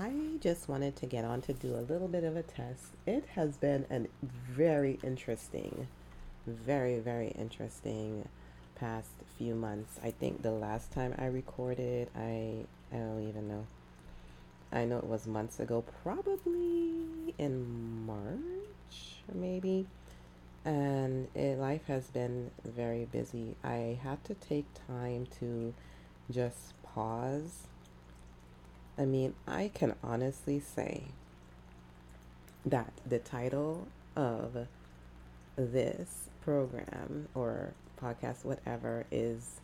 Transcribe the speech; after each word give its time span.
I 0.00 0.12
just 0.40 0.66
wanted 0.66 0.96
to 0.96 1.06
get 1.06 1.26
on 1.26 1.42
to 1.42 1.52
do 1.52 1.74
a 1.74 1.84
little 1.84 2.08
bit 2.08 2.24
of 2.24 2.34
a 2.34 2.42
test. 2.42 2.86
It 3.06 3.22
has 3.34 3.58
been 3.58 3.84
a 3.90 4.06
very 4.22 4.98
interesting, 5.02 5.88
very, 6.46 7.00
very 7.00 7.28
interesting 7.28 8.26
past 8.76 9.10
few 9.36 9.54
months. 9.54 10.00
I 10.02 10.10
think 10.10 10.40
the 10.40 10.52
last 10.52 10.90
time 10.90 11.14
I 11.18 11.26
recorded, 11.26 12.08
I 12.16 12.64
I 12.90 12.96
don't 12.96 13.28
even 13.28 13.46
know. 13.46 13.66
I 14.72 14.86
know 14.86 14.96
it 14.96 15.04
was 15.04 15.26
months 15.26 15.60
ago, 15.60 15.84
probably 16.02 17.34
in 17.36 18.06
March, 18.06 19.16
maybe. 19.34 19.86
And 20.64 21.28
it, 21.34 21.58
life 21.58 21.84
has 21.88 22.04
been 22.04 22.50
very 22.64 23.04
busy. 23.04 23.54
I 23.62 23.98
had 24.02 24.24
to 24.24 24.34
take 24.34 24.64
time 24.86 25.26
to 25.40 25.74
just 26.30 26.72
pause. 26.82 27.66
I 29.00 29.06
mean, 29.06 29.32
I 29.48 29.70
can 29.72 29.94
honestly 30.04 30.60
say 30.60 31.04
that 32.66 32.92
the 33.06 33.18
title 33.18 33.88
of 34.14 34.66
this 35.56 36.28
program 36.42 37.26
or 37.34 37.72
podcast, 37.98 38.44
whatever, 38.44 39.06
is 39.10 39.60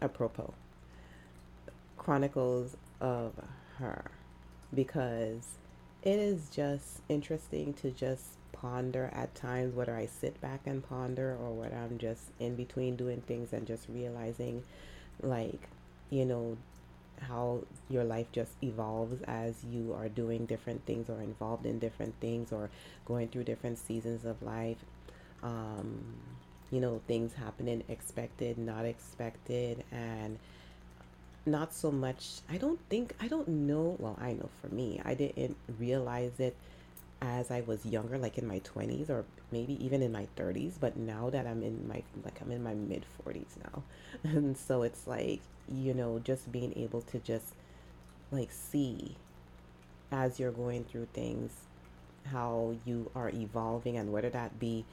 apropos 0.00 0.54
Chronicles 1.98 2.76
of 3.00 3.32
Her 3.78 4.12
because 4.72 5.56
it 6.04 6.20
is 6.20 6.48
just 6.48 7.00
interesting 7.08 7.74
to 7.74 7.90
just 7.90 8.26
ponder 8.52 9.10
at 9.12 9.34
times, 9.34 9.74
whether 9.74 9.96
I 9.96 10.06
sit 10.06 10.40
back 10.40 10.60
and 10.66 10.88
ponder 10.88 11.36
or 11.42 11.52
whether 11.52 11.74
I'm 11.74 11.98
just 11.98 12.22
in 12.38 12.54
between 12.54 12.94
doing 12.94 13.22
things 13.22 13.52
and 13.52 13.66
just 13.66 13.88
realizing, 13.88 14.62
like, 15.20 15.68
you 16.10 16.24
know, 16.24 16.56
how 17.20 17.62
your 17.88 18.04
life 18.04 18.26
just 18.32 18.52
evolves 18.62 19.22
as 19.22 19.64
you 19.64 19.94
are 19.98 20.08
doing 20.08 20.46
different 20.46 20.84
things 20.86 21.08
or 21.08 21.20
involved 21.20 21.66
in 21.66 21.78
different 21.78 22.14
things 22.20 22.52
or 22.52 22.70
going 23.04 23.28
through 23.28 23.44
different 23.44 23.78
seasons 23.78 24.24
of 24.24 24.42
life. 24.42 24.78
Um, 25.42 26.04
you 26.70 26.80
know, 26.80 27.00
things 27.06 27.32
happening 27.34 27.84
expected, 27.88 28.58
not 28.58 28.84
expected, 28.84 29.84
and 29.92 30.38
not 31.44 31.72
so 31.72 31.90
much. 31.90 32.40
I 32.50 32.56
don't 32.56 32.80
think, 32.88 33.14
I 33.20 33.28
don't 33.28 33.48
know. 33.48 33.96
Well, 33.98 34.18
I 34.20 34.32
know 34.32 34.48
for 34.60 34.68
me, 34.74 35.00
I 35.04 35.14
didn't 35.14 35.56
realize 35.78 36.32
it 36.38 36.56
as 37.22 37.50
I 37.50 37.62
was 37.62 37.84
younger, 37.86 38.18
like 38.18 38.38
in 38.38 38.46
my 38.46 38.60
20s 38.60 39.08
or 39.08 39.24
maybe 39.50 39.82
even 39.84 40.02
in 40.02 40.12
my 40.12 40.26
30s. 40.36 40.74
But 40.78 40.96
now 40.96 41.30
that 41.30 41.46
I'm 41.46 41.62
in 41.62 41.86
my, 41.88 42.02
like, 42.24 42.40
I'm 42.40 42.50
in 42.50 42.62
my 42.62 42.74
mid 42.74 43.04
40s 43.24 43.56
now. 43.64 43.82
And 44.24 44.56
so 44.56 44.82
it's 44.82 45.06
like, 45.06 45.40
you 45.70 45.94
know, 45.94 46.18
just 46.18 46.50
being 46.52 46.72
able 46.76 47.02
to 47.02 47.18
just 47.18 47.54
like 48.30 48.50
see 48.50 49.16
as 50.10 50.38
you're 50.38 50.52
going 50.52 50.84
through 50.84 51.06
things 51.12 51.52
how 52.30 52.74
you 52.84 53.10
are 53.14 53.30
evolving 53.30 53.96
and 53.96 54.12
whether 54.12 54.30
that 54.30 54.58
be 54.58 54.84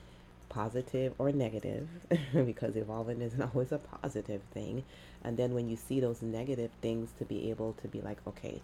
positive 0.49 1.13
or 1.17 1.31
negative 1.31 1.87
because 2.45 2.75
evolving 2.75 3.21
isn't 3.21 3.41
always 3.53 3.71
a 3.71 3.77
positive 3.77 4.41
thing 4.53 4.83
and 5.23 5.37
then 5.37 5.53
when 5.53 5.67
you 5.67 5.75
see 5.75 5.99
those 5.99 6.21
negative 6.21 6.69
things 6.81 7.09
to 7.17 7.25
be 7.25 7.49
able 7.49 7.73
to 7.73 7.87
be 7.87 8.01
like 8.01 8.17
okay 8.27 8.61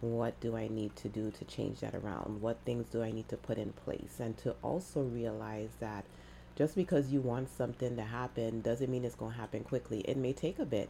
what 0.00 0.38
do 0.40 0.56
i 0.56 0.66
need 0.68 0.94
to 0.96 1.08
do 1.08 1.30
to 1.30 1.44
change 1.44 1.80
that 1.80 1.94
around 1.94 2.40
what 2.40 2.56
things 2.64 2.86
do 2.90 3.02
i 3.02 3.10
need 3.10 3.28
to 3.28 3.36
put 3.36 3.58
in 3.58 3.72
place 3.72 4.16
and 4.18 4.36
to 4.38 4.54
also 4.62 5.00
realize 5.00 5.70
that 5.80 6.04
just 6.56 6.74
because 6.74 7.10
you 7.12 7.20
want 7.20 7.48
something 7.56 7.96
to 7.96 8.02
happen 8.02 8.60
doesn't 8.60 8.90
mean 8.90 9.04
it's 9.04 9.14
going 9.14 9.32
to 9.32 9.38
happen 9.38 9.62
quickly 9.62 10.00
it 10.00 10.16
may 10.16 10.32
take 10.32 10.58
a 10.58 10.64
bit 10.64 10.88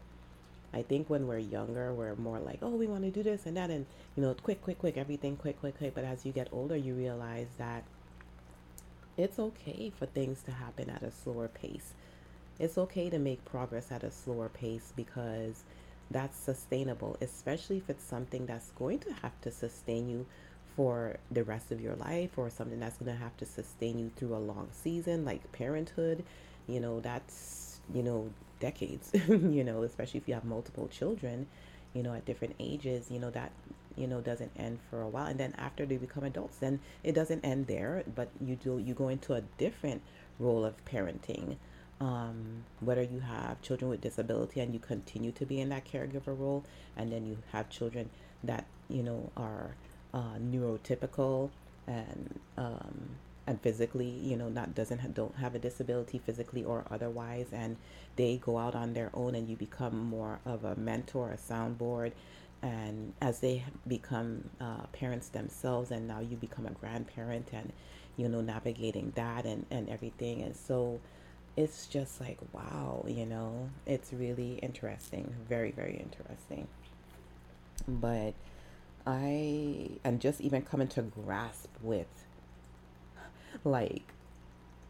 I 0.72 0.82
think 0.82 1.10
when 1.10 1.26
we're 1.26 1.38
younger, 1.38 1.92
we're 1.92 2.14
more 2.14 2.38
like, 2.38 2.60
oh, 2.62 2.70
we 2.70 2.86
want 2.86 3.02
to 3.02 3.10
do 3.10 3.22
this 3.22 3.46
and 3.46 3.56
that, 3.56 3.70
and 3.70 3.86
you 4.16 4.22
know, 4.22 4.34
quick, 4.34 4.62
quick, 4.62 4.78
quick, 4.78 4.96
everything 4.96 5.36
quick, 5.36 5.58
quick, 5.58 5.76
quick. 5.76 5.94
But 5.94 6.04
as 6.04 6.24
you 6.24 6.32
get 6.32 6.48
older, 6.52 6.76
you 6.76 6.94
realize 6.94 7.48
that 7.58 7.82
it's 9.16 9.38
okay 9.38 9.92
for 9.98 10.06
things 10.06 10.42
to 10.42 10.52
happen 10.52 10.88
at 10.88 11.02
a 11.02 11.10
slower 11.10 11.48
pace. 11.48 11.92
It's 12.58 12.78
okay 12.78 13.10
to 13.10 13.18
make 13.18 13.44
progress 13.44 13.90
at 13.90 14.04
a 14.04 14.10
slower 14.10 14.48
pace 14.48 14.92
because 14.94 15.64
that's 16.10 16.38
sustainable, 16.38 17.16
especially 17.20 17.78
if 17.78 17.88
it's 17.88 18.04
something 18.04 18.46
that's 18.46 18.70
going 18.72 18.98
to 19.00 19.12
have 19.22 19.40
to 19.42 19.50
sustain 19.50 20.08
you 20.08 20.26
for 20.76 21.16
the 21.30 21.44
rest 21.44 21.72
of 21.72 21.80
your 21.80 21.94
life 21.96 22.36
or 22.36 22.50
something 22.50 22.80
that's 22.80 22.96
going 22.98 23.12
to 23.12 23.18
have 23.22 23.36
to 23.36 23.46
sustain 23.46 23.98
you 23.98 24.10
through 24.16 24.34
a 24.34 24.38
long 24.38 24.68
season 24.72 25.24
like 25.24 25.50
parenthood. 25.52 26.24
You 26.66 26.80
know, 26.80 27.00
that's, 27.00 27.80
you 27.94 28.02
know, 28.02 28.30
decades, 28.60 29.10
you 29.28 29.64
know, 29.64 29.82
especially 29.82 30.18
if 30.18 30.28
you 30.28 30.34
have 30.34 30.44
multiple 30.44 30.88
children, 30.88 31.46
you 31.94 32.02
know, 32.02 32.14
at 32.14 32.24
different 32.24 32.54
ages, 32.58 33.10
you 33.10 33.18
know, 33.18 33.30
that 33.30 33.52
you 33.96 34.06
know 34.06 34.20
doesn't 34.20 34.52
end 34.56 34.78
for 34.88 35.02
a 35.02 35.08
while 35.08 35.26
and 35.26 35.38
then 35.38 35.52
after 35.58 35.84
they 35.84 35.96
become 35.96 36.22
adults 36.22 36.58
then 36.58 36.78
it 37.02 37.12
doesn't 37.12 37.44
end 37.44 37.66
there 37.66 38.04
but 38.14 38.28
you 38.40 38.54
do 38.56 38.78
you 38.78 38.94
go 38.94 39.08
into 39.08 39.34
a 39.34 39.40
different 39.58 40.00
role 40.38 40.64
of 40.64 40.74
parenting 40.84 41.56
um, 42.00 42.64
whether 42.80 43.02
you 43.02 43.20
have 43.20 43.60
children 43.62 43.90
with 43.90 44.00
disability 44.00 44.60
and 44.60 44.72
you 44.72 44.80
continue 44.80 45.32
to 45.32 45.44
be 45.44 45.60
in 45.60 45.68
that 45.68 45.84
caregiver 45.84 46.38
role 46.38 46.64
and 46.96 47.12
then 47.12 47.26
you 47.26 47.38
have 47.52 47.68
children 47.68 48.08
that 48.42 48.64
you 48.88 49.02
know 49.02 49.30
are 49.36 49.74
uh, 50.14 50.36
neurotypical 50.40 51.50
and 51.86 52.40
um, 52.56 53.10
and 53.46 53.60
physically 53.60 54.08
you 54.08 54.36
know 54.36 54.48
not 54.48 54.74
doesn't 54.74 55.14
don't 55.14 55.36
have 55.36 55.54
a 55.54 55.58
disability 55.58 56.18
physically 56.18 56.64
or 56.64 56.84
otherwise 56.90 57.46
and 57.52 57.76
they 58.16 58.36
go 58.38 58.58
out 58.58 58.74
on 58.74 58.94
their 58.94 59.10
own 59.14 59.34
and 59.34 59.48
you 59.48 59.56
become 59.56 59.98
more 60.06 60.40
of 60.46 60.64
a 60.64 60.74
mentor 60.76 61.32
a 61.32 61.36
soundboard 61.36 62.12
and 62.62 63.12
as 63.20 63.40
they 63.40 63.64
become 63.86 64.44
uh, 64.60 64.84
parents 64.92 65.28
themselves 65.28 65.90
and 65.90 66.06
now 66.06 66.20
you 66.20 66.36
become 66.36 66.66
a 66.66 66.70
grandparent 66.70 67.48
and 67.52 67.72
you 68.16 68.28
know 68.28 68.40
navigating 68.40 69.12
that 69.16 69.46
and, 69.46 69.64
and 69.70 69.88
everything. 69.88 70.42
And 70.42 70.54
so 70.54 71.00
it's 71.56 71.86
just 71.86 72.20
like 72.20 72.38
wow 72.52 73.04
you 73.06 73.26
know? 73.26 73.70
It's 73.86 74.12
really 74.12 74.54
interesting 74.62 75.34
very 75.48 75.70
very 75.70 75.96
interesting. 75.96 76.68
But 77.88 78.34
i 79.06 79.88
am 80.04 80.18
just 80.18 80.40
even 80.42 80.62
coming 80.62 80.86
to 80.86 81.02
grasp 81.02 81.70
with 81.82 82.24
like 83.64 84.02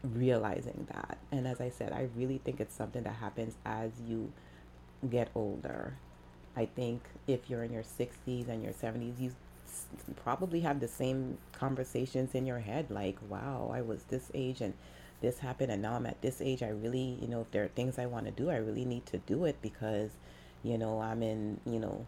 realizing 0.03 0.87
that. 0.91 1.17
And 1.31 1.47
as 1.47 1.61
i 1.61 1.69
said 1.69 1.93
i 1.93 2.09
really 2.15 2.39
think 2.39 2.59
it's 2.59 2.75
something 2.75 3.03
that 3.03 3.15
happens 3.15 3.55
as 3.65 3.91
you 4.07 4.31
get 5.09 5.29
older. 5.35 5.95
I 6.55 6.65
think 6.65 7.01
if 7.27 7.49
you're 7.49 7.63
in 7.63 7.71
your 7.71 7.83
60s 7.83 8.49
and 8.49 8.61
your 8.61 8.73
70s, 8.73 9.19
you 9.19 9.31
probably 10.23 10.61
have 10.61 10.79
the 10.79 10.87
same 10.87 11.37
conversations 11.53 12.35
in 12.35 12.45
your 12.45 12.59
head 12.59 12.91
like, 12.91 13.17
wow, 13.29 13.71
I 13.73 13.81
was 13.81 14.03
this 14.03 14.29
age 14.33 14.61
and 14.61 14.73
this 15.21 15.39
happened 15.39 15.71
and 15.71 15.81
now 15.81 15.95
I'm 15.95 16.05
at 16.05 16.21
this 16.21 16.41
age. 16.41 16.63
I 16.63 16.69
really, 16.69 17.17
you 17.21 17.27
know, 17.27 17.41
if 17.41 17.51
there 17.51 17.63
are 17.63 17.69
things 17.69 17.97
I 17.97 18.05
want 18.07 18.25
to 18.25 18.31
do, 18.31 18.49
I 18.49 18.57
really 18.57 18.85
need 18.85 19.05
to 19.07 19.17
do 19.19 19.45
it 19.45 19.61
because, 19.61 20.11
you 20.63 20.77
know, 20.77 20.99
I'm 21.01 21.23
in, 21.23 21.59
you 21.65 21.79
know, 21.79 22.05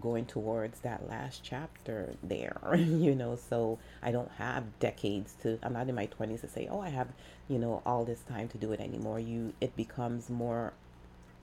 going 0.00 0.26
towards 0.26 0.80
that 0.80 1.08
last 1.08 1.42
chapter 1.42 2.14
there, 2.22 2.58
you 2.76 3.14
know, 3.14 3.36
so 3.36 3.78
I 4.02 4.10
don't 4.10 4.30
have 4.32 4.78
decades 4.78 5.34
to, 5.42 5.58
I'm 5.62 5.72
not 5.72 5.88
in 5.88 5.94
my 5.94 6.06
20s 6.06 6.40
to 6.42 6.48
say, 6.48 6.68
oh, 6.70 6.80
I 6.80 6.90
have, 6.90 7.08
you 7.48 7.58
know, 7.58 7.82
all 7.84 8.04
this 8.04 8.20
time 8.20 8.48
to 8.48 8.58
do 8.58 8.72
it 8.72 8.80
anymore. 8.80 9.20
You, 9.20 9.52
it 9.60 9.76
becomes 9.76 10.30
more 10.30 10.72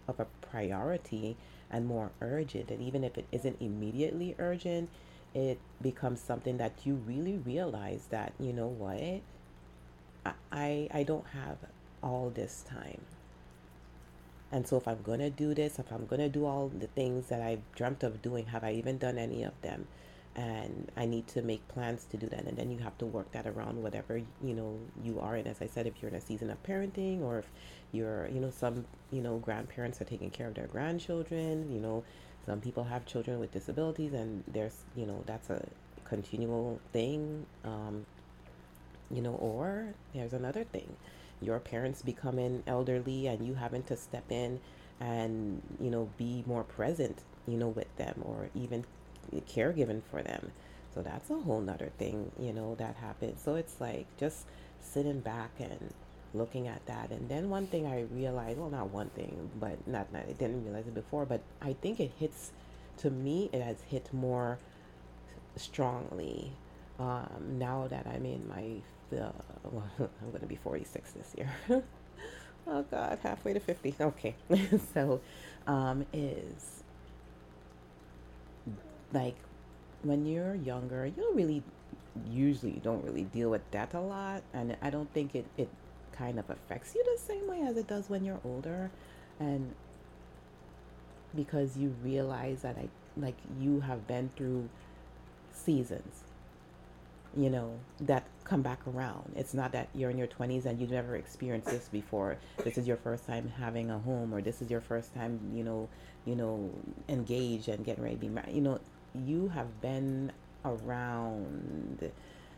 of 0.08 0.20
a 0.20 0.26
priority 0.42 1.38
and 1.72 1.86
more 1.86 2.12
urgent. 2.22 2.70
And 2.72 2.82
even 2.82 3.04
if 3.04 3.18
it 3.18 3.26
isn't 3.32 3.58
immediately 3.60 4.36
urgent, 4.40 4.90
it 5.34 5.60
becomes 5.82 6.22
something 6.22 6.58
that 6.58 6.86
you 6.86 6.96
really 6.96 7.38
realize 7.38 8.08
that, 8.10 8.34
you 8.40 8.54
know 8.54 8.68
what, 8.68 9.22
I, 10.52 10.90
I 10.94 11.04
don't 11.04 11.28
have 11.28 11.58
all 12.02 12.30
this 12.30 12.64
time. 12.68 13.02
And 14.52 14.68
so 14.68 14.78
if 14.78 14.88
I'm 14.88 15.02
going 15.02 15.20
to 15.20 15.30
do 15.30 15.54
this, 15.54 15.80
if 15.80 15.92
I'm 15.92 16.06
going 16.06 16.22
to 16.22 16.30
do 16.30 16.46
all 16.46 16.70
the 16.70 16.88
things 16.88 17.28
that 17.28 17.42
I've 17.42 17.62
dreamt 17.76 18.04
of 18.04 18.22
doing, 18.22 18.46
have 18.48 18.64
I 18.64 18.74
even 18.74 18.98
done 18.98 19.18
any 19.18 19.44
of 19.44 19.60
them? 19.62 19.88
and 20.36 20.92
I 20.98 21.06
need 21.06 21.28
to 21.30 21.42
make 21.42 21.66
plans 21.70 22.06
to 22.12 22.18
do 22.18 22.28
that. 22.28 22.44
And 22.44 22.58
then 22.58 22.70
you 22.70 22.80
have 22.80 22.98
to 22.98 23.06
work 23.06 23.32
that 23.32 23.48
around 23.48 23.82
whatever 23.82 24.18
you 24.18 24.54
know 24.54 24.78
you 25.04 25.20
are. 25.20 25.36
And 25.36 25.48
as 25.48 25.62
I 25.62 25.68
said, 25.68 25.88
if 25.88 25.94
you're 26.02 26.10
in 26.10 26.16
a 26.16 26.22
season 26.22 26.50
of 26.50 26.62
parenting, 26.64 27.22
or 27.22 27.40
if 27.40 27.50
you're, 27.92 28.28
you 28.28 28.42
know, 28.42 28.50
some 28.50 28.86
you 29.12 29.22
know 29.22 29.38
grandparents 29.38 30.02
are 30.02 30.06
taking 30.06 30.30
care 30.30 30.48
of 30.48 30.56
their 30.56 30.68
grandchildren. 30.68 31.72
You 31.72 31.80
know, 31.80 32.04
some 32.46 32.60
people 32.60 32.84
have 32.84 33.06
children 33.06 33.40
with 33.40 33.52
disabilities, 33.54 34.14
and 34.14 34.44
there's 34.48 34.76
you 34.96 35.06
know 35.06 35.24
that's 35.26 35.50
a 35.50 35.66
continual 36.04 36.80
thing. 36.92 37.46
Um, 37.64 38.06
you 39.16 39.22
know, 39.22 39.36
or 39.36 39.94
there's 40.14 40.34
another 40.34 40.64
thing, 40.64 40.96
your 41.42 41.60
parents 41.60 42.02
becoming 42.02 42.64
elderly, 42.68 43.28
and 43.28 43.46
you 43.46 43.56
having 43.56 43.84
to 43.84 43.96
step 43.98 44.32
in 44.32 44.60
and 45.00 45.62
you 45.80 45.90
know 45.90 46.10
be 46.18 46.42
more 46.48 46.64
present 46.64 47.18
you 47.46 47.58
know 47.58 47.68
with 47.68 47.94
them 47.98 48.16
or 48.24 48.50
even 48.56 48.86
caregiving 49.48 50.02
for 50.10 50.22
them. 50.22 50.52
So 50.94 51.02
that's 51.02 51.30
a 51.30 51.36
whole 51.36 51.60
nother 51.60 51.92
thing, 51.98 52.32
you 52.40 52.54
know, 52.54 52.76
that 52.76 52.96
happens. 52.96 53.42
So 53.42 53.56
it's 53.56 53.82
like 53.82 54.06
just 54.18 54.46
sitting 54.82 55.20
back 55.20 55.52
and 55.60 55.94
looking 56.34 56.68
at 56.68 56.86
that. 56.86 57.10
And 57.12 57.28
then 57.28 57.50
one 57.50 57.68
thing 57.68 57.86
I 57.86 58.06
realized, 58.14 58.60
well, 58.60 58.70
not 58.70 58.92
one 58.92 59.10
thing, 59.10 59.50
but 59.60 59.86
not, 59.88 60.12
not 60.14 60.24
I 60.30 60.32
didn't 60.32 60.64
realize 60.64 60.88
it 60.88 60.96
before, 60.96 61.26
but 61.26 61.42
I 61.62 61.74
think 61.74 62.00
it 62.00 62.12
hits, 62.18 62.52
to 63.00 63.10
me, 63.10 63.50
it 63.52 63.62
has 63.62 63.78
hit 63.90 64.14
more 64.14 64.58
strongly 65.58 66.52
um, 66.98 67.58
now 67.60 67.88
that 67.90 68.08
I'm 68.08 68.26
in 68.26 68.48
my, 68.48 68.64
uh, 69.14 69.32
well, 69.72 69.90
I'm 70.00 70.30
going 70.30 70.42
to 70.42 70.48
be 70.48 70.56
46 70.56 71.12
this 71.12 71.34
year. 71.38 71.50
oh 72.68 72.84
God, 72.84 73.20
halfway 73.24 73.54
to 73.54 73.60
50. 73.60 73.96
Okay. 74.00 74.36
so, 74.94 75.22
um, 75.68 76.06
is 76.14 76.84
like 79.14 79.36
when 80.04 80.26
you're 80.26 80.56
younger, 80.56 81.06
you 81.06 81.14
don't 81.14 81.36
really, 81.36 81.64
usually 82.30 82.80
don't 82.84 83.04
really 83.04 83.24
deal 83.24 83.50
with 83.50 83.70
that 83.72 83.94
a 83.94 84.00
lot. 84.00 84.44
And 84.54 84.76
I 84.82 84.90
don't 84.90 85.12
think 85.14 85.36
it, 85.36 85.46
it 85.58 85.70
kind 86.12 86.40
of 86.40 86.50
affects 86.50 86.96
you 86.96 87.04
the 87.04 87.22
same 87.22 87.48
way 87.48 87.62
as 87.62 87.78
it 87.78 87.88
does 87.88 88.10
when 88.10 88.24
you're 88.24 88.42
older. 88.44 88.92
And 89.40 89.74
because 91.36 91.78
you 91.78 91.94
realize 92.04 92.62
that 92.62 92.78
I, 92.78 92.88
like 93.18 93.36
you 93.60 93.82
have 93.82 94.08
been 94.08 94.30
through 94.36 94.70
seasons 95.52 96.25
you 97.36 97.50
know, 97.50 97.78
that 98.02 98.26
come 98.44 98.62
back 98.62 98.80
around. 98.88 99.34
It's 99.36 99.54
not 99.54 99.72
that 99.74 99.90
you're 99.94 100.10
in 100.10 100.18
your 100.18 100.28
20s 100.28 100.66
and 100.66 100.80
you've 100.80 100.92
never 100.92 101.16
experienced 101.16 101.68
this 101.68 101.90
before. 101.90 102.38
This 102.64 102.78
is 102.78 102.88
your 102.88 102.98
first 102.98 103.26
time 103.26 103.52
having 103.58 103.90
a 103.92 104.00
home, 104.00 104.34
or 104.34 104.42
this 104.42 104.62
is 104.62 104.70
your 104.70 104.82
first 104.82 105.14
time, 105.14 105.40
you 105.54 105.64
know, 105.64 105.90
you 106.26 106.36
know, 106.36 106.72
engaged 107.10 107.68
and 107.68 107.84
getting 107.86 108.04
ready 108.04 108.16
to 108.16 108.22
be 108.22 108.30
married. 108.30 108.56
You 108.56 108.62
know, 108.62 108.80
you 109.14 109.50
have 109.50 109.82
been 109.82 110.32
around, 110.64 112.12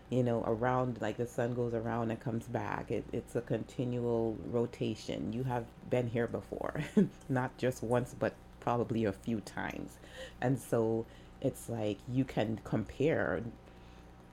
you 0.10 0.24
know, 0.24 0.44
around 0.46 1.02
like 1.02 1.18
the 1.18 1.28
sun 1.28 1.54
goes 1.54 1.74
around 1.74 2.12
and 2.12 2.20
comes 2.20 2.46
back. 2.48 2.92
It, 2.92 3.06
it's 3.12 3.36
a 3.36 3.42
continual 3.42 4.38
rotation. 4.52 5.34
You 5.34 5.44
have 5.44 5.66
been 5.90 6.08
here 6.08 6.28
before, 6.28 6.84
not 7.30 7.58
just 7.58 7.82
once, 7.82 8.16
but 8.18 8.34
probably 8.60 9.06
a 9.06 9.14
few 9.14 9.40
times. 9.42 9.98
And 10.42 10.60
so 10.60 11.06
it's 11.42 11.70
like 11.70 11.98
you 12.12 12.26
can 12.26 12.60
compare 12.64 13.42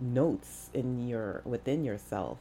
notes 0.00 0.70
in 0.74 1.06
your 1.06 1.42
within 1.44 1.84
yourself 1.84 2.38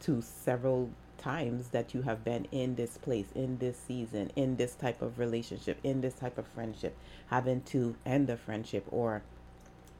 to 0.00 0.20
several 0.22 0.90
times 1.18 1.68
that 1.68 1.94
you 1.94 2.02
have 2.02 2.24
been 2.24 2.46
in 2.50 2.74
this 2.74 2.98
place, 2.98 3.28
in 3.34 3.58
this 3.58 3.76
season, 3.76 4.30
in 4.34 4.56
this 4.56 4.74
type 4.74 5.00
of 5.00 5.18
relationship, 5.18 5.78
in 5.84 6.00
this 6.00 6.14
type 6.14 6.36
of 6.38 6.46
friendship, 6.48 6.96
having 7.28 7.62
to 7.62 7.94
end 8.04 8.26
the 8.26 8.36
friendship 8.36 8.84
or 8.90 9.22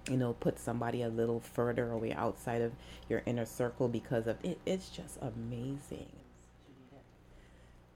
you 0.09 0.17
know, 0.17 0.33
put 0.35 0.59
somebody 0.59 1.03
a 1.03 1.09
little 1.09 1.41
further 1.41 1.91
away 1.91 2.13
outside 2.13 2.61
of 2.61 2.73
your 3.09 3.23
inner 3.27 3.45
circle 3.45 3.89
because 3.89 4.27
of 4.27 4.37
it. 4.45 4.59
It's 4.67 4.89
just 4.89 5.19
amazing. 5.21 6.11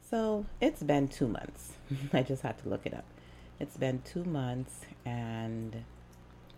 So 0.08 0.46
it's 0.60 0.82
been 0.82 1.08
two 1.08 1.26
months. 1.26 1.72
I 2.12 2.22
just 2.22 2.42
had 2.42 2.58
to 2.62 2.68
look 2.68 2.86
it 2.86 2.94
up. 2.94 3.04
It's 3.58 3.76
been 3.76 4.02
two 4.04 4.24
months 4.24 4.82
and, 5.04 5.84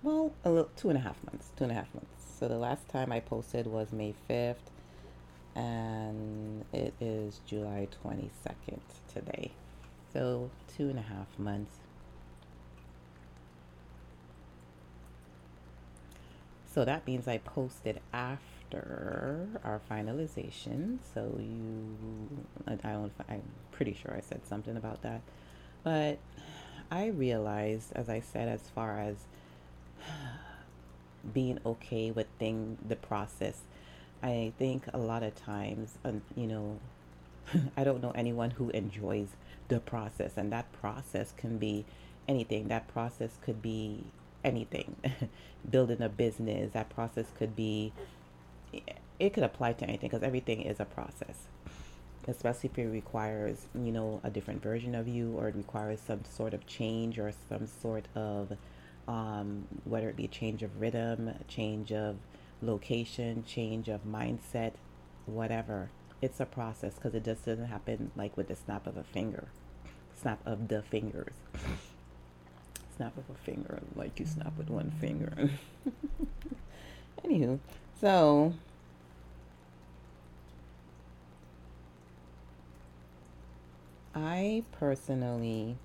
well, 0.02 0.32
a 0.44 0.50
little, 0.50 0.70
two 0.76 0.90
and 0.90 0.98
a 0.98 1.00
half 1.00 1.16
months, 1.24 1.50
two 1.56 1.64
and 1.64 1.72
a 1.72 1.76
half 1.76 1.92
months. 1.94 2.17
So 2.38 2.46
the 2.46 2.58
last 2.58 2.88
time 2.88 3.10
I 3.10 3.18
posted 3.18 3.66
was 3.66 3.90
May 3.92 4.14
5th, 4.30 4.54
and 5.56 6.64
it 6.72 6.94
is 7.00 7.40
July 7.44 7.88
22nd 8.04 8.78
today. 9.12 9.50
So 10.12 10.48
two 10.76 10.88
and 10.88 11.00
a 11.00 11.02
half 11.02 11.26
months. 11.36 11.78
So 16.72 16.84
that 16.84 17.04
means 17.08 17.26
I 17.26 17.38
posted 17.38 17.98
after 18.12 19.48
our 19.64 19.80
finalization. 19.90 20.98
So 21.12 21.40
you, 21.40 21.96
I 22.68 22.76
don't, 22.76 23.10
I'm 23.28 23.42
pretty 23.72 23.94
sure 24.00 24.14
I 24.16 24.20
said 24.20 24.46
something 24.46 24.76
about 24.76 25.02
that. 25.02 25.22
But 25.82 26.18
I 26.88 27.06
realized, 27.06 27.92
as 27.96 28.08
I 28.08 28.20
said, 28.20 28.46
as 28.46 28.62
far 28.72 29.00
as 29.00 29.16
being 31.32 31.58
okay 31.64 32.10
with 32.10 32.26
thing 32.38 32.78
the 32.86 32.96
process. 32.96 33.60
I 34.22 34.52
think 34.58 34.84
a 34.92 34.98
lot 34.98 35.22
of 35.22 35.34
times, 35.34 35.94
um, 36.04 36.22
you 36.34 36.46
know, 36.46 36.78
I 37.76 37.84
don't 37.84 38.02
know 38.02 38.12
anyone 38.14 38.50
who 38.50 38.70
enjoys 38.70 39.28
the 39.68 39.80
process, 39.80 40.32
and 40.36 40.52
that 40.52 40.70
process 40.72 41.32
can 41.36 41.58
be 41.58 41.84
anything. 42.26 42.68
That 42.68 42.88
process 42.88 43.30
could 43.42 43.62
be 43.62 44.04
anything. 44.44 44.96
Building 45.70 46.02
a 46.02 46.08
business, 46.08 46.72
that 46.72 46.88
process 46.90 47.26
could 47.36 47.54
be, 47.54 47.92
it 49.18 49.32
could 49.32 49.42
apply 49.42 49.72
to 49.74 49.84
anything 49.84 50.08
because 50.10 50.22
everything 50.22 50.62
is 50.62 50.80
a 50.80 50.84
process. 50.84 51.48
Especially 52.26 52.70
if 52.70 52.78
it 52.78 52.86
requires, 52.86 53.66
you 53.74 53.90
know, 53.90 54.20
a 54.22 54.30
different 54.30 54.62
version 54.62 54.94
of 54.94 55.08
you 55.08 55.34
or 55.38 55.48
it 55.48 55.56
requires 55.56 55.98
some 56.00 56.20
sort 56.24 56.52
of 56.52 56.66
change 56.66 57.18
or 57.18 57.32
some 57.48 57.66
sort 57.66 58.06
of 58.14 58.52
um, 59.08 59.66
whether 59.84 60.08
it 60.10 60.16
be 60.16 60.26
a 60.26 60.28
change 60.28 60.62
of 60.62 60.80
rhythm, 60.80 61.32
change 61.48 61.90
of 61.92 62.16
location, 62.62 63.42
change 63.46 63.88
of 63.88 64.04
mindset, 64.04 64.72
whatever. 65.26 65.90
It's 66.20 66.40
a 66.40 66.46
process 66.46 66.94
because 66.94 67.14
it 67.14 67.24
just 67.24 67.44
doesn't 67.46 67.66
happen 67.66 68.10
like 68.14 68.36
with 68.36 68.48
the 68.48 68.56
snap 68.56 68.86
of 68.86 68.96
a 68.96 69.04
finger, 69.04 69.48
snap 70.20 70.40
of 70.46 70.68
the 70.68 70.82
fingers. 70.82 71.32
snap 72.96 73.16
of 73.16 73.24
a 73.30 73.38
finger, 73.38 73.80
like 73.96 74.20
you 74.20 74.26
snap 74.26 74.56
with 74.58 74.68
one 74.68 74.90
finger. 75.00 75.50
Anywho, 77.24 77.58
so 78.00 78.52
I 84.14 84.64
personally 84.72 85.76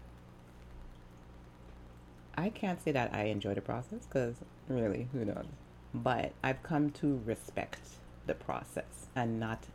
I 2.35 2.50
can't 2.50 2.83
say 2.83 2.91
that 2.91 3.13
I 3.13 3.25
enjoy 3.25 3.53
the 3.53 3.62
process 3.62 4.06
because 4.06 4.35
really, 4.68 5.07
who 5.13 5.25
knows? 5.25 5.45
But 5.94 6.31
I've 6.44 6.63
come 6.63 6.89
to 6.91 7.21
respect 7.25 7.81
the 8.25 8.33
process 8.33 9.07
and 9.15 9.39
not 9.39 9.65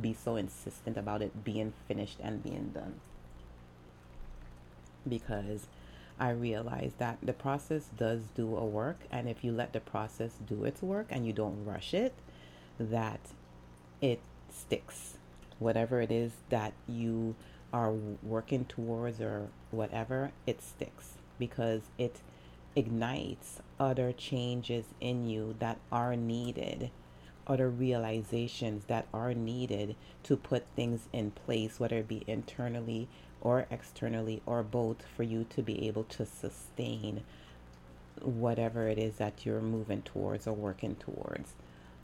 be 0.00 0.12
so 0.12 0.36
insistent 0.36 0.96
about 0.96 1.22
it 1.22 1.44
being 1.44 1.72
finished 1.88 2.18
and 2.22 2.42
being 2.42 2.72
done. 2.74 3.00
Because 5.08 5.66
I 6.20 6.30
realize 6.30 6.92
that 6.98 7.18
the 7.22 7.32
process 7.32 7.88
does 7.96 8.20
do 8.34 8.56
a 8.56 8.64
work, 8.64 8.98
and 9.10 9.28
if 9.28 9.42
you 9.42 9.52
let 9.52 9.72
the 9.72 9.80
process 9.80 10.32
do 10.46 10.64
its 10.64 10.82
work 10.82 11.06
and 11.10 11.26
you 11.26 11.32
don't 11.32 11.64
rush 11.64 11.94
it, 11.94 12.12
that 12.78 13.20
it 14.00 14.20
sticks. 14.50 15.14
Whatever 15.58 16.02
it 16.02 16.12
is 16.12 16.32
that 16.50 16.74
you 16.86 17.34
are 17.72 17.92
working 18.22 18.66
towards 18.66 19.20
or 19.20 19.48
whatever, 19.70 20.32
it 20.46 20.62
sticks 20.62 21.14
because 21.38 21.82
it 21.98 22.20
ignites 22.74 23.60
other 23.78 24.12
changes 24.12 24.86
in 25.00 25.28
you 25.28 25.54
that 25.58 25.78
are 25.90 26.16
needed, 26.16 26.90
other 27.46 27.68
realizations 27.68 28.84
that 28.86 29.06
are 29.12 29.34
needed 29.34 29.94
to 30.22 30.36
put 30.36 30.64
things 30.76 31.08
in 31.12 31.30
place, 31.30 31.78
whether 31.78 31.98
it 31.98 32.08
be 32.08 32.24
internally 32.26 33.08
or 33.40 33.66
externally 33.70 34.40
or 34.46 34.62
both, 34.62 35.02
for 35.16 35.22
you 35.22 35.44
to 35.50 35.62
be 35.62 35.86
able 35.88 36.04
to 36.04 36.24
sustain 36.24 37.22
whatever 38.20 38.88
it 38.88 38.98
is 38.98 39.16
that 39.16 39.44
you're 39.44 39.60
moving 39.60 40.02
towards 40.02 40.46
or 40.46 40.52
working 40.52 40.94
towards. 40.96 41.52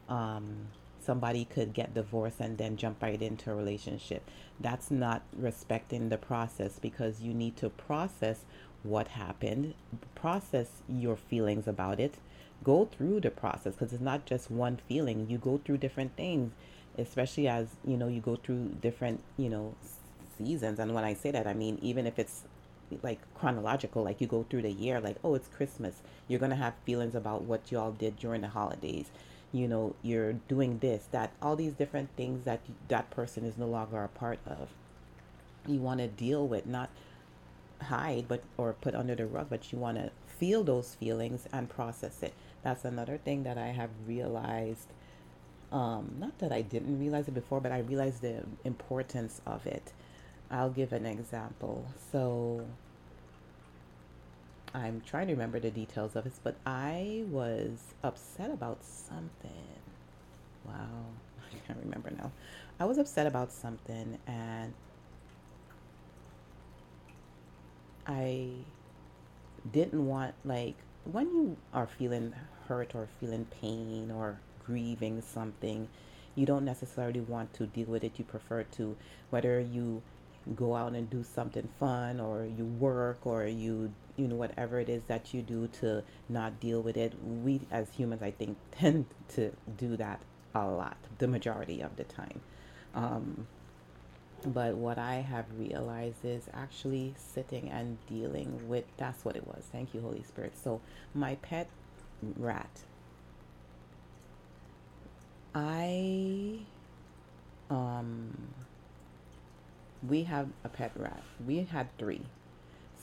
Um, 0.08 0.68
somebody 1.00 1.44
could 1.44 1.72
get 1.72 1.94
divorced 1.94 2.40
and 2.40 2.58
then 2.58 2.76
jump 2.76 3.02
right 3.02 3.20
into 3.22 3.50
a 3.50 3.54
relationship. 3.54 4.28
That's 4.60 4.90
not 4.90 5.22
respecting 5.36 6.08
the 6.08 6.18
process 6.18 6.78
because 6.78 7.20
you 7.20 7.32
need 7.32 7.56
to 7.58 7.70
process 7.70 8.44
what 8.88 9.08
happened, 9.08 9.74
process 10.14 10.68
your 10.88 11.16
feelings 11.16 11.66
about 11.66 12.00
it, 12.00 12.14
go 12.64 12.86
through 12.86 13.20
the 13.20 13.30
process 13.30 13.74
because 13.74 13.92
it's 13.92 14.02
not 14.02 14.26
just 14.26 14.50
one 14.50 14.78
feeling. 14.88 15.26
You 15.28 15.38
go 15.38 15.60
through 15.64 15.78
different 15.78 16.16
things, 16.16 16.52
especially 16.96 17.48
as 17.48 17.68
you 17.84 17.96
know 17.96 18.08
you 18.08 18.20
go 18.20 18.36
through 18.36 18.76
different 18.80 19.22
you 19.36 19.48
know 19.48 19.74
seasons. 20.36 20.78
And 20.78 20.94
when 20.94 21.04
I 21.04 21.14
say 21.14 21.30
that, 21.30 21.46
I 21.46 21.54
mean 21.54 21.78
even 21.82 22.06
if 22.06 22.18
it's 22.18 22.42
like 23.02 23.20
chronological, 23.34 24.02
like 24.02 24.20
you 24.20 24.26
go 24.26 24.46
through 24.48 24.62
the 24.62 24.72
year, 24.72 25.00
like 25.00 25.16
oh 25.22 25.34
it's 25.34 25.48
Christmas, 25.48 26.02
you're 26.26 26.40
gonna 26.40 26.56
have 26.56 26.74
feelings 26.84 27.14
about 27.14 27.42
what 27.42 27.70
y'all 27.70 27.92
did 27.92 28.18
during 28.18 28.40
the 28.40 28.48
holidays. 28.48 29.06
You 29.50 29.66
know, 29.66 29.94
you're 30.02 30.34
doing 30.34 30.80
this, 30.80 31.06
that, 31.10 31.32
all 31.40 31.56
these 31.56 31.72
different 31.72 32.10
things 32.18 32.44
that 32.44 32.60
that 32.88 33.10
person 33.10 33.44
is 33.46 33.56
no 33.56 33.66
longer 33.66 34.04
a 34.04 34.08
part 34.08 34.40
of. 34.46 34.68
You 35.66 35.78
want 35.78 36.00
to 36.00 36.06
deal 36.06 36.46
with, 36.46 36.66
not 36.66 36.90
hide 37.82 38.26
but 38.28 38.42
or 38.56 38.72
put 38.72 38.94
under 38.94 39.14
the 39.14 39.26
rug 39.26 39.46
but 39.50 39.72
you 39.72 39.78
want 39.78 39.96
to 39.96 40.10
feel 40.26 40.62
those 40.62 40.94
feelings 40.94 41.46
and 41.52 41.68
process 41.68 42.22
it. 42.22 42.32
That's 42.62 42.84
another 42.84 43.18
thing 43.18 43.42
that 43.44 43.58
i 43.58 43.68
have 43.68 43.90
realized 44.06 44.88
um, 45.70 46.16
not 46.18 46.38
that 46.38 46.52
i 46.52 46.62
didn't 46.62 46.98
realize 46.98 47.28
it 47.28 47.34
before 47.34 47.60
but 47.60 47.72
i 47.72 47.78
realized 47.78 48.22
the 48.22 48.42
importance 48.64 49.40
of 49.46 49.66
it. 49.66 49.92
I'll 50.50 50.70
give 50.70 50.92
an 50.92 51.06
example. 51.06 51.86
So 52.12 52.66
i'm 54.74 55.00
trying 55.06 55.26
to 55.26 55.32
remember 55.32 55.58
the 55.58 55.70
details 55.70 56.14
of 56.14 56.24
this 56.24 56.38
but 56.42 56.56
i 56.66 57.24
was 57.30 57.94
upset 58.02 58.50
about 58.50 58.84
something. 58.84 59.78
Wow 60.66 61.04
i 61.52 61.66
can't 61.66 61.78
remember 61.82 62.10
now. 62.10 62.32
I 62.80 62.84
was 62.84 62.98
upset 62.98 63.26
about 63.26 63.50
something 63.52 64.18
and 64.26 64.72
I 68.08 68.48
didn't 69.70 70.06
want 70.06 70.34
like 70.44 70.74
when 71.04 71.26
you 71.26 71.56
are 71.74 71.86
feeling 71.86 72.34
hurt 72.66 72.94
or 72.94 73.08
feeling 73.20 73.46
pain 73.60 74.10
or 74.10 74.40
grieving 74.64 75.22
something, 75.22 75.88
you 76.34 76.46
don't 76.46 76.64
necessarily 76.64 77.20
want 77.20 77.52
to 77.54 77.66
deal 77.66 77.86
with 77.86 78.04
it. 78.04 78.12
You 78.16 78.24
prefer 78.24 78.62
to, 78.62 78.96
whether 79.30 79.60
you 79.60 80.02
go 80.56 80.74
out 80.74 80.94
and 80.94 81.10
do 81.10 81.22
something 81.22 81.68
fun 81.78 82.20
or 82.20 82.46
you 82.46 82.64
work 82.64 83.18
or 83.26 83.44
you 83.46 83.92
you 84.16 84.26
know 84.26 84.36
whatever 84.36 84.80
it 84.80 84.88
is 84.88 85.02
that 85.06 85.34
you 85.34 85.42
do 85.42 85.68
to 85.68 86.02
not 86.28 86.58
deal 86.58 86.80
with 86.80 86.96
it 86.96 87.12
we 87.22 87.60
as 87.70 87.86
humans 87.90 88.22
i 88.22 88.30
think 88.30 88.56
tend 88.70 89.04
to 89.28 89.52
do 89.76 89.96
that 89.96 90.20
a 90.54 90.66
lot 90.66 90.96
the 91.18 91.28
majority 91.28 91.82
of 91.82 91.94
the 91.96 92.04
time 92.04 92.40
um, 92.94 93.46
but 94.46 94.74
what 94.76 94.98
i 94.98 95.16
have 95.16 95.44
realized 95.58 96.24
is 96.24 96.44
actually 96.54 97.14
sitting 97.16 97.68
and 97.70 97.98
dealing 98.06 98.68
with 98.68 98.84
that's 98.96 99.24
what 99.24 99.36
it 99.36 99.46
was 99.46 99.64
thank 99.72 99.92
you 99.92 100.00
holy 100.00 100.22
spirit 100.22 100.52
so 100.56 100.80
my 101.14 101.34
pet 101.36 101.68
rat 102.36 102.80
i 105.54 106.58
um 107.70 108.32
we 110.06 110.24
have 110.24 110.48
a 110.64 110.68
pet 110.68 110.92
rat. 110.96 111.22
We 111.46 111.64
had 111.64 111.96
three. 111.98 112.22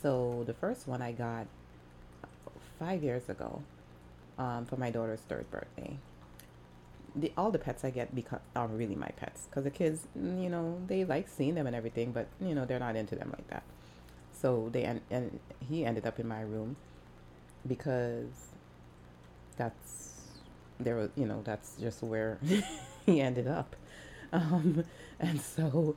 So 0.01 0.43
the 0.45 0.53
first 0.53 0.87
one 0.87 1.01
I 1.01 1.11
got 1.11 1.47
five 2.79 3.03
years 3.03 3.29
ago 3.29 3.61
um, 4.37 4.65
for 4.65 4.77
my 4.77 4.91
daughter's 4.91 5.21
third 5.21 5.49
birthday. 5.51 5.97
The, 7.15 7.31
all 7.38 7.50
the 7.51 7.60
pets 7.60 7.86
I 7.86 7.91
get 7.91 8.13
because 8.13 8.41
are 8.55 8.67
really 8.67 8.95
my 8.95 9.07
pets 9.15 9.48
because 9.50 9.63
the 9.63 9.69
kids, 9.72 10.07
you 10.15 10.50
know, 10.50 10.79
they 10.88 11.05
like 11.05 11.29
seeing 11.29 11.55
them 11.55 11.65
and 11.67 11.75
everything, 11.75 12.12
but 12.12 12.27
you 12.41 12.53
know 12.55 12.65
they're 12.65 12.79
not 12.79 12.95
into 12.95 13.15
them 13.15 13.29
like 13.31 13.48
that. 13.50 13.63
So 14.34 14.69
they 14.72 14.84
and, 14.84 15.01
and 15.12 15.39
he 15.67 15.86
ended 15.86 16.05
up 16.05 16.19
in 16.19 16.27
my 16.27 16.41
room 16.41 16.75
because 17.67 18.27
that's 19.57 20.12
there 20.79 20.95
was 20.95 21.10
you 21.15 21.25
know 21.25 21.41
that's 21.43 21.75
just 21.79 22.03
where 22.03 22.38
he 23.05 23.22
ended 23.22 23.48
up, 23.48 23.75
um, 24.34 24.84
and 25.19 25.39
so 25.39 25.95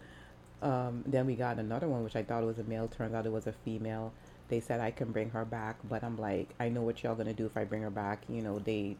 um, 0.62 1.04
then 1.06 1.26
we 1.26 1.34
got 1.34 1.58
another 1.58 1.88
one, 1.88 2.04
which 2.04 2.16
I 2.16 2.22
thought 2.22 2.44
was 2.44 2.58
a 2.58 2.64
male. 2.64 2.88
Turns 2.88 3.14
out 3.14 3.26
it 3.26 3.32
was 3.32 3.46
a 3.46 3.52
female. 3.52 4.12
They 4.48 4.60
said 4.60 4.80
I 4.80 4.90
can 4.90 5.12
bring 5.12 5.30
her 5.30 5.44
back, 5.44 5.76
but 5.88 6.02
I'm 6.04 6.16
like, 6.16 6.54
I 6.60 6.68
know 6.68 6.82
what 6.82 7.02
y'all 7.02 7.14
gonna 7.14 7.34
do 7.34 7.46
if 7.46 7.56
I 7.56 7.64
bring 7.64 7.82
her 7.82 7.90
back. 7.90 8.22
You 8.28 8.42
know, 8.42 8.58
they 8.58 8.96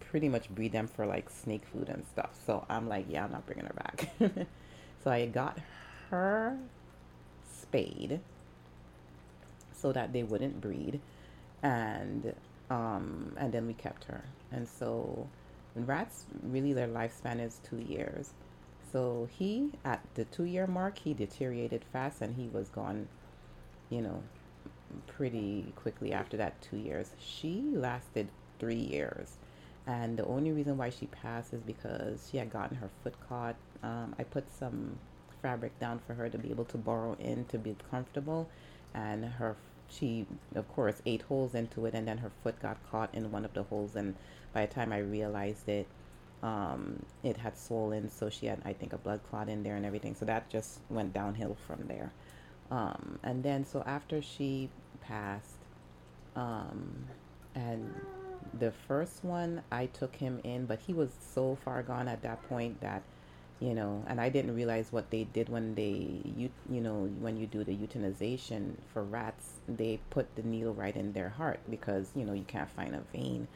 pretty 0.00 0.28
much 0.28 0.48
breed 0.50 0.72
them 0.72 0.86
for 0.86 1.06
like 1.06 1.28
snake 1.30 1.62
food 1.72 1.88
and 1.88 2.04
stuff. 2.06 2.30
So 2.46 2.64
I'm 2.68 2.88
like, 2.88 3.06
yeah, 3.08 3.24
I'm 3.24 3.32
not 3.32 3.46
bringing 3.46 3.66
her 3.66 3.74
back. 3.74 4.10
so 5.04 5.10
I 5.10 5.26
got 5.26 5.58
her 6.10 6.58
spayed 7.50 8.20
so 9.72 9.92
that 9.92 10.12
they 10.12 10.22
wouldn't 10.22 10.60
breed, 10.60 11.00
and 11.62 12.34
um, 12.70 13.34
and 13.36 13.52
then 13.52 13.66
we 13.66 13.74
kept 13.74 14.04
her. 14.04 14.24
And 14.50 14.66
so 14.68 15.28
rats 15.74 16.24
really 16.42 16.72
their 16.72 16.88
lifespan 16.88 17.40
is 17.44 17.60
two 17.68 17.78
years. 17.78 18.30
So 18.92 19.28
he, 19.30 19.72
at 19.84 20.00
the 20.14 20.24
two 20.24 20.44
year 20.44 20.66
mark, 20.66 20.98
he 20.98 21.12
deteriorated 21.12 21.84
fast 21.92 22.22
and 22.22 22.34
he 22.36 22.48
was 22.48 22.68
gone, 22.68 23.08
you 23.90 24.00
know, 24.00 24.22
pretty 25.06 25.72
quickly 25.76 26.12
after 26.12 26.36
that 26.36 26.60
two 26.62 26.78
years. 26.78 27.10
She 27.18 27.62
lasted 27.72 28.28
three 28.58 28.74
years. 28.76 29.36
And 29.86 30.18
the 30.18 30.24
only 30.24 30.50
reason 30.52 30.76
why 30.76 30.90
she 30.90 31.06
passed 31.06 31.52
is 31.52 31.62
because 31.62 32.28
she 32.30 32.38
had 32.38 32.50
gotten 32.50 32.76
her 32.78 32.90
foot 33.02 33.14
caught. 33.28 33.56
Um, 33.82 34.14
I 34.18 34.24
put 34.24 34.44
some 34.50 34.98
fabric 35.42 35.78
down 35.78 36.00
for 36.06 36.14
her 36.14 36.28
to 36.28 36.38
be 36.38 36.50
able 36.50 36.64
to 36.66 36.76
burrow 36.76 37.16
in 37.20 37.44
to 37.46 37.58
be 37.58 37.76
comfortable. 37.90 38.48
And 38.94 39.24
her, 39.24 39.56
she, 39.88 40.26
of 40.54 40.68
course, 40.74 41.00
ate 41.06 41.22
holes 41.22 41.54
into 41.54 41.86
it. 41.86 41.94
And 41.94 42.08
then 42.08 42.18
her 42.18 42.32
foot 42.42 42.60
got 42.60 42.78
caught 42.90 43.14
in 43.14 43.30
one 43.30 43.44
of 43.44 43.54
the 43.54 43.62
holes. 43.62 43.94
And 43.94 44.16
by 44.52 44.66
the 44.66 44.74
time 44.74 44.92
I 44.92 44.98
realized 44.98 45.68
it, 45.68 45.86
um, 46.42 47.02
it 47.22 47.36
had 47.38 47.56
swollen, 47.58 48.10
so 48.10 48.28
she 48.28 48.46
had, 48.46 48.60
I 48.64 48.72
think, 48.72 48.92
a 48.92 48.98
blood 48.98 49.20
clot 49.30 49.48
in 49.48 49.62
there 49.62 49.76
and 49.76 49.86
everything. 49.86 50.14
So 50.14 50.24
that 50.26 50.48
just 50.48 50.80
went 50.90 51.12
downhill 51.12 51.56
from 51.66 51.86
there. 51.88 52.12
Um, 52.70 53.18
and 53.22 53.42
then, 53.42 53.64
so 53.64 53.82
after 53.86 54.20
she 54.20 54.68
passed, 55.00 55.56
um, 56.34 57.06
and 57.54 57.94
the 58.58 58.72
first 58.86 59.24
one, 59.24 59.62
I 59.70 59.86
took 59.86 60.16
him 60.16 60.40
in, 60.44 60.66
but 60.66 60.80
he 60.80 60.92
was 60.92 61.10
so 61.34 61.58
far 61.64 61.82
gone 61.82 62.08
at 62.08 62.22
that 62.22 62.46
point 62.48 62.80
that, 62.80 63.02
you 63.60 63.74
know, 63.74 64.04
and 64.06 64.20
I 64.20 64.28
didn't 64.28 64.54
realize 64.54 64.88
what 64.90 65.10
they 65.10 65.24
did 65.24 65.48
when 65.48 65.74
they, 65.74 66.20
you, 66.36 66.50
you 66.70 66.80
know, 66.80 67.08
when 67.20 67.36
you 67.36 67.46
do 67.46 67.64
the 67.64 67.74
euthanization 67.74 68.74
for 68.92 69.02
rats, 69.02 69.52
they 69.68 70.00
put 70.10 70.34
the 70.36 70.42
needle 70.42 70.74
right 70.74 70.94
in 70.94 71.12
their 71.12 71.30
heart 71.30 71.60
because, 71.70 72.10
you 72.14 72.24
know, 72.24 72.32
you 72.32 72.44
can't 72.46 72.70
find 72.70 72.94
a 72.94 73.00
vein 73.16 73.48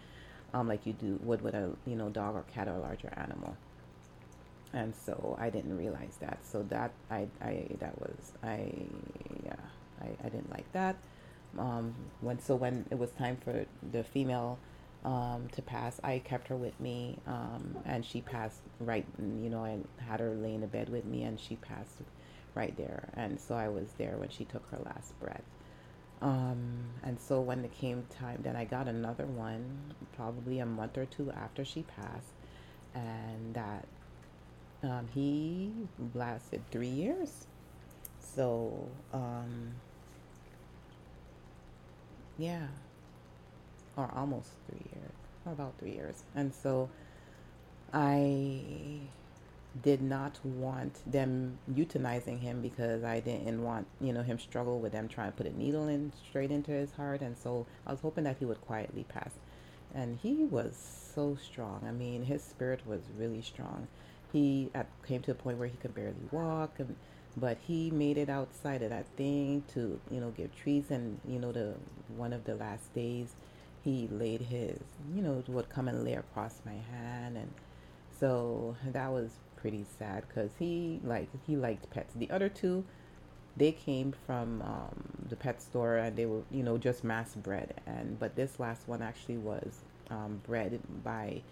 um, 0.52 0.68
like 0.68 0.86
you 0.86 0.92
do 0.92 1.18
would 1.22 1.42
with 1.42 1.54
a 1.54 1.70
you 1.86 1.96
know 1.96 2.08
dog 2.08 2.34
or 2.34 2.44
cat 2.52 2.68
or 2.68 2.78
larger 2.78 3.12
animal. 3.16 3.56
And 4.72 4.94
so 4.94 5.36
I 5.40 5.50
didn't 5.50 5.76
realize 5.76 6.16
that. 6.20 6.38
So 6.44 6.62
that 6.68 6.92
I, 7.10 7.26
I 7.42 7.66
that 7.78 7.98
was 8.00 8.32
I 8.42 8.72
yeah 9.44 9.56
I, 10.00 10.06
I 10.24 10.28
didn't 10.28 10.50
like 10.50 10.70
that. 10.72 10.96
Um, 11.58 11.94
when 12.20 12.40
so 12.40 12.54
when 12.54 12.86
it 12.90 12.98
was 12.98 13.10
time 13.12 13.36
for 13.44 13.64
the 13.92 14.04
female 14.04 14.58
um, 15.04 15.48
to 15.52 15.62
pass, 15.62 16.00
I 16.04 16.18
kept 16.18 16.48
her 16.48 16.56
with 16.56 16.78
me, 16.78 17.18
um, 17.26 17.76
and 17.84 18.04
she 18.04 18.20
passed 18.20 18.60
right. 18.78 19.06
You 19.18 19.48
know, 19.48 19.64
I 19.64 19.78
had 20.02 20.20
her 20.20 20.34
lay 20.34 20.54
in 20.54 20.66
bed 20.66 20.88
with 20.88 21.04
me, 21.04 21.22
and 21.22 21.40
she 21.40 21.56
passed 21.56 21.98
right 22.54 22.76
there. 22.76 23.08
And 23.14 23.40
so 23.40 23.54
I 23.54 23.68
was 23.68 23.88
there 23.96 24.16
when 24.18 24.28
she 24.28 24.44
took 24.44 24.68
her 24.70 24.78
last 24.84 25.18
breath. 25.20 25.42
Um, 26.20 26.84
and 27.02 27.18
so 27.18 27.40
when 27.40 27.64
it 27.64 27.72
came 27.72 28.04
time, 28.10 28.40
then 28.42 28.56
I 28.56 28.64
got 28.64 28.88
another 28.88 29.24
one, 29.24 29.94
probably 30.16 30.58
a 30.58 30.66
month 30.66 30.98
or 30.98 31.06
two 31.06 31.30
after 31.30 31.64
she 31.64 31.82
passed, 31.82 32.34
and 32.94 33.54
that 33.54 33.86
um, 34.82 35.08
he 35.14 35.72
lasted 36.14 36.62
three 36.70 36.88
years. 36.88 37.46
So, 38.20 38.86
um, 39.14 39.72
yeah, 42.38 42.66
or 43.96 44.10
almost 44.14 44.50
three 44.68 44.84
years, 44.92 45.12
or 45.46 45.52
about 45.52 45.74
three 45.78 45.92
years. 45.92 46.24
And 46.34 46.52
so 46.54 46.88
I 47.92 48.62
did 49.82 50.02
not 50.02 50.38
want 50.44 51.00
them 51.10 51.58
euthanizing 51.72 52.40
him 52.40 52.60
because 52.60 53.04
I 53.04 53.20
didn't 53.20 53.62
want, 53.62 53.86
you 54.00 54.12
know, 54.12 54.22
him 54.22 54.38
struggle 54.38 54.80
with 54.80 54.92
them 54.92 55.06
trying 55.06 55.30
to 55.30 55.36
put 55.36 55.46
a 55.46 55.56
needle 55.56 55.86
in 55.86 56.12
straight 56.28 56.50
into 56.50 56.72
his 56.72 56.92
heart. 56.92 57.20
And 57.20 57.36
so 57.38 57.66
I 57.86 57.92
was 57.92 58.00
hoping 58.00 58.24
that 58.24 58.36
he 58.38 58.44
would 58.44 58.60
quietly 58.62 59.04
pass. 59.08 59.30
And 59.94 60.18
he 60.22 60.44
was 60.44 60.76
so 61.14 61.36
strong. 61.40 61.84
I 61.86 61.92
mean, 61.92 62.24
his 62.24 62.42
spirit 62.42 62.80
was 62.86 63.00
really 63.16 63.42
strong. 63.42 63.88
He 64.32 64.70
at, 64.74 64.86
came 65.06 65.22
to 65.22 65.32
a 65.32 65.34
point 65.34 65.58
where 65.58 65.68
he 65.68 65.76
could 65.76 65.94
barely 65.94 66.14
walk, 66.30 66.78
and, 66.78 66.94
but 67.36 67.58
he 67.66 67.90
made 67.90 68.16
it 68.18 68.28
outside 68.28 68.82
of 68.82 68.90
that 68.90 69.06
thing 69.16 69.64
to, 69.74 70.00
you 70.10 70.20
know, 70.20 70.30
give 70.30 70.54
treats. 70.54 70.90
And, 70.90 71.20
you 71.28 71.38
know, 71.38 71.52
the 71.52 71.74
one 72.16 72.32
of 72.32 72.44
the 72.44 72.54
last 72.54 72.92
days, 72.94 73.34
he 73.84 74.08
laid 74.10 74.42
his, 74.42 74.78
you 75.14 75.22
know, 75.22 75.42
would 75.48 75.68
come 75.68 75.88
and 75.88 76.04
lay 76.04 76.14
across 76.14 76.60
my 76.64 76.76
hand. 76.92 77.36
And 77.36 77.50
so 78.18 78.76
that 78.92 79.10
was 79.10 79.30
pretty 79.56 79.84
sad 79.98 80.24
because 80.28 80.50
he 80.58 81.00
like 81.04 81.28
he 81.46 81.56
liked 81.56 81.90
pets. 81.90 82.14
The 82.14 82.30
other 82.30 82.48
two, 82.48 82.84
they 83.56 83.72
came 83.72 84.14
from 84.26 84.62
um, 84.62 85.28
the 85.28 85.36
pet 85.36 85.62
store 85.62 85.96
and 85.96 86.16
they 86.16 86.26
were 86.26 86.42
you 86.50 86.62
know 86.62 86.78
just 86.78 87.04
mass 87.04 87.34
bred. 87.34 87.74
And 87.86 88.18
but 88.18 88.36
this 88.36 88.60
last 88.60 88.86
one 88.88 89.02
actually 89.02 89.38
was 89.38 89.80
um, 90.10 90.40
bred 90.46 90.80
by 91.04 91.42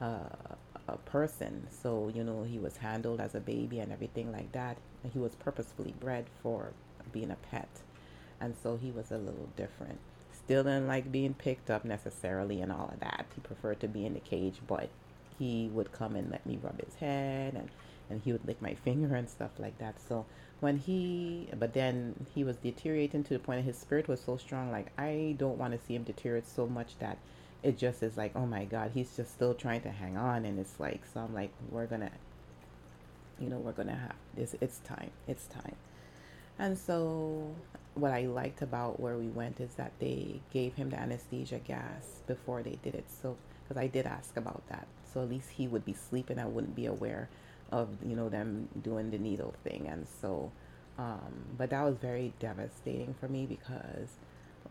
uh, 0.00 0.54
a 0.88 0.96
person. 1.04 1.66
So 1.82 2.10
you 2.14 2.24
know 2.24 2.42
he 2.42 2.58
was 2.58 2.76
handled 2.78 3.20
as 3.20 3.34
a 3.34 3.40
baby 3.40 3.78
and 3.80 3.92
everything 3.92 4.32
like 4.32 4.52
that. 4.52 4.76
He 5.12 5.18
was 5.18 5.34
purposefully 5.36 5.94
bred 6.00 6.26
for 6.42 6.72
being 7.12 7.30
a 7.30 7.36
pet, 7.50 7.68
and 8.40 8.54
so 8.60 8.76
he 8.76 8.90
was 8.90 9.12
a 9.12 9.18
little 9.18 9.48
different. 9.56 10.00
Still 10.46 10.62
didn't 10.62 10.86
like 10.86 11.10
being 11.12 11.34
picked 11.34 11.70
up 11.70 11.84
necessarily 11.84 12.60
and 12.60 12.72
all 12.72 12.88
of 12.92 13.00
that. 13.00 13.26
He 13.34 13.40
preferred 13.40 13.80
to 13.80 13.88
be 13.88 14.06
in 14.06 14.14
the 14.14 14.20
cage, 14.20 14.60
but 14.66 14.88
he 15.38 15.68
would 15.72 15.92
come 15.92 16.16
and 16.16 16.30
let 16.30 16.46
me 16.46 16.58
rub 16.62 16.80
his 16.80 16.94
head 16.96 17.54
and 17.54 17.68
and 18.08 18.22
he 18.22 18.30
would 18.32 18.46
lick 18.46 18.62
my 18.62 18.74
finger 18.84 19.14
and 19.16 19.28
stuff 19.28 19.50
like 19.58 19.76
that. 19.78 19.96
So 20.08 20.24
when 20.60 20.78
he 20.78 21.48
but 21.58 21.74
then 21.74 22.26
he 22.34 22.44
was 22.44 22.56
deteriorating 22.56 23.24
to 23.24 23.34
the 23.34 23.40
point 23.40 23.58
that 23.58 23.64
his 23.64 23.76
spirit 23.76 24.08
was 24.08 24.20
so 24.20 24.38
strong 24.38 24.72
like 24.72 24.86
i 24.96 25.34
don't 25.38 25.58
want 25.58 25.72
to 25.72 25.86
see 25.86 25.94
him 25.94 26.02
deteriorate 26.02 26.48
so 26.48 26.66
much 26.66 26.98
that 26.98 27.18
it 27.62 27.76
just 27.76 28.02
is 28.02 28.16
like 28.16 28.32
oh 28.34 28.46
my 28.46 28.64
god 28.64 28.90
he's 28.94 29.14
just 29.16 29.32
still 29.32 29.52
trying 29.52 29.80
to 29.80 29.90
hang 29.90 30.16
on. 30.16 30.44
And 30.44 30.58
it's 30.58 30.78
like 30.78 31.02
so 31.12 31.20
i'm 31.20 31.34
like 31.34 31.50
we're 31.70 31.86
gonna 31.86 32.10
you 33.40 33.48
know 33.48 33.58
we're 33.58 33.72
gonna 33.72 33.96
have 33.96 34.14
this 34.36 34.54
it's 34.60 34.78
time 34.78 35.10
it's 35.26 35.46
time. 35.46 35.76
And 36.58 36.78
so 36.78 37.54
what 37.96 38.12
i 38.12 38.26
liked 38.26 38.62
about 38.62 39.00
where 39.00 39.16
we 39.16 39.28
went 39.28 39.60
is 39.60 39.74
that 39.74 39.92
they 39.98 40.40
gave 40.52 40.74
him 40.74 40.90
the 40.90 40.98
anesthesia 40.98 41.58
gas 41.58 42.22
before 42.26 42.62
they 42.62 42.78
did 42.82 42.94
it 42.94 43.06
so 43.22 43.36
because 43.62 43.80
i 43.80 43.86
did 43.86 44.06
ask 44.06 44.36
about 44.36 44.62
that 44.68 44.86
so 45.16 45.22
at 45.22 45.30
least 45.30 45.48
he 45.48 45.66
would 45.66 45.86
be 45.86 45.94
sleeping. 45.94 46.38
I 46.38 46.44
wouldn't 46.44 46.76
be 46.76 46.84
aware 46.84 47.30
of 47.72 47.88
you 48.04 48.14
know 48.14 48.28
them 48.28 48.68
doing 48.82 49.10
the 49.10 49.18
needle 49.18 49.54
thing, 49.64 49.88
and 49.88 50.06
so. 50.20 50.52
Um, 50.98 51.44
but 51.58 51.70
that 51.70 51.82
was 51.82 51.96
very 51.96 52.32
devastating 52.38 53.14
for 53.20 53.28
me 53.28 53.44
because, 53.44 54.08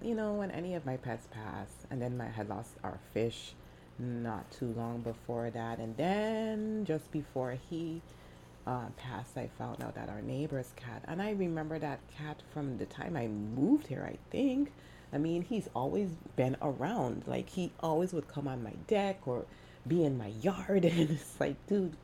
you 0.01 0.15
know, 0.15 0.33
when 0.33 0.49
any 0.49 0.73
of 0.73 0.83
my 0.83 0.97
pets 0.97 1.27
pass, 1.29 1.67
and 1.91 2.01
then 2.01 2.19
I 2.19 2.29
had 2.29 2.49
lost 2.49 2.71
our 2.83 2.97
fish, 3.13 3.53
not 3.99 4.49
too 4.49 4.73
long 4.75 5.01
before 5.01 5.51
that. 5.51 5.77
And 5.77 5.95
then 5.97 6.83
just 6.83 7.11
before 7.11 7.57
he 7.69 8.01
uh, 8.67 8.85
I 9.37 9.47
found 9.57 9.83
out 9.83 9.95
that 9.95 10.09
our 10.09 10.21
neighbor's 10.21 10.71
cat, 10.75 11.03
and 11.07 11.21
I 11.21 11.31
remember 11.31 11.77
that 11.79 11.99
cat 12.17 12.41
from 12.53 12.77
the 12.77 12.85
time 12.85 13.15
I 13.15 13.27
moved 13.27 13.87
here, 13.87 14.07
I 14.09 14.17
think. 14.31 14.71
I 15.13 15.17
mean, 15.17 15.43
he's 15.43 15.69
always 15.75 16.09
been 16.35 16.57
around. 16.61 17.23
Like, 17.27 17.49
he 17.49 17.71
always 17.79 18.11
would 18.13 18.27
come 18.27 18.47
on 18.47 18.63
my 18.63 18.73
deck 18.87 19.27
or 19.27 19.45
be 19.87 20.03
in 20.03 20.17
my 20.17 20.27
yard. 20.41 20.85
And 20.91 21.11
it's 21.11 21.39
like, 21.39 21.55
dude, 21.67 21.95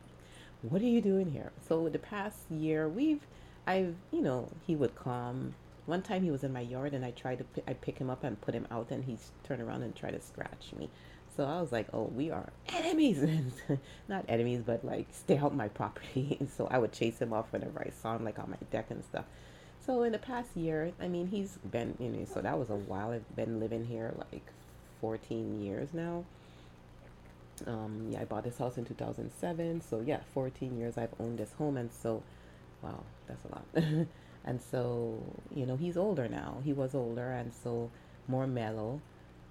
what 0.61 0.81
are 0.81 0.85
you 0.85 1.01
doing 1.01 1.31
here? 1.31 1.51
So, 1.67 1.89
the 1.89 1.99
past 1.99 2.37
year, 2.49 2.87
we've, 2.87 3.21
I've, 3.65 3.95
you 4.11 4.21
know, 4.21 4.49
he 4.65 4.75
would 4.75 4.95
come. 4.95 5.55
One 5.87 6.03
time 6.03 6.23
he 6.23 6.31
was 6.31 6.43
in 6.43 6.53
my 6.53 6.61
yard 6.61 6.93
and 6.93 7.03
I 7.03 7.11
tried 7.11 7.39
to, 7.39 7.63
I 7.67 7.73
pick 7.73 7.97
him 7.97 8.09
up 8.09 8.23
and 8.23 8.39
put 8.39 8.53
him 8.53 8.67
out 8.69 8.91
and 8.91 9.03
he 9.03 9.17
turned 9.43 9.61
around 9.61 9.81
and 9.81 9.95
tried 9.95 10.11
to 10.11 10.21
scratch 10.21 10.73
me. 10.77 10.89
So 11.35 11.45
I 11.45 11.61
was 11.61 11.71
like, 11.71 11.87
oh, 11.93 12.11
we 12.15 12.29
are 12.29 12.51
enemies. 12.69 13.23
Not 14.07 14.25
enemies, 14.27 14.61
but 14.65 14.83
like 14.83 15.07
stay 15.11 15.37
out 15.37 15.55
my 15.55 15.69
property. 15.69 16.37
And 16.39 16.49
so 16.49 16.67
I 16.69 16.77
would 16.77 16.91
chase 16.91 17.19
him 17.19 17.33
off 17.33 17.51
whenever 17.51 17.79
I 17.79 17.91
saw 18.01 18.15
him, 18.15 18.25
like 18.25 18.39
on 18.39 18.49
my 18.49 18.57
deck 18.69 18.87
and 18.89 19.03
stuff. 19.03 19.25
So 19.85 20.03
in 20.03 20.11
the 20.11 20.19
past 20.19 20.55
year, 20.55 20.91
I 21.01 21.07
mean, 21.07 21.27
he's 21.27 21.57
been, 21.71 21.95
you 21.99 22.09
know, 22.09 22.25
so 22.31 22.41
that 22.41 22.59
was 22.59 22.69
a 22.69 22.75
while. 22.75 23.11
I've 23.11 23.35
been 23.35 23.59
living 23.59 23.85
here 23.85 24.13
like 24.17 24.45
14 24.99 25.61
years 25.63 25.89
now. 25.93 26.23
Um, 27.65 28.09
yeah, 28.11 28.21
I 28.21 28.25
bought 28.25 28.43
this 28.43 28.57
house 28.57 28.77
in 28.77 28.85
2007. 28.85 29.81
So 29.81 30.03
yeah, 30.05 30.19
14 30.33 30.77
years 30.77 30.97
I've 30.97 31.13
owned 31.19 31.39
this 31.39 31.53
home. 31.53 31.77
And 31.77 31.91
so, 31.91 32.21
wow, 32.81 33.03
that's 33.27 33.43
a 33.45 33.47
lot. 33.49 34.07
and 34.45 34.61
so, 34.61 35.17
you 35.55 35.65
know, 35.65 35.77
he's 35.77 35.97
older 35.97 36.27
now. 36.27 36.57
He 36.63 36.73
was 36.73 36.93
older 36.93 37.31
and 37.31 37.51
so 37.63 37.89
more 38.27 38.47
mellow. 38.47 39.01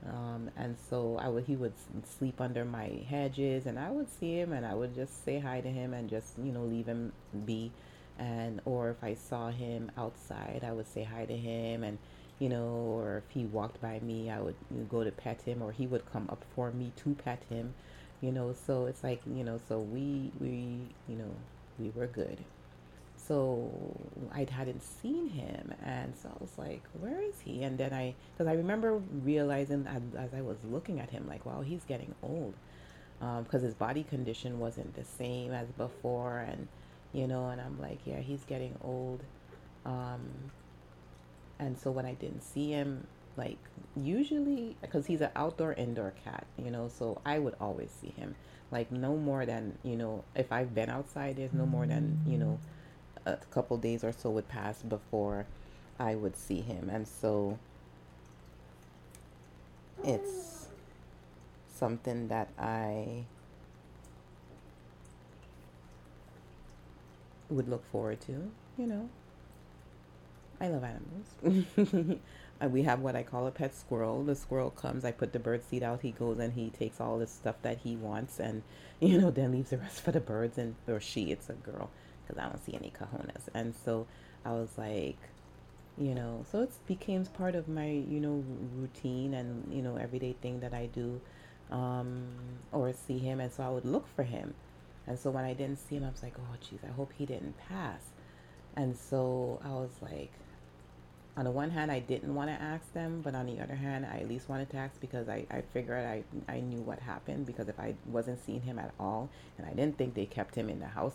Um, 0.06 0.50
and 0.56 0.76
so 0.88 1.18
I 1.20 1.28
would 1.28 1.44
he 1.44 1.56
would 1.56 1.74
sleep 2.18 2.40
under 2.40 2.64
my 2.64 3.04
hedges 3.08 3.66
and 3.66 3.78
I 3.78 3.90
would 3.90 4.08
see 4.10 4.38
him 4.38 4.52
and 4.52 4.64
I 4.64 4.74
would 4.74 4.94
just 4.94 5.24
say 5.24 5.38
hi 5.38 5.60
to 5.60 5.68
him 5.68 5.92
and 5.92 6.08
just 6.08 6.38
you 6.38 6.52
know 6.52 6.64
leave 6.64 6.86
him 6.86 7.12
be. 7.44 7.70
And 8.18 8.60
or 8.64 8.90
if 8.90 9.02
I 9.02 9.14
saw 9.14 9.50
him 9.50 9.90
outside 9.96 10.64
I 10.66 10.72
would 10.72 10.88
say 10.88 11.04
hi 11.04 11.26
to 11.26 11.36
him 11.36 11.84
and 11.84 11.98
you 12.38 12.48
know 12.48 12.66
or 12.66 13.18
if 13.18 13.34
he 13.34 13.44
walked 13.44 13.80
by 13.82 14.00
me 14.00 14.30
I 14.30 14.40
would 14.40 14.56
go 14.88 15.04
to 15.04 15.10
pet 15.10 15.42
him 15.42 15.62
or 15.62 15.72
he 15.72 15.86
would 15.86 16.10
come 16.12 16.28
up 16.30 16.44
for 16.54 16.70
me 16.70 16.92
to 17.04 17.14
pet 17.14 17.42
him 17.50 17.74
you 18.20 18.32
know. 18.32 18.54
So 18.66 18.86
it's 18.86 19.04
like 19.04 19.20
you 19.26 19.44
know 19.44 19.60
so 19.68 19.80
we 19.80 20.32
we 20.40 20.78
you 21.08 21.16
know 21.16 21.34
we 21.78 21.90
were 21.94 22.06
good 22.06 22.38
so 23.30 23.70
I 24.32 24.44
hadn't 24.50 24.82
seen 24.82 25.28
him, 25.28 25.72
and 25.84 26.12
so 26.20 26.30
I 26.30 26.36
was 26.40 26.58
like, 26.58 26.82
"Where 26.98 27.22
is 27.22 27.38
he?" 27.38 27.62
And 27.62 27.78
then 27.78 27.92
I, 27.92 28.16
because 28.32 28.48
I 28.48 28.54
remember 28.54 29.00
realizing 29.22 29.86
as, 29.86 30.02
as, 30.18 30.34
I 30.34 30.40
was 30.40 30.56
looking 30.68 30.98
at 30.98 31.10
him, 31.10 31.28
like, 31.28 31.46
"Wow, 31.46 31.60
he's 31.60 31.84
getting 31.84 32.12
old," 32.24 32.54
because 33.20 33.62
um, 33.62 33.66
his 33.68 33.74
body 33.74 34.02
condition 34.02 34.58
wasn't 34.58 34.96
the 34.96 35.04
same 35.04 35.52
as 35.52 35.68
before, 35.68 36.40
and 36.40 36.66
you 37.12 37.28
know, 37.28 37.50
and 37.50 37.60
I'm 37.60 37.80
like, 37.80 38.00
"Yeah, 38.04 38.18
he's 38.18 38.42
getting 38.46 38.74
old," 38.82 39.22
um, 39.86 40.22
and 41.60 41.78
so 41.78 41.92
when 41.92 42.06
I 42.06 42.14
didn't 42.14 42.42
see 42.42 42.70
him, 42.72 43.06
like 43.36 43.58
usually, 43.94 44.76
because 44.80 45.06
he's 45.06 45.20
an 45.20 45.30
outdoor 45.36 45.74
indoor 45.74 46.14
cat, 46.24 46.48
you 46.58 46.72
know, 46.72 46.90
so 46.92 47.20
I 47.24 47.38
would 47.38 47.54
always 47.60 47.90
see 47.92 48.12
him, 48.16 48.34
like 48.72 48.90
no 48.90 49.14
more 49.14 49.46
than 49.46 49.78
you 49.84 49.94
know, 49.94 50.24
if 50.34 50.50
I've 50.50 50.74
been 50.74 50.90
outside, 50.90 51.36
there's 51.36 51.54
no 51.54 51.64
more 51.64 51.86
than 51.86 52.18
you 52.26 52.36
know 52.36 52.58
a 53.26 53.36
couple 53.50 53.76
days 53.76 54.04
or 54.04 54.12
so 54.12 54.30
would 54.30 54.48
pass 54.48 54.82
before 54.82 55.46
I 55.98 56.14
would 56.14 56.36
see 56.36 56.60
him. 56.60 56.88
And 56.90 57.06
so 57.06 57.58
it's 60.04 60.68
something 61.74 62.28
that 62.28 62.48
I 62.58 63.24
would 67.48 67.68
look 67.68 67.84
forward 67.90 68.20
to, 68.22 68.50
you 68.78 68.86
know. 68.86 69.08
I 70.60 70.68
love 70.68 70.84
animals. 70.84 72.18
we 72.70 72.82
have 72.82 73.00
what 73.00 73.16
I 73.16 73.22
call 73.22 73.46
a 73.46 73.50
pet 73.50 73.74
squirrel. 73.74 74.22
The 74.22 74.34
squirrel 74.34 74.70
comes, 74.70 75.04
I 75.04 75.10
put 75.10 75.32
the 75.32 75.38
bird 75.38 75.62
seed 75.64 75.82
out, 75.82 76.02
he 76.02 76.10
goes 76.12 76.38
and 76.38 76.52
he 76.52 76.68
takes 76.70 77.00
all 77.00 77.18
the 77.18 77.26
stuff 77.26 77.56
that 77.62 77.78
he 77.78 77.96
wants 77.96 78.38
and, 78.38 78.62
you 79.00 79.18
know, 79.18 79.30
then 79.30 79.52
leaves 79.52 79.70
the 79.70 79.78
rest 79.78 80.02
for 80.02 80.12
the 80.12 80.20
birds 80.20 80.58
and, 80.58 80.74
or 80.86 81.00
she, 81.00 81.30
it's 81.30 81.48
a 81.48 81.54
girl 81.54 81.90
because 82.30 82.42
I 82.42 82.48
don't 82.48 82.64
see 82.64 82.74
any 82.74 82.92
cojones. 82.98 83.48
And 83.54 83.74
so 83.84 84.06
I 84.44 84.52
was 84.52 84.70
like, 84.76 85.18
you 85.98 86.14
know, 86.14 86.44
so 86.50 86.62
it 86.62 86.70
became 86.86 87.24
part 87.26 87.54
of 87.54 87.68
my, 87.68 87.88
you 87.88 88.20
know, 88.20 88.44
routine 88.76 89.34
and, 89.34 89.72
you 89.72 89.82
know, 89.82 89.96
everyday 89.96 90.34
thing 90.34 90.60
that 90.60 90.72
I 90.72 90.86
do 90.86 91.20
um, 91.70 92.26
or 92.72 92.92
see 92.92 93.18
him. 93.18 93.40
And 93.40 93.52
so 93.52 93.62
I 93.62 93.68
would 93.68 93.84
look 93.84 94.06
for 94.14 94.22
him. 94.22 94.54
And 95.06 95.18
so 95.18 95.30
when 95.30 95.44
I 95.44 95.54
didn't 95.54 95.78
see 95.78 95.96
him, 95.96 96.04
I 96.04 96.10
was 96.10 96.22
like, 96.22 96.34
oh, 96.38 96.56
jeez, 96.62 96.88
I 96.88 96.92
hope 96.92 97.12
he 97.16 97.26
didn't 97.26 97.56
pass. 97.68 98.00
And 98.76 98.96
so 98.96 99.60
I 99.64 99.70
was 99.70 99.90
like, 100.00 100.30
on 101.36 101.44
the 101.44 101.50
one 101.50 101.70
hand, 101.70 101.90
I 101.90 102.00
didn't 102.00 102.34
want 102.34 102.50
to 102.50 102.54
ask 102.54 102.92
them, 102.92 103.20
but 103.22 103.34
on 103.34 103.46
the 103.46 103.60
other 103.62 103.74
hand, 103.74 104.06
I 104.06 104.18
at 104.18 104.28
least 104.28 104.48
wanted 104.48 104.70
to 104.70 104.76
ask 104.76 105.00
because 105.00 105.28
I, 105.28 105.46
I 105.50 105.62
figured 105.72 106.04
I, 106.04 106.22
I 106.52 106.60
knew 106.60 106.80
what 106.80 106.98
happened 106.98 107.46
because 107.46 107.68
if 107.68 107.78
I 107.78 107.94
wasn't 108.06 108.44
seeing 108.44 108.60
him 108.60 108.78
at 108.78 108.92
all 108.98 109.28
and 109.56 109.66
I 109.66 109.70
didn't 109.70 109.96
think 109.96 110.14
they 110.14 110.26
kept 110.26 110.54
him 110.54 110.68
in 110.68 110.80
the 110.80 110.86
house 110.86 111.14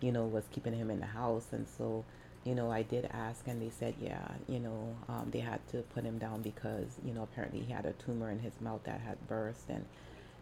you 0.00 0.12
know, 0.12 0.24
was 0.24 0.44
keeping 0.52 0.74
him 0.74 0.90
in 0.90 1.00
the 1.00 1.06
house. 1.06 1.48
And 1.52 1.66
so, 1.78 2.04
you 2.44 2.54
know, 2.54 2.70
I 2.70 2.82
did 2.82 3.08
ask, 3.12 3.46
and 3.48 3.60
they 3.60 3.70
said, 3.70 3.94
yeah, 4.00 4.28
you 4.48 4.58
know, 4.58 4.96
um, 5.08 5.28
they 5.30 5.40
had 5.40 5.66
to 5.68 5.78
put 5.94 6.04
him 6.04 6.18
down 6.18 6.42
because, 6.42 6.98
you 7.04 7.12
know, 7.12 7.22
apparently 7.22 7.60
he 7.60 7.72
had 7.72 7.86
a 7.86 7.92
tumor 7.92 8.30
in 8.30 8.38
his 8.38 8.60
mouth 8.60 8.80
that 8.84 9.00
had 9.00 9.26
burst. 9.28 9.68
And 9.68 9.84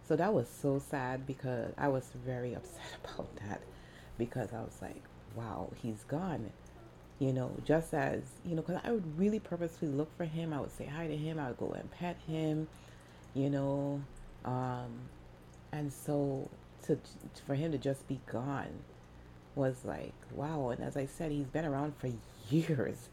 so 0.07 0.17
that 0.17 0.33
was 0.35 0.49
so 0.49 0.79
sad 0.91 1.27
because 1.27 1.73
I 1.79 1.89
was 1.89 2.05
very 2.27 2.55
upset 2.57 2.99
about 3.03 3.35
that 3.37 3.61
because 4.19 4.53
I 4.53 4.61
was 4.61 4.79
like, 4.83 5.03
wow, 5.35 5.71
he's 5.83 6.05
gone. 6.05 6.51
You 7.21 7.33
know, 7.33 7.53
just 7.65 7.95
as, 7.95 8.23
you 8.45 8.57
know, 8.57 8.63
because 8.63 8.81
I 8.85 8.91
would 8.91 9.19
really 9.19 9.39
purposely 9.39 9.89
look 9.89 10.15
for 10.17 10.25
him. 10.25 10.53
I 10.53 10.61
would 10.61 10.77
say 10.77 10.85
hi 10.85 11.07
to 11.07 11.17
him. 11.17 11.39
I 11.39 11.49
would 11.49 11.59
go 11.59 11.71
and 11.71 11.89
pet 11.93 12.17
him, 12.27 12.67
you 13.35 13.49
know. 13.49 14.03
Um, 14.45 15.09
and 15.73 15.93
so 15.93 16.51
to, 16.87 16.99
for 17.47 17.55
him 17.55 17.73
to 17.73 17.79
just 17.79 18.07
be 18.09 18.21
gone 18.27 18.81
was 19.55 19.85
like, 19.85 20.15
wow. 20.33 20.71
And 20.71 20.83
as 20.83 20.97
I 20.97 21.07
said, 21.07 21.31
he's 21.31 21.47
been 21.47 21.65
around 21.65 21.95
for 21.97 22.11
years, 22.51 23.09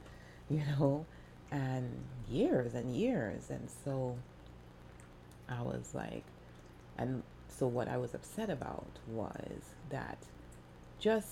you 0.49 0.61
know, 0.77 1.05
and 1.51 1.89
years 2.29 2.73
and 2.73 2.95
years. 2.95 3.49
And 3.49 3.69
so 3.83 4.17
I 5.49 5.61
was 5.61 5.91
like, 5.93 6.23
and 6.97 7.23
so 7.47 7.67
what 7.67 7.87
I 7.87 7.97
was 7.97 8.13
upset 8.13 8.49
about 8.49 8.87
was 9.07 9.61
that 9.89 10.17
just, 10.99 11.29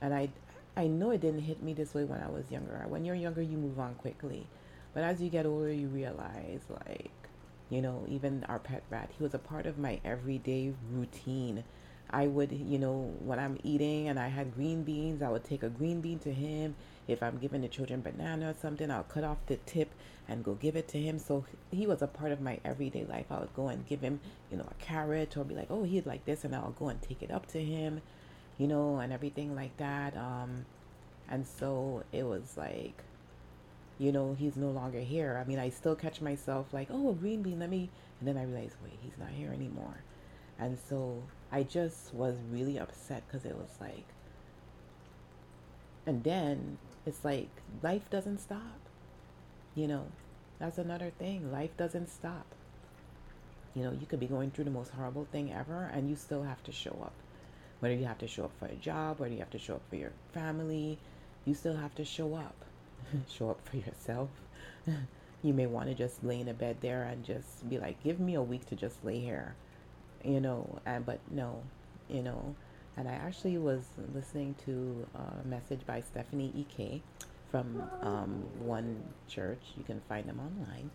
and 0.00 0.14
I, 0.14 0.28
I 0.76 0.86
know 0.86 1.10
it 1.10 1.20
didn't 1.20 1.40
hit 1.40 1.62
me 1.62 1.72
this 1.72 1.94
way 1.94 2.04
when 2.04 2.20
I 2.20 2.28
was 2.28 2.50
younger. 2.50 2.84
When 2.88 3.04
you're 3.04 3.14
younger, 3.14 3.42
you 3.42 3.56
move 3.56 3.78
on 3.78 3.94
quickly. 3.94 4.46
But 4.94 5.04
as 5.04 5.20
you 5.20 5.28
get 5.28 5.46
older, 5.46 5.72
you 5.72 5.88
realize, 5.88 6.60
like, 6.68 7.10
you 7.68 7.82
know, 7.82 8.04
even 8.08 8.44
our 8.48 8.58
pet 8.58 8.82
rat, 8.90 9.10
he 9.16 9.22
was 9.22 9.34
a 9.34 9.38
part 9.38 9.66
of 9.66 9.78
my 9.78 10.00
everyday 10.04 10.72
routine 10.90 11.64
I 12.10 12.26
would, 12.26 12.52
you 12.52 12.78
know, 12.78 13.12
when 13.20 13.38
I'm 13.38 13.58
eating 13.64 14.08
and 14.08 14.18
I 14.18 14.28
had 14.28 14.54
green 14.54 14.84
beans, 14.84 15.22
I 15.22 15.28
would 15.28 15.44
take 15.44 15.62
a 15.62 15.68
green 15.68 16.00
bean 16.00 16.18
to 16.20 16.32
him. 16.32 16.76
If 17.08 17.22
I'm 17.22 17.38
giving 17.38 17.62
the 17.62 17.68
children 17.68 18.00
banana 18.00 18.50
or 18.50 18.54
something, 18.60 18.90
I'll 18.90 19.02
cut 19.04 19.24
off 19.24 19.38
the 19.46 19.56
tip 19.56 19.90
and 20.28 20.44
go 20.44 20.54
give 20.54 20.76
it 20.76 20.88
to 20.88 20.98
him. 20.98 21.18
So 21.18 21.44
he 21.70 21.86
was 21.86 22.02
a 22.02 22.06
part 22.06 22.32
of 22.32 22.40
my 22.40 22.58
everyday 22.64 23.04
life. 23.04 23.26
I 23.30 23.40
would 23.40 23.54
go 23.54 23.68
and 23.68 23.86
give 23.86 24.00
him, 24.00 24.20
you 24.50 24.56
know, 24.56 24.66
a 24.70 24.82
carrot 24.82 25.36
or 25.36 25.44
be 25.44 25.54
like, 25.54 25.70
oh, 25.70 25.84
he'd 25.84 26.06
like 26.06 26.24
this, 26.24 26.44
and 26.44 26.54
I'll 26.54 26.70
go 26.78 26.88
and 26.88 27.00
take 27.02 27.22
it 27.22 27.30
up 27.30 27.46
to 27.48 27.62
him, 27.62 28.02
you 28.58 28.66
know, 28.66 28.98
and 28.98 29.12
everything 29.12 29.54
like 29.54 29.76
that. 29.76 30.16
Um, 30.16 30.66
and 31.28 31.46
so 31.46 32.04
it 32.12 32.24
was 32.24 32.56
like, 32.56 33.02
you 33.98 34.12
know, 34.12 34.36
he's 34.38 34.56
no 34.56 34.70
longer 34.70 35.00
here. 35.00 35.40
I 35.42 35.48
mean, 35.48 35.58
I 35.58 35.70
still 35.70 35.94
catch 35.94 36.20
myself 36.20 36.72
like, 36.72 36.88
oh, 36.90 37.10
a 37.10 37.14
green 37.14 37.42
bean, 37.42 37.60
let 37.60 37.70
me, 37.70 37.88
and 38.20 38.28
then 38.28 38.36
I 38.36 38.44
realize, 38.44 38.76
wait, 38.82 38.98
he's 39.02 39.18
not 39.18 39.30
here 39.30 39.52
anymore. 39.52 40.02
And 40.58 40.78
so 40.88 41.22
I 41.50 41.62
just 41.62 42.12
was 42.12 42.34
really 42.50 42.78
upset 42.78 43.22
because 43.26 43.44
it 43.44 43.56
was 43.56 43.70
like, 43.80 44.04
and 46.04 46.22
then 46.24 46.78
it's 47.04 47.24
like 47.24 47.48
life 47.82 48.08
doesn't 48.10 48.38
stop. 48.38 48.80
You 49.74 49.88
know, 49.88 50.06
that's 50.58 50.78
another 50.78 51.12
thing. 51.18 51.52
Life 51.52 51.76
doesn't 51.76 52.08
stop. 52.08 52.46
You 53.74 53.84
know, 53.84 53.92
you 53.92 54.06
could 54.06 54.20
be 54.20 54.26
going 54.26 54.50
through 54.50 54.64
the 54.64 54.70
most 54.70 54.92
horrible 54.92 55.26
thing 55.30 55.52
ever 55.52 55.90
and 55.92 56.08
you 56.08 56.16
still 56.16 56.42
have 56.42 56.62
to 56.64 56.72
show 56.72 56.96
up. 57.02 57.12
Whether 57.80 57.94
you 57.94 58.06
have 58.06 58.18
to 58.18 58.26
show 58.26 58.44
up 58.44 58.52
for 58.58 58.66
a 58.66 58.74
job, 58.74 59.20
whether 59.20 59.32
you 59.32 59.40
have 59.40 59.50
to 59.50 59.58
show 59.58 59.74
up 59.74 59.82
for 59.90 59.96
your 59.96 60.12
family, 60.32 60.98
you 61.44 61.54
still 61.54 61.76
have 61.76 61.94
to 61.96 62.04
show 62.04 62.34
up. 62.34 62.54
show 63.28 63.50
up 63.50 63.60
for 63.68 63.76
yourself. 63.76 64.30
you 65.42 65.52
may 65.52 65.66
want 65.66 65.88
to 65.88 65.94
just 65.94 66.24
lay 66.24 66.40
in 66.40 66.48
a 66.48 66.54
bed 66.54 66.78
there 66.80 67.04
and 67.04 67.22
just 67.22 67.68
be 67.68 67.78
like, 67.78 68.02
give 68.02 68.18
me 68.18 68.34
a 68.34 68.42
week 68.42 68.66
to 68.66 68.74
just 68.74 69.04
lay 69.04 69.20
here 69.20 69.54
you 70.24 70.40
know, 70.40 70.78
and 70.86 71.04
but 71.04 71.20
no, 71.30 71.62
you 72.08 72.22
know, 72.22 72.54
and 72.96 73.08
I 73.08 73.12
actually 73.12 73.58
was 73.58 73.84
listening 74.14 74.54
to 74.64 75.06
a 75.14 75.46
message 75.46 75.80
by 75.86 76.00
Stephanie 76.00 76.52
Ike 76.56 77.02
from 77.50 77.82
um, 78.02 78.44
one 78.58 79.02
church. 79.28 79.60
You 79.76 79.84
can 79.84 80.00
find 80.08 80.28
them 80.28 80.40
online. 80.40 80.90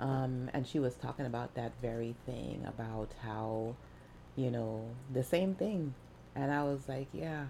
Um, 0.00 0.50
and 0.54 0.66
she 0.66 0.78
was 0.78 0.94
talking 0.94 1.26
about 1.26 1.54
that 1.54 1.72
very 1.82 2.14
thing 2.24 2.64
about 2.66 3.10
how, 3.22 3.74
you 4.36 4.50
know, 4.50 4.84
the 5.12 5.24
same 5.24 5.54
thing. 5.54 5.94
And 6.36 6.52
I 6.52 6.62
was 6.62 6.88
like, 6.88 7.08
yeah, 7.12 7.46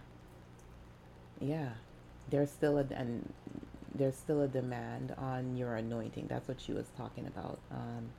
yeah, 1.40 1.70
there's 2.30 2.50
still 2.50 2.78
a, 2.78 2.86
and 2.94 3.32
there's 3.94 4.16
still 4.16 4.40
a 4.40 4.48
demand 4.48 5.14
on 5.18 5.56
your 5.56 5.74
anointing. 5.74 6.26
That's 6.28 6.48
what 6.48 6.60
she 6.60 6.72
was 6.72 6.86
talking 6.96 7.26
about. 7.26 7.58
Um, 7.70 8.10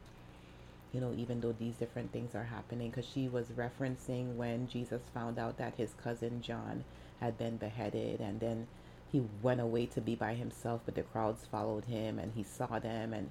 you 0.93 0.99
know, 0.99 1.13
even 1.15 1.41
though 1.41 1.51
these 1.51 1.75
different 1.75 2.11
things 2.11 2.35
are 2.35 2.45
happening, 2.45 2.89
because 2.89 3.07
she 3.07 3.27
was 3.27 3.47
referencing 3.47 4.35
when 4.35 4.67
Jesus 4.67 5.01
found 5.13 5.37
out 5.37 5.57
that 5.57 5.75
his 5.75 5.93
cousin 6.03 6.41
John 6.41 6.83
had 7.19 7.37
been 7.37 7.57
beheaded, 7.57 8.19
and 8.19 8.39
then 8.39 8.67
he 9.11 9.23
went 9.41 9.61
away 9.61 9.85
to 9.87 10.01
be 10.01 10.15
by 10.15 10.33
himself, 10.35 10.81
but 10.85 10.95
the 10.95 11.03
crowds 11.03 11.45
followed 11.51 11.85
him, 11.85 12.19
and 12.19 12.33
he 12.35 12.43
saw 12.43 12.79
them, 12.79 13.13
and 13.13 13.29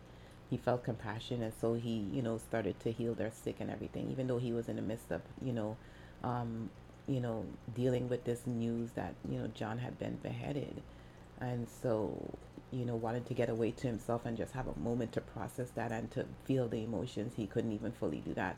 he 0.50 0.56
felt 0.56 0.84
compassion, 0.84 1.42
and 1.42 1.52
so 1.60 1.74
he, 1.74 2.06
you 2.12 2.22
know, 2.22 2.38
started 2.38 2.78
to 2.80 2.92
heal 2.92 3.14
their 3.14 3.30
sick 3.32 3.56
and 3.60 3.70
everything, 3.70 4.10
even 4.10 4.26
though 4.26 4.38
he 4.38 4.52
was 4.52 4.68
in 4.68 4.76
the 4.76 4.82
midst 4.82 5.10
of, 5.10 5.22
you 5.42 5.52
know, 5.52 5.76
um, 6.24 6.70
you 7.06 7.20
know, 7.20 7.44
dealing 7.74 8.08
with 8.08 8.24
this 8.24 8.46
news 8.46 8.90
that 8.92 9.14
you 9.28 9.38
know 9.38 9.48
John 9.54 9.78
had 9.78 9.98
been 9.98 10.16
beheaded, 10.16 10.82
and 11.40 11.66
so 11.82 12.34
you 12.72 12.84
know, 12.84 12.96
wanted 12.96 13.26
to 13.26 13.34
get 13.34 13.48
away 13.48 13.70
to 13.70 13.86
himself 13.86 14.26
and 14.26 14.36
just 14.36 14.52
have 14.52 14.66
a 14.66 14.78
moment 14.78 15.12
to 15.12 15.20
process 15.20 15.70
that 15.70 15.90
and 15.92 16.10
to 16.12 16.26
feel 16.44 16.68
the 16.68 16.82
emotions. 16.82 17.34
He 17.36 17.46
couldn't 17.46 17.72
even 17.72 17.92
fully 17.92 18.18
do 18.18 18.34
that, 18.34 18.56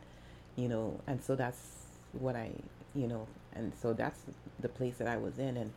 you 0.56 0.68
know, 0.68 1.00
and 1.06 1.22
so 1.22 1.36
that's 1.36 1.86
what 2.12 2.34
I, 2.34 2.50
you 2.94 3.06
know, 3.06 3.26
and 3.54 3.72
so 3.80 3.92
that's 3.92 4.20
the 4.58 4.68
place 4.68 4.96
that 4.96 5.06
I 5.06 5.16
was 5.16 5.38
in. 5.38 5.56
And 5.56 5.72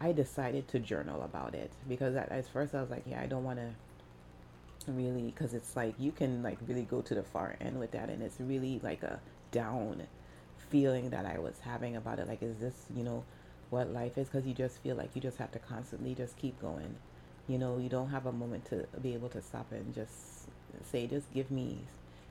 I 0.00 0.12
decided 0.12 0.68
to 0.68 0.78
journal 0.78 1.22
about 1.22 1.54
it 1.54 1.70
because 1.88 2.16
at, 2.16 2.30
at 2.30 2.46
first 2.48 2.74
I 2.74 2.80
was 2.80 2.90
like, 2.90 3.04
yeah, 3.06 3.20
I 3.20 3.26
don't 3.26 3.44
want 3.44 3.58
to 3.58 4.90
really, 4.90 5.22
because 5.22 5.54
it's 5.54 5.76
like 5.76 5.94
you 5.98 6.12
can 6.12 6.42
like 6.42 6.58
really 6.66 6.82
go 6.82 7.00
to 7.02 7.14
the 7.14 7.22
far 7.22 7.56
end 7.60 7.78
with 7.78 7.92
that. 7.92 8.08
And 8.08 8.22
it's 8.22 8.40
really 8.40 8.80
like 8.82 9.02
a 9.02 9.20
down 9.52 10.02
feeling 10.70 11.10
that 11.10 11.26
I 11.26 11.38
was 11.38 11.60
having 11.60 11.96
about 11.96 12.18
it. 12.18 12.28
Like, 12.28 12.42
is 12.42 12.56
this, 12.58 12.74
you 12.94 13.04
know, 13.04 13.24
what 13.70 13.92
life 13.92 14.18
is? 14.18 14.28
Because 14.28 14.46
you 14.46 14.54
just 14.54 14.78
feel 14.78 14.96
like 14.96 15.10
you 15.14 15.20
just 15.20 15.38
have 15.38 15.52
to 15.52 15.58
constantly 15.58 16.14
just 16.14 16.36
keep 16.36 16.60
going 16.60 16.96
you 17.48 17.58
know 17.58 17.78
you 17.78 17.88
don't 17.88 18.10
have 18.10 18.26
a 18.26 18.32
moment 18.32 18.64
to 18.66 18.86
be 19.02 19.14
able 19.14 19.28
to 19.30 19.42
stop 19.42 19.72
and 19.72 19.94
just 19.94 20.48
say 20.90 21.06
just 21.06 21.32
give 21.32 21.50
me 21.50 21.78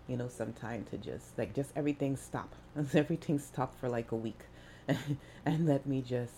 you 0.07 0.15
know 0.15 0.27
some 0.29 0.53
time 0.53 0.85
to 0.89 0.97
just 0.97 1.37
like 1.37 1.53
just 1.53 1.71
everything 1.75 2.15
stop. 2.15 2.53
Everything 2.93 3.39
stop 3.39 3.77
for 3.79 3.89
like 3.89 4.11
a 4.11 4.15
week. 4.15 4.39
And 5.45 5.65
let 5.65 5.85
me 5.85 6.01
just 6.01 6.33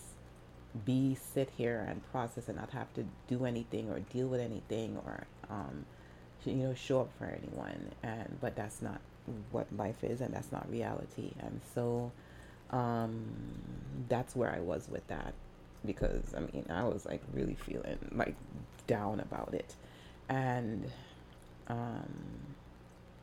be 0.84 1.16
sit 1.16 1.50
here 1.56 1.84
and 1.88 2.00
process 2.12 2.48
and 2.48 2.56
not 2.56 2.70
have 2.70 2.92
to 2.94 3.04
do 3.28 3.44
anything 3.44 3.90
or 3.90 4.00
deal 4.00 4.28
with 4.28 4.40
anything 4.40 4.96
or 5.04 5.24
um 5.48 5.84
you 6.44 6.54
know 6.54 6.74
show 6.74 7.00
up 7.02 7.10
for 7.18 7.26
anyone. 7.26 7.92
And 8.02 8.38
but 8.40 8.56
that's 8.56 8.82
not 8.82 9.00
what 9.50 9.66
life 9.76 10.02
is 10.02 10.20
and 10.20 10.32
that's 10.34 10.50
not 10.52 10.70
reality. 10.70 11.32
And 11.40 11.60
so 11.74 12.12
um 12.70 13.24
that's 14.08 14.34
where 14.36 14.52
i 14.52 14.60
was 14.60 14.88
with 14.88 15.06
that 15.08 15.34
because 15.84 16.34
I 16.36 16.40
mean, 16.40 16.66
I 16.70 16.84
was 16.84 17.06
like 17.06 17.22
really 17.32 17.54
feeling 17.54 17.98
like 18.12 18.34
down 18.86 19.20
about 19.20 19.54
it. 19.54 19.74
And 20.28 20.90
um, 21.68 22.14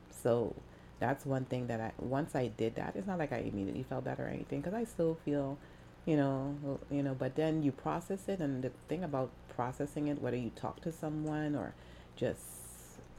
so 0.09 0.55
that's 0.99 1.25
one 1.25 1.45
thing 1.45 1.67
that 1.67 1.79
I, 1.79 1.91
once 1.99 2.35
I 2.35 2.47
did 2.47 2.75
that, 2.75 2.95
it's 2.95 3.07
not 3.07 3.19
like 3.19 3.31
I 3.31 3.37
immediately 3.37 3.83
felt 3.83 4.03
better 4.03 4.25
or 4.25 4.29
anything 4.29 4.61
because 4.61 4.73
I 4.73 4.83
still 4.83 5.17
feel, 5.23 5.57
you 6.05 6.17
know, 6.17 6.79
you 6.89 7.03
know, 7.03 7.13
but 7.13 7.35
then 7.35 7.63
you 7.63 7.71
process 7.71 8.27
it. 8.27 8.39
And 8.39 8.63
the 8.63 8.71
thing 8.87 9.03
about 9.03 9.29
processing 9.55 10.07
it, 10.07 10.21
whether 10.21 10.37
you 10.37 10.51
talk 10.55 10.81
to 10.81 10.91
someone 10.91 11.55
or 11.55 11.73
just, 12.15 12.41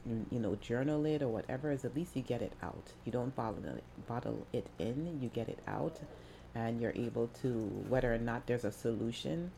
you 0.05 0.39
know, 0.39 0.55
journal 0.55 1.05
it 1.05 1.21
or 1.21 1.29
whatever, 1.29 1.71
is 1.71 1.85
at 1.85 1.95
least 1.95 2.15
you 2.15 2.21
get 2.21 2.41
it 2.41 2.53
out. 2.61 2.93
You 3.05 3.11
don't 3.11 3.35
bottle 3.35 3.63
it, 3.65 3.83
bottle 4.07 4.45
it 4.51 4.67
in, 4.77 5.19
you 5.21 5.29
get 5.29 5.47
it 5.47 5.59
out 5.67 5.99
and 6.55 6.81
you're 6.81 6.93
able 6.95 7.29
to, 7.41 7.49
whether 7.87 8.13
or 8.13 8.17
not 8.17 8.47
there's 8.47 8.65
a 8.65 8.71
solution, 8.71 9.51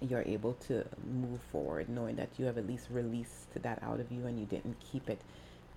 you're 0.00 0.22
able 0.26 0.54
to 0.54 0.84
move 1.10 1.40
forward 1.50 1.88
knowing 1.88 2.16
that 2.16 2.28
you 2.36 2.44
have 2.44 2.58
at 2.58 2.66
least 2.66 2.88
released 2.90 3.54
that 3.62 3.82
out 3.82 4.00
of 4.00 4.10
you 4.10 4.26
and 4.26 4.38
you 4.38 4.44
didn't 4.44 4.76
keep 4.80 5.08
it 5.08 5.20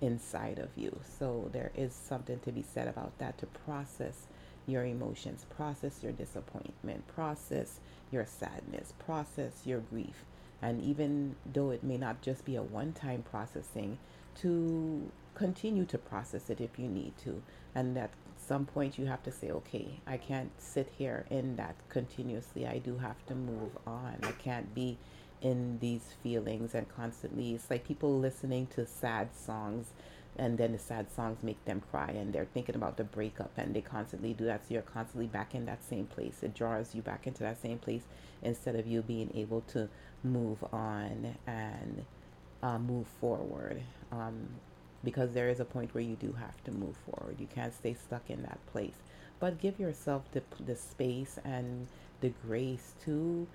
inside 0.00 0.58
of 0.58 0.68
you. 0.76 0.98
So 1.18 1.48
there 1.52 1.70
is 1.76 1.94
something 1.94 2.38
to 2.40 2.52
be 2.52 2.62
said 2.62 2.88
about 2.88 3.16
that 3.18 3.38
to 3.38 3.46
process 3.46 4.26
your 4.66 4.84
emotions, 4.84 5.46
process 5.56 6.02
your 6.02 6.12
disappointment, 6.12 7.06
process 7.08 7.80
your 8.10 8.26
sadness, 8.26 8.92
process 8.98 9.62
your 9.64 9.80
grief. 9.80 10.24
And 10.60 10.82
even 10.82 11.36
though 11.50 11.70
it 11.70 11.82
may 11.82 11.96
not 11.96 12.20
just 12.20 12.44
be 12.44 12.56
a 12.56 12.62
one 12.62 12.92
time 12.92 13.24
processing, 13.30 13.98
to 14.42 15.10
continue 15.34 15.84
to 15.86 15.98
process 15.98 16.50
it 16.50 16.60
if 16.60 16.78
you 16.78 16.88
need 16.88 17.16
to. 17.24 17.42
And 17.74 17.96
that 17.96 18.10
some 18.48 18.64
point 18.64 18.98
you 18.98 19.06
have 19.06 19.22
to 19.24 19.30
say, 19.30 19.50
okay, 19.50 20.00
I 20.06 20.16
can't 20.16 20.50
sit 20.58 20.90
here 20.96 21.26
in 21.30 21.56
that 21.56 21.76
continuously. 21.90 22.66
I 22.66 22.78
do 22.78 22.96
have 22.96 23.24
to 23.26 23.34
move 23.34 23.76
on. 23.86 24.16
I 24.22 24.32
can't 24.32 24.74
be 24.74 24.96
in 25.42 25.78
these 25.80 26.14
feelings 26.22 26.74
and 26.74 26.88
constantly. 26.88 27.54
It's 27.54 27.70
like 27.70 27.86
people 27.86 28.18
listening 28.18 28.66
to 28.74 28.86
sad 28.86 29.28
songs 29.36 29.88
and 30.36 30.56
then 30.56 30.72
the 30.72 30.78
sad 30.78 31.12
songs 31.14 31.42
make 31.42 31.62
them 31.66 31.82
cry 31.90 32.10
and 32.10 32.32
they're 32.32 32.46
thinking 32.46 32.74
about 32.74 32.96
the 32.96 33.04
breakup 33.04 33.50
and 33.58 33.74
they 33.74 33.82
constantly 33.82 34.32
do 34.32 34.46
that. 34.46 34.66
So 34.66 34.74
you're 34.74 34.82
constantly 34.82 35.26
back 35.26 35.54
in 35.54 35.66
that 35.66 35.84
same 35.84 36.06
place. 36.06 36.38
It 36.42 36.54
draws 36.54 36.94
you 36.94 37.02
back 37.02 37.26
into 37.26 37.42
that 37.42 37.60
same 37.60 37.78
place 37.78 38.04
instead 38.42 38.76
of 38.76 38.86
you 38.86 39.02
being 39.02 39.30
able 39.34 39.60
to 39.72 39.88
move 40.24 40.64
on 40.72 41.36
and 41.46 42.06
uh, 42.62 42.78
move 42.78 43.06
forward. 43.20 43.82
Um, 44.10 44.48
because 45.04 45.32
there 45.32 45.48
is 45.48 45.60
a 45.60 45.64
point 45.64 45.94
where 45.94 46.04
you 46.04 46.16
do 46.16 46.32
have 46.32 46.62
to 46.64 46.70
move 46.70 46.96
forward. 46.96 47.36
You 47.38 47.46
can't 47.46 47.74
stay 47.74 47.94
stuck 47.94 48.28
in 48.28 48.42
that 48.42 48.58
place. 48.66 48.96
But 49.40 49.60
give 49.60 49.78
yourself 49.78 50.24
the, 50.32 50.42
the 50.64 50.74
space 50.76 51.38
and 51.44 51.86
the 52.20 52.32
grace 52.44 52.94
to 53.04 53.46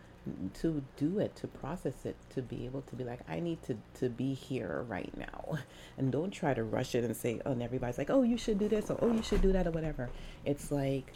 to 0.61 0.83
do 0.95 1.19
it, 1.19 1.35
to 1.35 1.47
process 1.47 2.05
it, 2.05 2.15
to 2.33 2.41
be 2.41 2.65
able 2.65 2.81
to 2.83 2.95
be 2.95 3.03
like, 3.03 3.19
I 3.27 3.39
need 3.39 3.61
to, 3.63 3.77
to 3.95 4.09
be 4.09 4.33
here 4.33 4.85
right 4.87 5.11
now. 5.17 5.57
And 5.97 6.11
don't 6.11 6.31
try 6.31 6.55
to 6.55 6.63
rush 6.63 6.95
it 6.95 7.03
and 7.03 7.15
say, 7.15 7.39
oh, 7.45 7.51
and 7.51 7.61
everybody's 7.61 7.99
like, 7.99 8.09
oh, 8.09 8.23
you 8.23 8.35
should 8.35 8.57
do 8.57 8.67
this 8.67 8.89
or 8.89 8.97
oh, 9.01 9.11
you 9.11 9.21
should 9.21 9.41
do 9.41 9.51
that 9.51 9.67
or 9.67 9.71
whatever. 9.71 10.09
It's 10.43 10.71
like, 10.71 11.13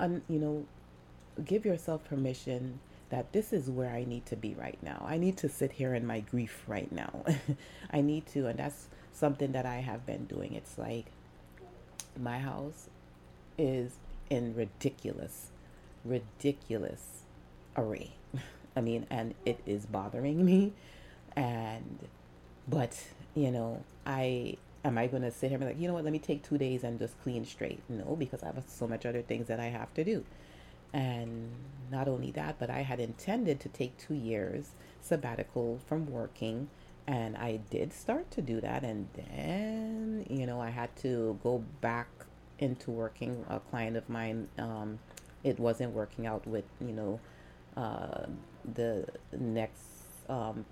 um, 0.00 0.22
you 0.28 0.40
know, 0.40 0.66
give 1.44 1.64
yourself 1.64 2.02
permission 2.04 2.80
that 3.10 3.32
this 3.32 3.52
is 3.52 3.70
where 3.70 3.90
I 3.90 4.04
need 4.04 4.26
to 4.26 4.36
be 4.36 4.54
right 4.54 4.78
now. 4.82 5.04
I 5.06 5.16
need 5.16 5.36
to 5.38 5.48
sit 5.48 5.70
here 5.70 5.94
in 5.94 6.04
my 6.04 6.20
grief 6.20 6.64
right 6.66 6.90
now. 6.90 7.24
I 7.92 8.00
need 8.00 8.26
to, 8.28 8.48
and 8.48 8.58
that's 8.58 8.88
something 9.14 9.52
that 9.52 9.64
I 9.64 9.76
have 9.76 10.04
been 10.04 10.26
doing. 10.26 10.54
It's 10.54 10.76
like 10.76 11.06
my 12.20 12.38
house 12.38 12.88
is 13.56 13.92
in 14.28 14.54
ridiculous, 14.54 15.48
ridiculous 16.04 17.22
array. 17.76 18.12
I 18.76 18.80
mean, 18.80 19.06
and 19.10 19.34
it 19.46 19.60
is 19.66 19.86
bothering 19.86 20.44
me. 20.44 20.72
And, 21.36 22.00
but, 22.68 23.00
you 23.34 23.50
know, 23.50 23.82
I 24.04 24.56
am 24.84 24.98
I 24.98 25.06
going 25.06 25.22
to 25.22 25.30
sit 25.30 25.48
here 25.48 25.56
and 25.56 25.60
be 25.60 25.72
like, 25.72 25.80
you 25.80 25.88
know 25.88 25.94
what, 25.94 26.04
let 26.04 26.12
me 26.12 26.18
take 26.18 26.42
two 26.42 26.58
days 26.58 26.84
and 26.84 26.98
just 26.98 27.20
clean 27.22 27.44
straight? 27.44 27.80
No, 27.88 28.16
because 28.16 28.42
I 28.42 28.46
have 28.46 28.62
so 28.66 28.86
much 28.86 29.06
other 29.06 29.22
things 29.22 29.46
that 29.48 29.60
I 29.60 29.66
have 29.66 29.92
to 29.94 30.04
do. 30.04 30.24
And 30.92 31.50
not 31.90 32.06
only 32.06 32.30
that, 32.32 32.56
but 32.58 32.70
I 32.70 32.82
had 32.82 33.00
intended 33.00 33.58
to 33.60 33.68
take 33.68 33.96
two 33.98 34.14
years 34.14 34.70
sabbatical 35.00 35.80
from 35.86 36.10
working 36.10 36.68
and 37.06 37.36
I 37.36 37.60
did 37.70 37.92
start 37.92 38.30
to 38.32 38.42
do 38.42 38.60
that. 38.60 38.82
And 38.82 39.08
then, 39.14 40.26
you 40.28 40.46
know, 40.46 40.60
I 40.60 40.70
had 40.70 40.94
to 40.96 41.38
go 41.42 41.64
back 41.80 42.08
into 42.58 42.90
working. 42.90 43.44
A 43.48 43.60
client 43.60 43.96
of 43.96 44.08
mine, 44.08 44.48
um, 44.58 44.98
it 45.42 45.58
wasn't 45.58 45.92
working 45.92 46.26
out 46.26 46.46
with, 46.46 46.64
you 46.80 46.92
know, 46.92 47.20
uh, 47.76 48.26
the 48.74 49.06
next 49.36 49.82
um, 50.28 50.64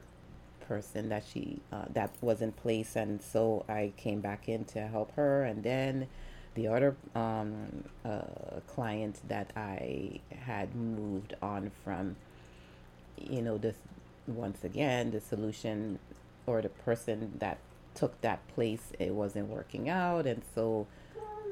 person 0.61 1.09
that 1.09 1.25
she 1.31 1.61
uh, 1.73 1.85
that 1.93 2.11
was 2.21 2.41
in 2.41 2.53
place, 2.53 2.97
and 2.97 3.21
so 3.21 3.65
I 3.69 3.93
came 3.97 4.21
back 4.21 4.49
in 4.49 4.65
to 4.67 4.87
help 4.87 5.15
her, 5.17 5.45
and 5.45 5.63
then 5.63 6.09
the 6.55 6.69
other 6.69 6.97
um, 7.15 7.85
uh, 8.05 8.61
client 8.67 9.21
that 9.29 9.51
I 9.57 10.21
had 10.31 10.75
moved 10.75 11.35
on 11.43 11.71
from, 11.85 12.17
you 13.19 13.43
know, 13.43 13.59
this 13.59 13.77
once 14.29 14.63
again 14.63 15.11
the 15.11 15.21
solution 15.21 15.99
or 16.47 16.63
the 16.63 16.69
person 16.69 17.33
that 17.39 17.59
took 17.95 18.21
that 18.23 18.47
place 18.49 18.93
it 18.99 19.15
wasn't 19.15 19.49
working 19.49 19.89
out. 19.89 20.27
And 20.27 20.43
so 20.55 20.87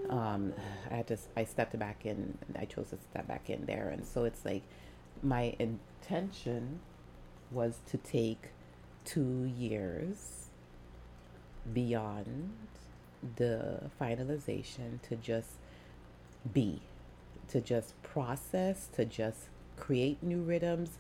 um, 0.09 0.53
I 0.91 0.97
had 0.97 1.07
to 1.09 1.19
I 1.37 1.45
stepped 1.45 1.79
back 1.79 2.07
in 2.07 2.39
I 2.59 2.65
chose 2.65 2.91
to 2.91 2.99
step 3.11 3.27
back 3.27 3.51
in 3.51 3.67
there. 3.67 3.89
And 3.89 4.05
so 4.07 4.25
it's 4.25 4.45
like 4.45 4.63
my 5.23 5.55
intention 5.59 6.81
was 7.51 7.79
to 7.91 7.99
take 7.99 8.49
two 9.05 9.51
years 9.57 10.47
beyond 11.73 12.53
the 13.37 13.91
finalization 14.01 15.01
to 15.03 15.17
just 15.17 15.51
be 16.53 16.81
to 17.49 17.61
just 17.61 18.01
process 18.03 18.89
to 18.95 19.05
just 19.05 19.49
create 19.77 20.23
new 20.23 20.41
rhythms 20.43 20.91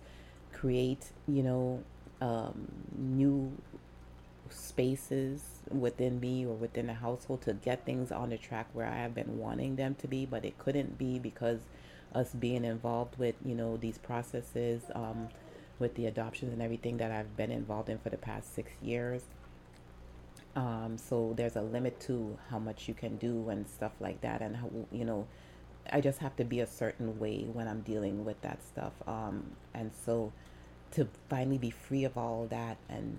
create 0.53 1.13
you 1.27 1.43
know 1.43 1.83
um, 2.21 2.69
new 2.97 3.53
spaces 4.51 5.43
within 5.71 6.21
me 6.21 6.45
or 6.45 6.55
within 6.55 6.87
the 6.87 6.95
household 6.95 7.43
to 7.43 7.53
get 7.55 7.85
things 7.85 8.11
on 8.11 8.31
the 8.31 8.39
track 8.39 8.67
where 8.73 8.87
I 8.87 8.97
have 8.97 9.15
been 9.15 9.39
wanting 9.39 9.77
them 9.77 9.95
to 9.97 10.09
be, 10.09 10.27
but 10.27 10.45
it 10.45 10.59
couldn't 10.59 10.99
be 10.99 11.19
because 11.19 11.61
us 12.15 12.31
being 12.33 12.65
involved 12.65 13.17
with 13.19 13.37
you 13.45 13.55
know 13.55 13.77
these 13.77 13.99
processes 13.99 14.83
um, 14.95 15.29
with 15.79 15.95
the 15.95 16.07
adoptions 16.07 16.53
and 16.53 16.61
everything 16.61 16.97
that 16.97 17.11
I've 17.13 17.37
been 17.37 17.53
involved 17.53 17.89
in 17.89 17.99
for 17.99 18.11
the 18.11 18.17
past 18.17 18.55
six 18.55 18.73
years. 18.83 19.23
Um, 20.57 20.99
so 20.99 21.33
there's 21.37 21.55
a 21.55 21.63
limit 21.63 22.01
to 22.01 22.37
how 22.51 22.59
much 22.59 22.89
you 22.89 22.95
can 22.95 23.17
do 23.17 23.49
and 23.49 23.69
stuff 23.69 23.93
like 24.01 24.21
that, 24.23 24.43
and 24.43 24.57
how 24.57 24.71
you 24.91 25.05
know. 25.05 25.27
I 25.93 26.01
just 26.01 26.19
have 26.19 26.37
to 26.37 26.45
be 26.45 26.61
a 26.61 26.67
certain 26.67 27.19
way 27.19 27.47
when 27.53 27.67
I'm 27.67 27.81
dealing 27.81 28.25
with 28.25 28.41
that 28.43 28.59
stuff. 28.63 28.93
Um, 29.09 29.45
and 29.75 29.91
so 30.05 30.31
to 30.93 31.09
finally 31.29 31.59
be 31.59 31.71
free 31.71 32.05
of 32.05 32.17
all 32.17 32.47
that 32.51 32.77
and 32.89 33.19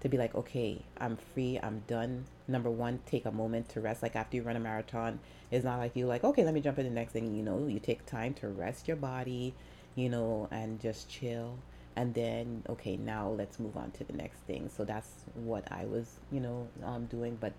to 0.00 0.08
be 0.08 0.16
like, 0.16 0.34
okay, 0.34 0.82
I'm 0.98 1.16
free, 1.16 1.58
I'm 1.62 1.82
done. 1.86 2.24
Number 2.48 2.70
one, 2.70 3.00
take 3.04 3.26
a 3.26 3.30
moment 3.30 3.68
to 3.70 3.80
rest. 3.80 4.02
Like 4.02 4.16
after 4.16 4.36
you 4.36 4.42
run 4.42 4.56
a 4.56 4.60
marathon, 4.60 5.20
it's 5.50 5.64
not 5.64 5.78
like 5.78 5.94
you 5.94 6.06
like, 6.06 6.24
okay, 6.24 6.44
let 6.44 6.54
me 6.54 6.60
jump 6.60 6.78
in 6.78 6.86
the 6.86 6.90
next 6.90 7.12
thing. 7.12 7.34
You 7.34 7.42
know, 7.42 7.66
you 7.66 7.78
take 7.78 8.06
time 8.06 8.34
to 8.34 8.48
rest 8.48 8.88
your 8.88 8.96
body, 8.96 9.54
you 9.94 10.08
know, 10.08 10.48
and 10.50 10.80
just 10.80 11.08
chill. 11.08 11.58
And 11.96 12.14
then, 12.14 12.62
okay, 12.68 12.96
now 12.96 13.28
let's 13.28 13.58
move 13.58 13.76
on 13.76 13.90
to 13.92 14.04
the 14.04 14.14
next 14.14 14.38
thing. 14.46 14.70
So 14.74 14.84
that's 14.84 15.10
what 15.34 15.70
I 15.70 15.84
was, 15.84 16.06
you 16.32 16.40
know, 16.40 16.68
um, 16.84 17.04
doing. 17.06 17.36
But 17.38 17.52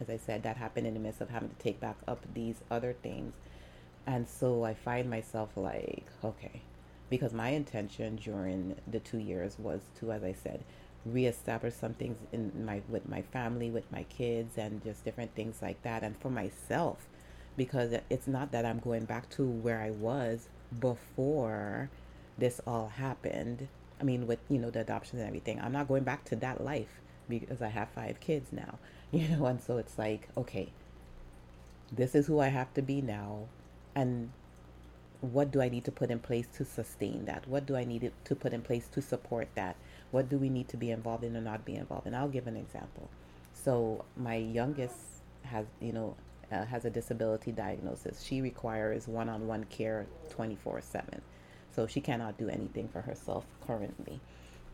as 0.00 0.10
I 0.10 0.18
said, 0.18 0.42
that 0.42 0.56
happened 0.56 0.86
in 0.86 0.94
the 0.94 1.00
midst 1.00 1.20
of 1.20 1.30
having 1.30 1.48
to 1.48 1.54
take 1.56 1.80
back 1.80 1.96
up 2.06 2.22
these 2.34 2.56
other 2.70 2.92
things. 3.02 3.32
And 4.06 4.28
so 4.28 4.64
I 4.64 4.74
find 4.74 5.08
myself 5.08 5.50
like, 5.56 6.06
okay, 6.22 6.62
because 7.10 7.32
my 7.32 7.50
intention 7.50 8.16
during 8.16 8.76
the 8.86 9.00
two 9.00 9.18
years 9.18 9.56
was 9.58 9.80
to, 9.98 10.12
as 10.12 10.22
I 10.22 10.32
said, 10.32 10.64
reestablish 11.06 11.74
some 11.74 11.94
things 11.94 12.18
in 12.32 12.64
my 12.64 12.82
with 12.88 13.08
my 13.08 13.22
family, 13.22 13.70
with 13.70 13.90
my 13.90 14.02
kids, 14.04 14.58
and 14.58 14.82
just 14.82 15.04
different 15.04 15.34
things 15.34 15.60
like 15.62 15.82
that, 15.82 16.02
and 16.02 16.16
for 16.18 16.30
myself, 16.30 17.06
because 17.56 17.94
it's 18.10 18.26
not 18.26 18.52
that 18.52 18.64
I'm 18.64 18.78
going 18.78 19.04
back 19.04 19.28
to 19.30 19.44
where 19.46 19.80
I 19.80 19.90
was 19.90 20.48
before 20.80 21.90
this 22.36 22.60
all 22.66 22.88
happened. 22.88 23.68
I 24.00 24.04
mean, 24.04 24.26
with 24.26 24.40
you 24.48 24.58
know 24.58 24.70
the 24.70 24.80
adoptions 24.80 25.20
and 25.20 25.28
everything, 25.28 25.60
I'm 25.60 25.72
not 25.72 25.88
going 25.88 26.04
back 26.04 26.24
to 26.26 26.36
that 26.36 26.62
life 26.62 27.00
because 27.28 27.60
I 27.62 27.68
have 27.68 27.88
five 27.90 28.20
kids 28.20 28.52
now, 28.52 28.78
you 29.10 29.28
know, 29.28 29.46
and 29.46 29.60
so 29.60 29.78
it's 29.78 29.98
like, 29.98 30.28
okay, 30.36 30.72
this 31.90 32.14
is 32.14 32.26
who 32.26 32.40
I 32.40 32.48
have 32.48 32.72
to 32.74 32.82
be 32.82 33.00
now, 33.00 33.46
and 33.94 34.30
what 35.20 35.50
do 35.50 35.60
I 35.60 35.68
need 35.68 35.84
to 35.84 35.92
put 35.92 36.10
in 36.10 36.20
place 36.20 36.46
to 36.54 36.64
sustain 36.64 37.24
that? 37.24 37.46
What 37.48 37.66
do 37.66 37.76
I 37.76 37.84
need 37.84 38.12
to 38.24 38.34
put 38.36 38.52
in 38.52 38.62
place 38.62 38.86
to 38.92 39.02
support 39.02 39.48
that? 39.54 39.76
What 40.10 40.28
do 40.28 40.38
we 40.38 40.48
need 40.48 40.68
to 40.68 40.76
be 40.76 40.90
involved 40.90 41.24
in 41.24 41.36
or 41.36 41.40
not 41.40 41.64
be 41.64 41.74
involved 41.74 42.06
in? 42.06 42.14
I'll 42.14 42.28
give 42.28 42.46
an 42.46 42.56
example. 42.56 43.08
So 43.52 44.04
my 44.16 44.36
youngest 44.36 44.94
has, 45.42 45.66
you 45.80 45.92
know, 45.92 46.16
uh, 46.52 46.64
has 46.64 46.84
a 46.84 46.90
disability 46.90 47.52
diagnosis. 47.52 48.22
She 48.22 48.40
requires 48.40 49.08
one-on-one 49.08 49.64
care 49.64 50.06
24/7. 50.30 51.20
So 51.74 51.86
she 51.86 52.00
cannot 52.00 52.38
do 52.38 52.48
anything 52.48 52.88
for 52.88 53.02
herself 53.02 53.44
currently. 53.66 54.20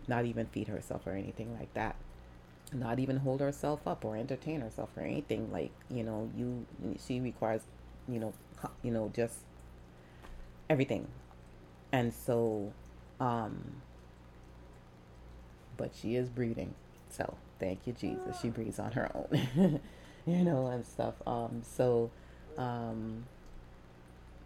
Not 0.07 0.27
even 0.27 0.47
feed 0.47 0.69
herself 0.69 1.07
or 1.07 1.13
anything 1.13 1.57
like 1.59 1.73
that. 1.75 1.97
Not 2.73 2.99
even 2.99 3.19
hold 3.19 3.41
herself 3.41 3.87
up 3.87 4.05
or 4.05 4.17
entertain 4.17 4.61
herself 4.61 4.91
or 4.97 5.03
anything 5.03 5.51
like, 5.51 5.71
you 5.91 6.03
know, 6.03 6.31
you 6.37 6.67
she 7.05 7.21
requires, 7.21 7.63
you 8.09 8.21
know, 8.21 8.33
you 8.83 8.91
know, 8.91 9.11
just 9.15 9.39
everything. 10.69 11.09
And 11.93 12.13
so, 12.13 12.73
um, 13.21 13.83
but 15.77 15.93
she 15.95 16.17
is 16.17 16.29
breathing. 16.29 16.75
So 17.09 17.37
thank 17.61 17.87
you, 17.87 17.93
Jesus. 17.93 18.41
She 18.41 18.49
breathes 18.49 18.79
on 18.79 18.93
her 18.93 19.11
own, 19.15 19.81
you 20.27 20.45
know, 20.45 20.67
and 20.67 20.87
stuff. 20.87 21.15
Um, 21.27 21.63
so, 21.63 22.11
um, 22.59 23.25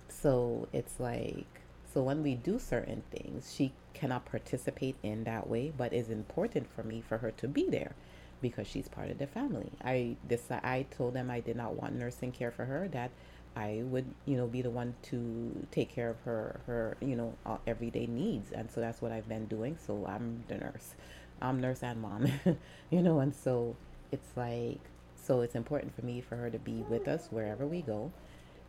so 0.09 0.69
it's 0.73 1.01
like, 1.01 1.47
so 1.93 2.03
when 2.03 2.23
we 2.23 2.35
do 2.35 2.59
certain 2.59 3.03
things, 3.11 3.55
she 3.55 3.73
cannot 3.95 4.27
participate 4.27 4.97
in 5.03 5.25
that 5.25 5.49
way, 5.49 5.73
but 5.77 5.93
it's 5.93 6.09
important 6.11 6.69
for 6.71 6.83
me 6.83 7.03
for 7.07 7.19
her 7.19 7.31
to 7.33 7.49
be 7.49 7.69
there 7.69 7.93
because 8.41 8.67
she's 8.67 8.89
part 8.89 9.11
of 9.11 9.19
the 9.19 9.27
family. 9.27 9.71
I 9.83 10.17
decided, 10.29 10.65
I 10.65 10.87
told 10.91 11.15
them 11.15 11.31
I 11.31 11.41
did 11.41 11.57
not 11.57 11.75
want 11.75 11.95
nursing 11.95 12.33
care 12.33 12.51
for 12.51 12.67
her, 12.67 12.89
that 12.89 13.11
I 13.57 13.83
would, 13.85 14.07
you 14.27 14.37
know, 14.37 14.47
be 14.47 14.63
the 14.63 14.71
one 14.71 14.95
to 15.05 15.67
take 15.71 15.89
care 15.89 16.11
of 16.11 16.21
her, 16.21 16.61
her, 16.67 16.97
you 17.01 17.17
know, 17.17 17.35
uh, 17.45 17.57
everyday 17.67 18.07
needs. 18.07 18.53
And 18.53 18.71
so 18.71 18.81
that's 18.81 19.03
what 19.03 19.13
I've 19.13 19.29
been 19.29 19.47
doing. 19.47 19.77
So 19.85 20.07
I'm 20.07 20.45
the 20.49 20.57
nurse. 20.57 20.95
I'm 21.41 21.61
nurse 21.61 21.83
and 21.83 22.01
mom, 22.01 22.27
you 22.91 23.03
know, 23.03 23.21
and 23.21 23.35
so 23.35 23.77
it's 24.11 24.37
like, 24.37 24.81
so 25.15 25.41
it's 25.41 25.55
important 25.55 25.95
for 25.95 26.05
me 26.05 26.21
for 26.21 26.37
her 26.37 26.51
to 26.51 26.59
be 26.59 26.85
with 26.89 27.07
us 27.07 27.29
wherever 27.31 27.67
we 27.67 27.83
go. 27.83 28.13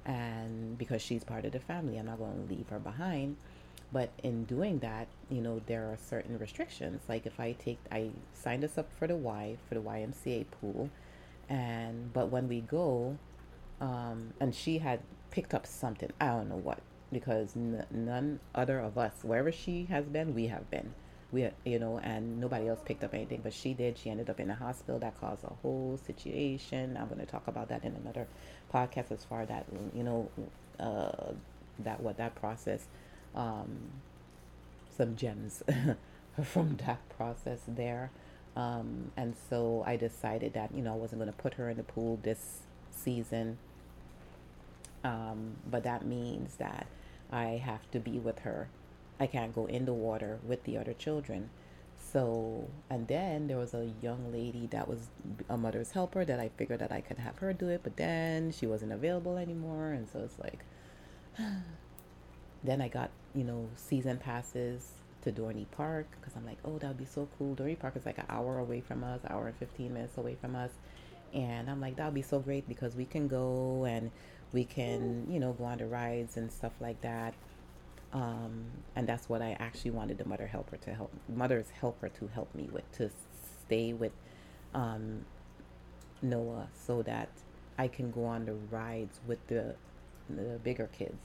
And 0.06 0.78
because 0.78 1.02
she's 1.02 1.24
part 1.24 1.46
of 1.46 1.52
the 1.52 1.60
family, 1.60 1.98
I'm 1.98 2.06
not 2.06 2.20
going 2.20 2.48
to 2.48 2.54
leave 2.54 2.68
her 2.70 2.80
behind. 2.80 3.38
But 3.92 4.12
in 4.22 4.44
doing 4.46 4.80
that, 4.80 5.08
you 5.30 5.42
know, 5.42 5.62
there 5.66 5.86
are 5.86 5.98
certain 5.98 6.38
restrictions. 6.38 7.02
Like 7.10 7.26
if 7.26 7.40
I 7.40 7.54
take, 7.54 7.80
I 7.92 8.12
signed 8.34 8.64
us 8.64 8.78
up 8.78 8.92
for 8.98 9.08
the 9.08 9.16
Y, 9.16 9.58
for 9.68 9.76
the 9.76 9.82
YMCA 9.82 10.46
pool. 10.62 10.90
And, 11.48 12.14
but 12.14 12.30
when 12.30 12.48
we 12.48 12.62
go, 12.62 13.18
um, 13.82 14.34
and 14.40 14.54
she 14.54 14.80
had 14.80 15.00
picked 15.32 15.54
up 15.54 15.66
something. 15.66 16.12
I 16.20 16.28
don't 16.28 16.50
know 16.50 16.58
what 16.58 16.80
because 17.12 17.56
n- 17.56 17.86
none 17.90 18.40
other 18.54 18.80
of 18.80 18.98
us, 18.98 19.14
wherever 19.24 19.52
she 19.52 19.86
has 19.86 20.06
been, 20.06 20.36
we 20.36 20.48
have 20.48 20.70
been. 20.70 20.94
We, 21.32 21.48
you 21.64 21.78
know, 21.78 22.00
and 22.00 22.42
nobody 22.42 22.68
else 22.68 22.80
picked 22.84 23.04
up 23.04 23.14
anything, 23.14 23.42
but 23.44 23.54
she 23.54 23.74
did. 23.74 23.98
She 23.98 24.10
ended 24.10 24.30
up 24.30 24.40
in 24.40 24.50
a 24.50 24.56
hospital. 24.56 25.00
That 25.00 25.20
caused 25.20 25.44
a 25.44 25.54
whole 25.62 26.00
situation. 26.06 26.98
I'm 27.00 27.08
going 27.08 27.20
to 27.20 27.26
talk 27.26 27.48
about 27.48 27.70
that 27.70 27.84
in 27.84 27.96
another 27.96 28.28
podcast 28.74 29.12
as 29.12 29.24
far 29.26 29.46
that 29.46 29.66
you 29.94 30.04
know, 30.04 30.30
uh, 30.80 31.34
that 31.80 32.02
what 32.02 32.18
that 32.18 32.34
process, 32.34 32.86
um, 33.36 33.78
some 34.98 35.16
gems 35.16 35.62
from 36.44 36.78
that 36.88 37.08
process 37.10 37.60
there. 37.68 38.10
Um, 38.56 39.12
and 39.16 39.36
so 39.50 39.84
I 39.86 39.98
decided 39.98 40.54
that 40.54 40.74
you 40.74 40.82
know 40.82 40.94
I 40.94 40.98
wasn't 40.98 41.22
going 41.22 41.32
to 41.32 41.38
put 41.38 41.54
her 41.56 41.70
in 41.70 41.78
the 41.78 41.84
pool 41.84 42.20
this 42.24 42.62
season 42.92 43.60
um, 45.04 45.56
but 45.70 45.84
that 45.84 46.06
means 46.06 46.56
that 46.56 46.88
I 47.32 47.62
have 47.64 47.90
to 47.92 48.00
be 48.00 48.20
with 48.20 48.40
her. 48.40 48.70
I 49.20 49.28
can't 49.28 49.54
go 49.54 49.66
in 49.66 49.86
the 49.86 49.94
water 49.94 50.40
with 50.46 50.64
the 50.64 50.78
other 50.78 50.94
children. 50.94 51.50
So, 51.98 52.68
and 52.90 53.08
then 53.08 53.48
there 53.48 53.58
was 53.58 53.74
a 53.74 53.92
young 54.02 54.32
lady 54.32 54.68
that 54.72 54.88
was 54.88 55.10
a 55.50 55.58
mother's 55.58 55.92
helper 55.92 56.26
that 56.26 56.40
I 56.40 56.50
figured 56.58 56.80
that 56.80 56.92
I 56.92 57.02
could 57.02 57.18
have 57.18 57.38
her 57.40 57.54
do 57.54 57.68
it, 57.68 57.82
but 57.84 57.98
then 57.98 58.52
she 58.52 58.66
wasn't 58.66 58.94
available 58.94 59.38
anymore. 59.38 59.92
And 59.92 60.08
so 60.10 60.20
it's 60.20 60.40
like, 60.40 60.64
then 62.64 62.82
I 62.82 62.88
got, 62.88 63.12
you 63.36 63.44
know, 63.44 63.70
season 63.76 64.18
passes 64.18 64.88
to 65.22 65.32
Dorney 65.32 65.66
Park 65.72 66.08
because 66.20 66.36
I'm 66.36 66.46
like, 66.46 66.58
oh, 66.66 66.78
that 66.80 66.88
would 66.88 66.98
be 66.98 67.06
so 67.06 67.28
cool. 67.38 67.56
Dorney 67.56 67.78
Park 67.78 67.96
is 67.96 68.06
like 68.06 68.18
an 68.18 68.26
hour 68.30 68.58
away 68.58 68.82
from 68.82 69.04
us, 69.04 69.20
hour 69.30 69.48
and 69.48 69.56
15 69.58 69.94
minutes 69.94 70.18
away 70.18 70.36
from 70.40 70.56
us. 70.56 70.72
And 71.34 71.70
I'm 71.70 71.80
like, 71.80 71.98
that 71.98 72.06
would 72.06 72.16
be 72.16 72.22
so 72.22 72.40
great 72.40 72.68
because 72.68 72.96
we 72.96 73.06
can 73.06 73.28
go 73.28 73.86
and 73.86 74.10
we 74.54 74.66
can, 74.66 75.28
you 75.30 75.40
know, 75.40 75.54
go 75.54 75.66
on 75.66 75.78
the 75.78 75.86
rides 75.86 76.38
and 76.38 76.52
stuff 76.52 76.74
like 76.80 77.02
that. 77.02 77.34
Um, 78.12 78.66
and 78.96 79.08
that's 79.08 79.30
what 79.30 79.42
I 79.42 79.56
actually 79.60 79.92
wanted 79.92 80.18
the 80.18 80.26
mother 80.26 80.48
helper 80.48 80.78
to 80.78 80.94
help, 80.94 81.12
mother's 81.28 81.70
helper 81.70 82.10
to 82.10 82.28
help 82.28 82.54
me 82.56 82.68
with, 82.72 82.92
to 82.94 83.12
stay 83.66 83.94
with 83.94 84.12
um, 84.74 85.26
Noah 86.22 86.68
so 86.74 87.04
that 87.04 87.30
I 87.78 87.88
can 87.88 88.12
go 88.12 88.26
on 88.26 88.46
the 88.46 88.54
rides 88.72 89.20
with 89.28 89.46
the, 89.48 89.76
the 90.30 90.60
bigger 90.64 90.90
kids. 90.98 91.18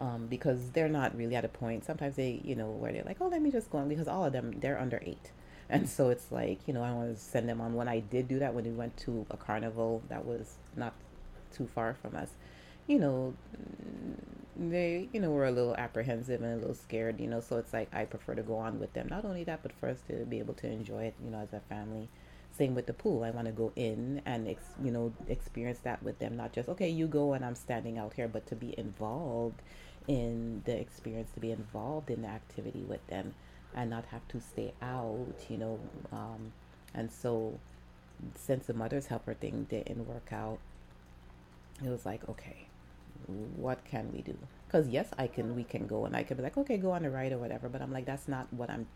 Um, 0.00 0.28
because 0.28 0.70
they're 0.70 0.88
not 0.88 1.16
really 1.16 1.34
at 1.34 1.44
a 1.44 1.48
point. 1.48 1.84
Sometimes 1.84 2.14
they, 2.14 2.40
you 2.44 2.54
know, 2.54 2.70
where 2.70 2.92
they're 2.92 3.02
like, 3.02 3.16
oh, 3.20 3.26
let 3.26 3.42
me 3.42 3.50
just 3.50 3.68
go 3.68 3.78
on 3.78 3.88
because 3.88 4.06
all 4.06 4.24
of 4.24 4.32
them, 4.32 4.60
they're 4.60 4.78
under 4.78 5.02
eight. 5.04 5.32
And 5.68 5.88
so 5.88 6.08
it's 6.08 6.30
like, 6.30 6.60
you 6.66 6.72
know, 6.72 6.82
I 6.82 6.92
want 6.92 7.14
to 7.14 7.20
send 7.20 7.48
them 7.48 7.60
on. 7.60 7.74
When 7.74 7.88
I 7.88 8.00
did 8.00 8.28
do 8.28 8.38
that, 8.38 8.54
when 8.54 8.64
we 8.64 8.70
went 8.70 8.96
to 8.98 9.26
a 9.30 9.36
carnival 9.36 10.02
that 10.08 10.24
was 10.24 10.54
not 10.76 10.94
too 11.52 11.68
far 11.74 11.94
from 11.94 12.16
us, 12.16 12.30
you 12.86 12.98
know, 12.98 13.34
they, 14.56 15.08
you 15.12 15.20
know, 15.20 15.30
were 15.30 15.46
a 15.46 15.50
little 15.50 15.76
apprehensive 15.76 16.42
and 16.42 16.54
a 16.54 16.56
little 16.56 16.74
scared, 16.74 17.20
you 17.20 17.26
know, 17.26 17.40
so 17.40 17.58
it's 17.58 17.72
like 17.72 17.94
I 17.94 18.04
prefer 18.04 18.34
to 18.34 18.42
go 18.42 18.56
on 18.56 18.80
with 18.80 18.92
them. 18.92 19.08
Not 19.08 19.24
only 19.24 19.44
that, 19.44 19.62
but 19.62 19.72
for 19.72 19.88
us 19.88 20.00
to 20.08 20.24
be 20.24 20.38
able 20.38 20.54
to 20.54 20.66
enjoy 20.66 21.04
it, 21.04 21.14
you 21.24 21.30
know, 21.30 21.38
as 21.38 21.52
a 21.52 21.60
family. 21.68 22.08
Same 22.56 22.74
with 22.74 22.86
the 22.86 22.92
pool. 22.92 23.22
I 23.22 23.30
want 23.30 23.46
to 23.46 23.52
go 23.52 23.72
in 23.76 24.20
and, 24.26 24.48
ex- 24.48 24.74
you 24.82 24.90
know, 24.90 25.12
experience 25.28 25.78
that 25.80 26.02
with 26.02 26.18
them. 26.18 26.36
Not 26.36 26.52
just, 26.52 26.68
okay, 26.70 26.88
you 26.88 27.06
go 27.06 27.34
and 27.34 27.44
I'm 27.44 27.54
standing 27.54 27.98
out 27.98 28.14
here, 28.14 28.26
but 28.26 28.46
to 28.48 28.56
be 28.56 28.76
involved 28.76 29.60
in 30.08 30.62
the 30.64 30.76
experience, 30.76 31.30
to 31.34 31.40
be 31.40 31.52
involved 31.52 32.10
in 32.10 32.22
the 32.22 32.28
activity 32.28 32.80
with 32.80 33.06
them 33.06 33.34
and 33.74 33.90
not 33.90 34.06
have 34.06 34.26
to 34.28 34.40
stay 34.40 34.72
out, 34.82 35.36
you 35.48 35.58
know. 35.58 35.78
Um, 36.10 36.52
and 36.94 37.12
so, 37.12 37.58
since 38.34 38.66
the 38.66 38.74
mother's 38.74 39.06
helper 39.06 39.34
thing 39.34 39.66
didn't 39.70 40.08
work 40.08 40.32
out, 40.32 40.58
it 41.84 41.88
was 41.88 42.04
like, 42.04 42.28
okay, 42.28 42.68
what 43.56 43.84
can 43.84 44.10
we 44.12 44.22
do? 44.22 44.36
Because 44.66 44.88
yes, 44.88 45.08
I 45.18 45.26
can, 45.26 45.54
we 45.54 45.64
can 45.64 45.86
go 45.86 46.04
and 46.04 46.16
I 46.16 46.22
could 46.22 46.36
be 46.36 46.42
like, 46.42 46.56
okay, 46.56 46.76
go 46.76 46.92
on 46.92 47.02
the 47.02 47.10
ride 47.10 47.32
or 47.32 47.38
whatever. 47.38 47.68
But 47.68 47.82
I'm 47.82 47.92
like, 47.92 48.04
that's 48.04 48.28
not 48.28 48.52
what 48.52 48.70
I'm 48.70 48.86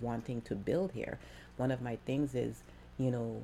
wanting 0.00 0.42
to 0.42 0.54
build 0.54 0.92
here. 0.92 1.18
One 1.56 1.70
of 1.70 1.80
my 1.80 1.96
things 2.06 2.34
is, 2.34 2.62
you 2.98 3.10
know, 3.10 3.42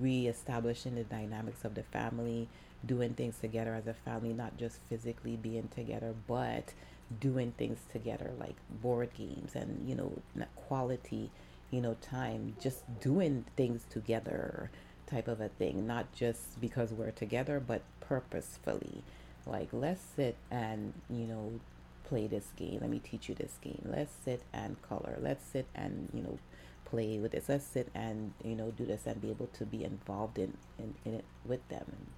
reestablishing 0.00 0.94
the 0.94 1.04
dynamics 1.04 1.64
of 1.64 1.74
the 1.74 1.82
family, 1.82 2.48
doing 2.84 3.14
things 3.14 3.38
together 3.40 3.74
as 3.74 3.86
a 3.86 3.94
family, 3.94 4.32
not 4.32 4.56
just 4.56 4.78
physically 4.88 5.36
being 5.36 5.68
together, 5.74 6.14
but 6.26 6.72
doing 7.20 7.52
things 7.56 7.78
together 7.92 8.32
like 8.38 8.56
board 8.82 9.10
games 9.16 9.54
and, 9.54 9.88
you 9.88 9.94
know, 9.94 10.12
quality, 10.56 11.30
you 11.70 11.80
know, 11.80 11.96
time, 12.00 12.56
just 12.60 12.82
doing 13.00 13.44
things 13.56 13.84
together 13.90 14.70
type 15.14 15.28
of 15.28 15.40
a 15.40 15.48
thing, 15.48 15.86
not 15.86 16.12
just 16.12 16.60
because 16.60 16.92
we're 16.92 17.12
together, 17.12 17.60
but 17.60 17.82
purposefully. 18.00 19.02
Like, 19.46 19.68
let's 19.72 20.02
sit 20.16 20.36
and, 20.50 20.92
you 21.08 21.26
know, 21.26 21.60
play 22.08 22.26
this 22.26 22.48
game. 22.56 22.78
Let 22.80 22.90
me 22.90 22.98
teach 22.98 23.28
you 23.28 23.34
this 23.34 23.58
game. 23.62 23.82
Let's 23.84 24.12
sit 24.24 24.42
and 24.52 24.80
color. 24.82 25.16
Let's 25.20 25.44
sit 25.44 25.66
and, 25.74 26.08
you 26.12 26.22
know, 26.22 26.38
play 26.84 27.18
with 27.18 27.32
this. 27.32 27.48
Let's 27.48 27.64
sit 27.64 27.88
and, 27.94 28.32
you 28.42 28.56
know, 28.56 28.72
do 28.72 28.84
this 28.84 29.06
and 29.06 29.20
be 29.20 29.30
able 29.30 29.48
to 29.58 29.64
be 29.64 29.84
involved 29.84 30.38
in, 30.38 30.54
in, 30.78 30.94
in 31.04 31.14
it 31.14 31.24
with 31.44 31.66
them. 31.68 32.08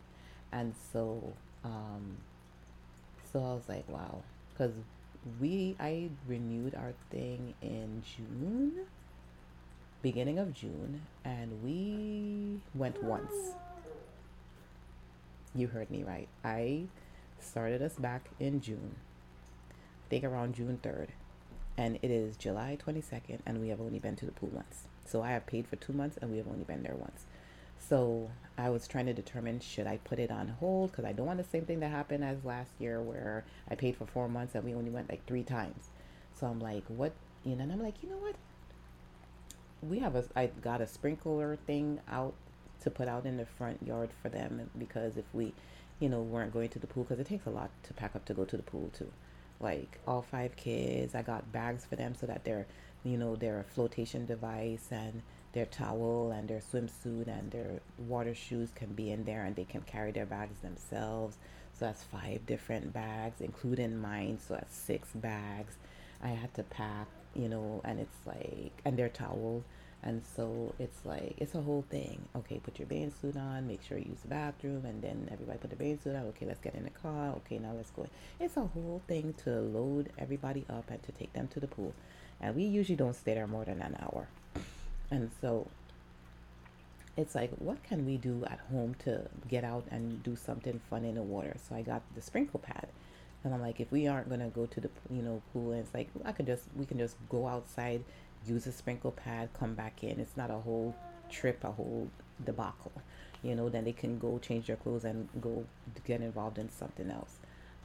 And, 0.51 0.75
so, 0.93 1.35
um, 1.65 2.19
so 3.31 3.41
I 3.41 3.53
was 3.55 3.69
like, 3.69 3.89
wow. 3.89 4.23
Because 4.53 4.73
we, 5.41 5.77
I 5.79 6.09
renewed 6.27 6.75
our 6.75 6.95
thing 7.11 7.55
in 7.61 8.03
June, 8.17 8.87
beginning 10.07 10.38
of 10.38 10.55
June, 10.55 11.03
and 11.25 11.64
we 11.64 12.61
went 12.77 13.03
once. 13.03 13.57
You 15.53 15.66
heard 15.66 15.90
me 15.90 16.05
right. 16.05 16.29
I 16.45 16.85
started 17.40 17.83
us 17.83 17.95
back 17.95 18.31
in 18.38 18.61
June 18.61 18.95
I 19.69 20.09
think 20.09 20.23
around 20.23 20.55
June 20.55 20.79
3rd. 20.81 21.09
And 21.77 21.99
it 22.03 22.12
is 22.12 22.37
July 22.37 22.79
22nd, 22.87 23.40
and 23.45 23.61
we 23.61 23.71
have 23.71 23.81
only 23.81 23.99
been 23.99 24.14
to 24.14 24.27
the 24.27 24.31
pool 24.31 24.51
once. 24.53 24.85
So 25.05 25.23
I 25.23 25.33
have 25.33 25.45
paid 25.45 25.66
for 25.66 25.75
two 25.75 25.92
months, 25.92 26.16
and 26.23 26.31
we 26.31 26.37
have 26.37 26.47
only 26.47 26.62
been 26.62 26.85
there 26.85 26.95
once. 26.95 27.27
So 27.77 28.31
I 28.57 28.71
was 28.71 28.87
trying 28.87 29.07
to 29.07 29.12
determine 29.12 29.59
should 29.59 29.88
I 29.88 29.97
put 29.97 30.21
it 30.21 30.31
on 30.31 30.55
hold 30.61 30.92
because 30.92 31.05
I 31.05 31.14
don't 31.14 31.27
want 31.27 31.38
the 31.38 31.51
same 31.51 31.64
thing 31.64 31.81
to 31.81 31.88
happen 31.88 32.23
as 32.23 32.45
last 32.45 32.71
year 32.79 33.03
where 33.03 33.45
I 33.69 33.75
paid 33.75 33.97
for 33.97 34.07
four 34.07 34.29
months 34.29 34.55
and 34.55 34.62
we 34.62 34.73
only 34.73 34.90
went 34.90 35.11
like 35.11 35.27
three 35.27 35.42
times. 35.42 35.88
So 36.38 36.47
I'm 36.47 36.61
like, 36.61 36.85
what? 36.87 37.12
You 37.45 37.57
know, 37.57 37.64
and 37.64 37.73
I'm 37.73 37.83
like, 37.83 38.05
you 38.05 38.09
know 38.09 38.19
what? 38.19 38.37
We 39.88 39.99
have 40.01 40.16
a, 40.16 40.25
I 40.35 40.46
got 40.46 40.81
a 40.81 40.87
sprinkler 40.87 41.57
thing 41.66 42.01
out 42.11 42.35
to 42.83 42.90
put 42.90 43.09
out 43.09 43.27
in 43.27 43.37
the 43.37 43.46
front 43.46 43.83
yard 43.83 44.11
for 44.22 44.29
them 44.29 44.70
because 44.79 45.16
if 45.16 45.25
we, 45.33 45.53
you 46.01 46.09
know, 46.09 46.20
weren't 46.20 46.53
going 46.53 46.68
to 46.70 46.79
the 46.79 46.87
pool 46.87 47.05
because 47.05 47.18
it 47.18 47.27
takes 47.27 47.46
a 47.46 47.51
lot 47.51 47.70
to 47.85 47.94
pack 47.94 48.14
up 48.14 48.25
to 48.27 48.35
go 48.35 48.44
to 48.44 48.57
the 48.57 48.62
pool 48.62 48.90
too 48.96 49.11
like 49.61 49.99
all 50.07 50.22
five 50.22 50.57
kids. 50.57 51.14
I 51.14 51.22
got 51.22 51.51
bags 51.53 51.85
for 51.85 51.96
them 51.96 52.14
so 52.14 52.27
that 52.27 52.44
their, 52.44 52.66
you 53.05 53.16
know, 53.16 53.37
their 53.37 53.64
flotation 53.68 54.27
device 54.27 54.88
and 54.90 55.22
their 55.53 55.66
towel 55.66 56.33
and 56.33 56.49
their 56.49 56.61
swimsuit 56.61 57.29
and 57.29 57.51
their 57.51 57.81
water 57.99 58.35
shoes 58.35 58.70
can 58.75 58.92
be 58.92 59.11
in 59.11 59.25
there 59.25 59.44
and 59.44 59.57
they 59.57 59.64
can 59.64 59.81
carry 59.83 60.12
their 60.12 60.27
bags 60.27 60.59
themselves. 60.61 61.38
So 61.79 61.87
that's 61.87 62.03
five 62.03 62.46
different 62.46 62.92
bags, 62.92 63.40
including 63.40 63.99
mine. 63.99 64.38
So 64.46 64.55
that's 64.55 64.75
six 64.75 65.09
bags. 65.14 65.77
I 66.22 66.29
had 66.29 66.53
to 66.55 66.62
pack, 66.62 67.07
you 67.37 67.49
know, 67.49 67.81
and 67.85 68.01
it's 68.01 68.27
like, 68.27 68.72
and 68.85 68.96
their 68.99 69.09
towels. 69.09 69.64
And 70.03 70.22
so 70.37 70.72
it's 70.79 71.05
like, 71.05 71.35
it's 71.38 71.55
a 71.55 71.61
whole 71.61 71.85
thing. 71.90 72.20
Okay, 72.37 72.61
put 72.62 72.79
your 72.79 72.87
bathing 72.87 73.12
suit 73.20 73.37
on, 73.37 73.66
make 73.66 73.83
sure 73.83 73.99
you 73.99 74.07
use 74.11 74.20
the 74.20 74.29
bathroom, 74.29 74.85
and 74.85 75.03
then 75.03 75.29
everybody 75.33 75.59
put 75.59 75.70
the 75.70 75.77
bathing 75.77 75.99
suit 76.03 76.14
on. 76.14 76.22
Okay, 76.27 76.46
let's 76.46 76.61
get 76.61 76.75
in 76.75 76.85
the 76.85 76.90
car. 76.90 77.31
Okay, 77.38 77.59
now 77.59 77.72
let's 77.75 77.90
go. 77.90 78.07
It's 78.38 78.57
a 78.57 78.66
whole 78.66 79.03
thing 79.09 79.35
to 79.44 79.51
load 79.51 80.11
everybody 80.18 80.64
up 80.70 80.90
and 80.90 81.03
to 81.03 81.12
take 81.12 81.33
them 81.33 81.49
to 81.49 81.61
the 81.61 81.66
pool. 81.66 81.92
And 82.40 82.55
we 82.55 82.64
usually 82.64 82.96
don't 82.96 83.16
stay 83.16 83.35
there 83.35 83.46
more 83.46 83.64
than 83.64 83.81
an 83.81 83.96
hour. 84.01 84.29
And 85.11 85.31
so 85.40 85.66
it's 87.16 87.35
like, 87.35 87.51
what 87.59 87.83
can 87.83 88.05
we 88.07 88.16
do 88.16 88.44
at 88.44 88.61
home 88.70 88.94
to 89.05 89.22
get 89.49 89.64
out 89.64 89.85
and 89.90 90.22
do 90.22 90.37
something 90.37 90.81
fun 90.90 91.05
in 91.05 91.14
the 91.14 91.22
water? 91.22 91.57
So 91.68 91.75
I 91.75 91.83
got 91.83 92.03
the 92.14 92.20
sprinkle 92.20 92.61
pad. 92.61 92.88
And 93.47 93.55
I'm 93.55 93.63
like, 93.63 93.81
if 93.81 93.93
we 93.93 94.09
aren't 94.09 94.29
gonna 94.29 94.49
go 94.49 94.67
to 94.67 94.81
the 94.81 94.91
you 95.09 95.23
know 95.23 95.41
pool, 95.53 95.71
and 95.71 95.81
it's 95.81 95.95
like 95.95 96.09
I 96.25 96.33
could 96.33 96.47
just 96.47 96.65
we 96.77 96.85
can 96.85 96.99
just 96.99 97.17
go 97.29 97.47
outside 97.47 98.03
use 98.49 98.67
a 98.67 98.73
sprinkle 98.73 99.13
pad, 99.13 99.49
come 99.59 99.75
back 99.75 100.03
in. 100.03 100.21
It's 100.21 100.37
not 100.37 100.51
a 100.51 100.59
whole 100.59 100.95
trip, 101.31 101.65
a 101.65 101.71
whole 101.71 102.09
debacle. 102.45 102.93
You 103.43 103.55
know, 103.55 103.69
then 103.69 103.85
they 103.85 103.93
can 103.93 104.19
go 104.19 104.39
change 104.39 104.67
their 104.67 104.77
clothes 104.77 105.05
and 105.05 105.29
go 105.41 105.65
get 106.05 106.21
involved 106.21 106.59
in 106.59 106.71
something 106.71 107.11
else. 107.11 107.37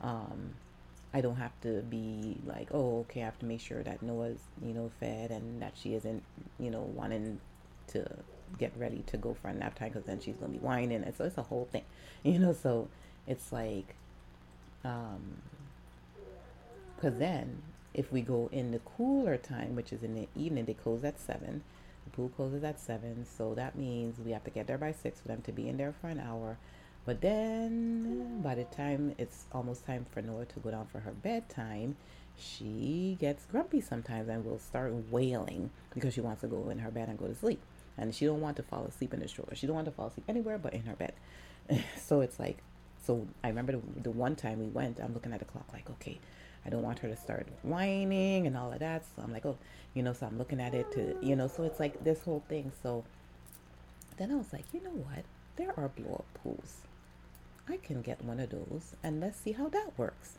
Um, 0.01 0.51
I 1.13 1.21
don't 1.21 1.35
have 1.35 1.51
to 1.61 1.81
be 1.81 2.37
like, 2.45 2.69
oh, 2.71 2.99
okay, 3.01 3.21
I 3.21 3.25
have 3.25 3.39
to 3.39 3.45
make 3.45 3.59
sure 3.59 3.83
that 3.83 4.01
Noah's, 4.01 4.39
you 4.63 4.73
know, 4.73 4.89
fed 4.99 5.31
and 5.31 5.61
that 5.61 5.73
she 5.75 5.93
isn't, 5.93 6.23
you 6.59 6.71
know, 6.71 6.89
wanting 6.95 7.39
to 7.87 8.09
get 8.57 8.71
ready 8.77 9.03
to 9.07 9.17
go 9.17 9.35
for 9.41 9.49
a 9.49 9.53
nap 9.53 9.77
time 9.77 9.89
because 9.89 10.05
then 10.05 10.19
she's 10.19 10.35
to 10.37 10.47
be 10.47 10.57
whining. 10.57 11.03
And 11.03 11.15
so 11.15 11.25
it's 11.25 11.37
a 11.37 11.43
whole 11.43 11.67
thing, 11.71 11.83
you 12.23 12.39
know, 12.39 12.53
so 12.53 12.87
it's 13.27 13.51
like, 13.51 13.95
um, 14.83 15.41
because 16.95 17.17
then 17.17 17.61
if 17.93 18.11
we 18.11 18.21
go 18.21 18.49
in 18.51 18.71
the 18.71 18.79
cooler 18.79 19.37
time, 19.37 19.75
which 19.75 19.91
is 19.91 20.03
in 20.03 20.15
the 20.15 20.27
evening, 20.35 20.65
they 20.65 20.73
close 20.73 21.03
at 21.03 21.19
7. 21.19 21.63
The 22.05 22.09
pool 22.11 22.29
closes 22.29 22.63
at 22.63 22.79
7, 22.79 23.25
so 23.25 23.53
that 23.55 23.75
means 23.75 24.17
we 24.23 24.31
have 24.31 24.43
to 24.45 24.49
get 24.49 24.67
there 24.67 24.77
by 24.77 24.91
6 24.91 25.19
for 25.19 25.27
them 25.27 25.41
to 25.41 25.51
be 25.51 25.67
in 25.67 25.77
there 25.77 25.93
for 25.99 26.07
an 26.07 26.19
hour. 26.19 26.57
But 27.05 27.21
then, 27.21 28.41
by 28.41 28.55
the 28.55 28.63
time 28.65 29.15
it's 29.17 29.45
almost 29.51 29.85
time 29.85 30.05
for 30.11 30.21
Noah 30.21 30.45
to 30.45 30.59
go 30.59 30.71
down 30.71 30.85
for 30.85 30.99
her 30.99 31.11
bedtime, 31.11 31.95
she 32.37 33.17
gets 33.19 33.45
grumpy 33.45 33.81
sometimes 33.81 34.29
and 34.29 34.45
will 34.45 34.59
start 34.59 34.93
wailing 35.09 35.71
because 35.93 36.13
she 36.13 36.21
wants 36.21 36.41
to 36.41 36.47
go 36.47 36.69
in 36.69 36.79
her 36.79 36.91
bed 36.91 37.09
and 37.09 37.17
go 37.17 37.27
to 37.27 37.35
sleep. 37.35 37.61
And 37.97 38.13
she 38.15 38.25
don't 38.25 38.41
want 38.41 38.57
to 38.57 38.63
fall 38.63 38.85
asleep 38.85 39.13
in 39.13 39.19
the 39.19 39.27
stroller. 39.27 39.55
She 39.55 39.67
don't 39.67 39.75
want 39.75 39.85
to 39.85 39.91
fall 39.91 40.07
asleep 40.07 40.25
anywhere 40.29 40.57
but 40.57 40.73
in 40.73 40.83
her 40.83 40.95
bed. 40.95 41.13
so 41.97 42.21
it's 42.21 42.39
like, 42.39 42.59
so 43.01 43.27
I 43.43 43.49
remember 43.49 43.73
the, 43.73 43.81
the 44.01 44.11
one 44.11 44.35
time 44.35 44.59
we 44.59 44.67
went, 44.67 44.99
I'm 44.99 45.13
looking 45.13 45.33
at 45.33 45.39
the 45.39 45.45
clock 45.45 45.65
like, 45.73 45.89
okay, 45.89 46.19
I 46.65 46.69
don't 46.69 46.83
want 46.83 46.99
her 46.99 47.09
to 47.09 47.15
start 47.15 47.47
whining 47.63 48.45
and 48.45 48.55
all 48.55 48.71
of 48.71 48.79
that. 48.79 49.03
So 49.15 49.23
I'm 49.23 49.31
like, 49.31 49.45
oh, 49.45 49.57
you 49.93 50.03
know, 50.03 50.13
so 50.13 50.27
I'm 50.27 50.37
looking 50.37 50.61
at 50.61 50.73
it 50.73 50.91
to, 50.93 51.15
you 51.21 51.35
know, 51.35 51.47
so 51.47 51.63
it's 51.63 51.79
like 51.79 52.03
this 52.03 52.21
whole 52.21 52.43
thing. 52.47 52.71
So 52.83 53.03
then 54.17 54.31
I 54.31 54.35
was 54.35 54.53
like, 54.53 54.65
you 54.73 54.81
know 54.81 54.91
what? 54.91 55.25
There 55.55 55.73
are 55.77 55.89
blow 55.89 56.13
up 56.13 56.25
pools. 56.43 56.81
I 57.67 57.77
can 57.77 58.01
get 58.01 58.23
one 58.23 58.39
of 58.39 58.49
those 58.49 58.95
and 59.03 59.19
let's 59.19 59.39
see 59.39 59.53
how 59.53 59.69
that 59.69 59.91
works. 59.97 60.37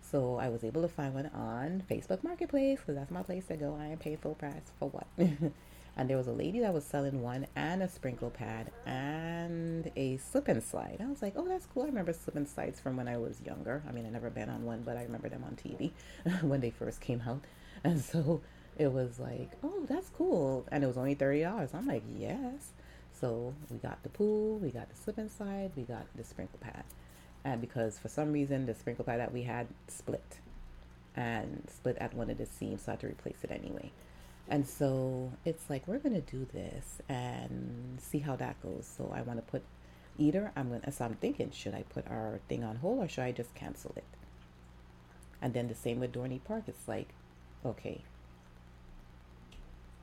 So 0.00 0.36
I 0.36 0.48
was 0.48 0.64
able 0.64 0.82
to 0.82 0.88
find 0.88 1.14
one 1.14 1.26
on 1.26 1.84
Facebook 1.90 2.24
Marketplace 2.24 2.80
because 2.80 2.96
that's 2.96 3.10
my 3.10 3.22
place 3.22 3.46
to 3.46 3.56
go. 3.56 3.78
I 3.80 3.86
ain't 3.86 4.00
paying 4.00 4.16
full 4.16 4.34
price 4.34 4.72
for 4.78 4.88
what? 4.90 5.06
and 5.96 6.08
there 6.08 6.16
was 6.16 6.26
a 6.26 6.32
lady 6.32 6.60
that 6.60 6.72
was 6.72 6.84
selling 6.84 7.20
one 7.22 7.46
and 7.54 7.82
a 7.82 7.88
sprinkle 7.88 8.30
pad 8.30 8.70
and 8.86 9.90
a 9.94 10.16
slip 10.16 10.48
and 10.48 10.62
slide. 10.62 10.98
I 11.02 11.08
was 11.08 11.20
like, 11.20 11.34
oh, 11.36 11.46
that's 11.46 11.66
cool. 11.66 11.82
I 11.82 11.86
remember 11.86 12.12
slip 12.12 12.36
and 12.36 12.48
slides 12.48 12.80
from 12.80 12.96
when 12.96 13.08
I 13.08 13.18
was 13.18 13.40
younger. 13.44 13.82
I 13.86 13.92
mean, 13.92 14.06
I 14.06 14.10
never 14.10 14.30
been 14.30 14.48
on 14.48 14.64
one, 14.64 14.82
but 14.82 14.96
I 14.96 15.02
remember 15.02 15.28
them 15.28 15.44
on 15.44 15.56
TV 15.56 15.92
when 16.42 16.60
they 16.60 16.70
first 16.70 17.00
came 17.00 17.22
out. 17.26 17.42
And 17.84 18.00
so 18.00 18.40
it 18.78 18.92
was 18.92 19.18
like, 19.18 19.50
oh, 19.62 19.84
that's 19.86 20.08
cool. 20.10 20.66
And 20.72 20.82
it 20.82 20.86
was 20.86 20.96
only 20.96 21.14
$30. 21.14 21.74
I'm 21.74 21.86
like, 21.86 22.04
yes. 22.16 22.72
So 23.12 23.54
we 23.70 23.76
got 23.76 24.02
the 24.02 24.08
pool, 24.08 24.58
we 24.58 24.70
got 24.70 24.88
the 24.88 24.96
slip 24.96 25.18
and 25.18 25.30
slide, 25.30 25.72
we 25.76 25.82
got 25.82 26.06
the 26.16 26.24
sprinkle 26.24 26.58
pad. 26.58 26.84
And 27.44 27.60
because 27.60 27.98
for 27.98 28.08
some 28.08 28.32
reason 28.32 28.66
the 28.66 28.74
sprinkle 28.74 29.04
pad 29.04 29.20
that 29.20 29.32
we 29.32 29.42
had 29.42 29.66
split 29.88 30.38
and 31.14 31.68
split 31.72 31.98
at 31.98 32.14
one 32.14 32.30
of 32.30 32.38
the 32.38 32.46
seams, 32.46 32.82
so 32.82 32.92
I 32.92 32.92
had 32.92 33.00
to 33.00 33.08
replace 33.08 33.36
it 33.42 33.50
anyway. 33.50 33.92
And 34.48 34.66
so 34.66 35.32
it's 35.44 35.70
like 35.70 35.86
we're 35.88 35.98
gonna 35.98 36.20
do 36.20 36.46
this 36.52 37.00
and 37.08 37.98
see 38.00 38.18
how 38.18 38.36
that 38.36 38.60
goes. 38.62 38.86
So 38.96 39.12
I 39.14 39.22
want 39.22 39.38
to 39.38 39.50
put 39.50 39.62
either 40.18 40.52
I'm 40.56 40.70
gonna. 40.70 40.92
So 40.92 41.04
I'm 41.04 41.14
thinking, 41.14 41.50
should 41.52 41.74
I 41.74 41.82
put 41.82 42.06
our 42.08 42.40
thing 42.48 42.64
on 42.64 42.76
hold 42.76 43.04
or 43.04 43.08
should 43.08 43.24
I 43.24 43.32
just 43.32 43.54
cancel 43.54 43.92
it? 43.96 44.04
And 45.40 45.54
then 45.54 45.68
the 45.68 45.74
same 45.74 46.00
with 46.00 46.12
Dorney 46.12 46.42
Park. 46.42 46.64
It's 46.66 46.86
like, 46.86 47.08
okay, 47.64 48.02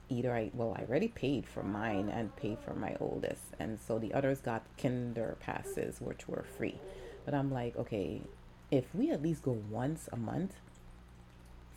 either 0.10 0.34
I 0.34 0.52
well 0.54 0.76
I 0.78 0.82
already 0.84 1.08
paid 1.08 1.46
for 1.48 1.64
mine 1.64 2.10
and 2.10 2.36
paid 2.36 2.60
for 2.60 2.74
my 2.74 2.96
oldest, 3.00 3.44
and 3.60 3.80
so 3.80 4.00
the 4.00 4.14
others 4.14 4.40
got 4.40 4.64
kinder 4.82 5.38
passes 5.40 6.02
which 6.02 6.28
were 6.28 6.46
free. 6.58 6.80
But 7.26 7.34
I'm 7.34 7.52
like, 7.52 7.76
okay, 7.78 8.22
if 8.72 8.86
we 8.94 9.12
at 9.12 9.22
least 9.22 9.44
go 9.44 9.58
once 9.70 10.10
a 10.12 10.18
month 10.18 10.56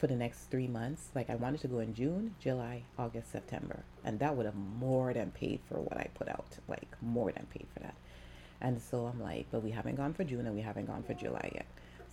for 0.03 0.09
the 0.09 0.17
next 0.17 0.51
three 0.51 0.67
months. 0.67 1.11
Like 1.15 1.31
I 1.31 1.37
wanted 1.37 1.61
to 1.61 1.69
go 1.69 1.79
in 1.79 1.95
June, 1.95 2.35
July, 2.41 2.83
August, 2.99 3.31
September. 3.31 3.85
And 4.05 4.19
that 4.19 4.37
would 4.37 4.47
have 4.47 4.57
more 4.57 5.15
than 5.15 5.31
paid 5.31 5.61
for 5.69 5.77
what 5.77 5.97
I 5.97 6.09
put 6.13 6.29
out. 6.29 6.59
Like 6.67 6.89
more 7.01 7.31
than 7.31 7.47
paid 7.55 7.69
for 7.73 7.79
that. 7.85 7.95
And 8.61 8.83
so 8.83 9.07
I'm 9.07 9.23
like, 9.23 9.47
but 9.53 9.63
we 9.63 9.71
haven't 9.71 9.95
gone 9.95 10.13
for 10.13 10.25
June 10.25 10.45
and 10.45 10.57
we 10.57 10.61
haven't 10.61 10.87
gone 10.87 11.05
for 11.05 11.15
July 11.15 11.53
yet. 11.55 11.67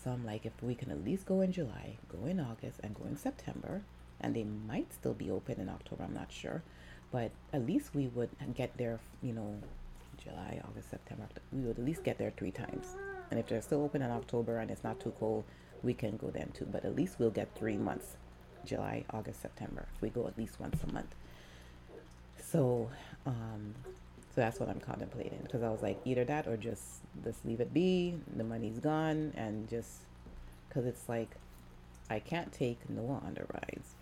So 0.04 0.12
I'm 0.12 0.24
like, 0.24 0.46
if 0.46 0.54
we 0.62 0.76
can 0.76 0.92
at 0.92 1.04
least 1.04 1.26
go 1.26 1.42
in 1.42 1.52
July, 1.52 1.98
go 2.10 2.28
in 2.28 2.40
August, 2.40 2.80
and 2.84 2.94
go 2.94 3.06
in 3.06 3.18
September, 3.18 3.82
and 4.22 4.36
they 4.36 4.44
might 4.44 4.94
still 4.94 5.16
be 5.16 5.32
open 5.32 5.60
in 5.60 5.68
October, 5.68 6.04
I'm 6.04 6.14
not 6.14 6.32
sure. 6.32 6.62
But 7.12 7.32
at 7.54 7.66
least 7.66 7.96
we 7.96 8.06
would 8.10 8.30
get 8.54 8.78
there, 8.78 9.00
you 9.24 9.34
know, 9.34 9.56
July, 10.24 10.62
August, 10.64 10.92
September. 10.92 11.28
We 11.52 11.62
would 11.62 11.80
at 11.80 11.86
least 11.86 12.04
get 12.04 12.20
there 12.20 12.32
three 12.38 12.52
times. 12.52 12.96
And 13.32 13.40
if 13.40 13.48
they're 13.48 13.64
still 13.64 13.84
open 13.84 14.04
in 14.04 14.12
October 14.12 14.60
and 14.60 14.70
it's 14.70 14.84
not 14.84 15.00
too 15.00 15.14
cold, 15.20 15.44
we 15.84 15.94
can 15.94 16.18
go 16.18 16.30
then 16.30 16.52
too. 16.54 16.68
But 16.72 16.86
at 16.86 16.96
least 16.96 17.16
we'll 17.20 17.30
get 17.30 17.50
three 17.56 17.78
months 17.78 18.18
July, 18.66 19.06
August, 19.12 19.42
September. 19.42 19.88
If 19.96 20.02
we 20.02 20.10
go 20.10 20.28
at 20.28 20.38
least 20.38 20.60
once 20.60 20.82
a 20.84 20.92
month. 20.92 21.14
So, 22.42 22.90
um, 23.26 23.76
so 24.36 24.42
that's 24.42 24.60
what 24.60 24.70
I'm 24.70 24.80
contemplating 24.80 25.40
because 25.44 25.64
I 25.64 25.70
was 25.70 25.82
like, 25.82 26.00
either 26.06 26.26
that 26.26 26.48
or 26.48 26.58
just 26.58 26.84
just 27.24 27.46
leave 27.46 27.60
it 27.60 27.74
be. 27.74 28.16
The 28.36 28.44
money's 28.44 28.80
gone, 28.80 29.34
and 29.36 29.70
just 29.70 29.90
because 30.68 30.86
it's 30.86 31.08
like 31.10 31.30
I 32.10 32.20
can't 32.20 32.52
take 32.52 32.90
Noah 32.90 33.22
on 33.26 33.36
the 33.36 33.46
rides, 33.54 33.96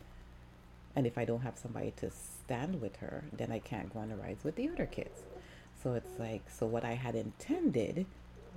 and 0.96 1.06
if 1.06 1.18
I 1.18 1.26
don't 1.26 1.42
have 1.42 1.58
somebody 1.58 1.94
to 1.98 2.12
stand 2.12 2.82
with 2.82 2.98
her, 2.98 3.24
then 3.34 3.52
I 3.52 3.60
can't 3.60 3.94
go 3.94 4.00
on 4.00 4.10
the 4.10 4.16
rides 4.16 4.44
with 4.44 4.56
the 4.56 4.70
other 4.70 4.86
kids. 4.86 5.22
So 5.84 5.94
it's 5.94 6.20
like, 6.20 6.42
so 6.50 6.66
what 6.66 6.84
I 6.84 6.94
had 6.94 7.16
intended 7.16 8.06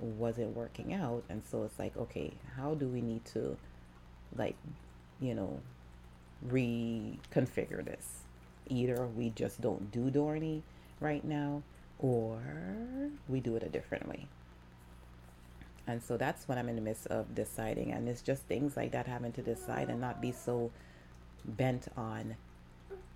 wasn't 0.01 0.55
working 0.55 0.93
out, 0.93 1.23
and 1.29 1.43
so 1.49 1.63
it's 1.63 1.77
like, 1.79 1.95
okay, 1.95 2.33
how 2.57 2.73
do 2.73 2.87
we 2.87 3.01
need 3.01 3.23
to, 3.25 3.57
like, 4.35 4.55
you 5.19 5.35
know, 5.35 5.59
reconfigure 6.47 7.85
this? 7.85 8.23
Either 8.67 9.05
we 9.05 9.29
just 9.29 9.61
don't 9.61 9.91
do 9.91 10.09
Dorney 10.09 10.61
right 10.99 11.23
now, 11.23 11.63
or 11.99 12.41
we 13.27 13.39
do 13.39 13.55
it 13.55 13.63
a 13.63 13.69
different 13.69 14.07
way. 14.07 14.27
And 15.87 16.01
so 16.01 16.17
that's 16.17 16.47
what 16.47 16.57
I'm 16.57 16.69
in 16.69 16.75
the 16.75 16.81
midst 16.81 17.07
of 17.07 17.33
deciding. 17.35 17.91
And 17.91 18.07
it's 18.07 18.21
just 18.21 18.43
things 18.43 18.77
like 18.77 18.91
that 18.91 19.07
having 19.07 19.31
to 19.33 19.41
decide 19.41 19.89
and 19.89 19.99
not 19.99 20.21
be 20.21 20.31
so 20.31 20.71
bent 21.43 21.87
on 21.97 22.35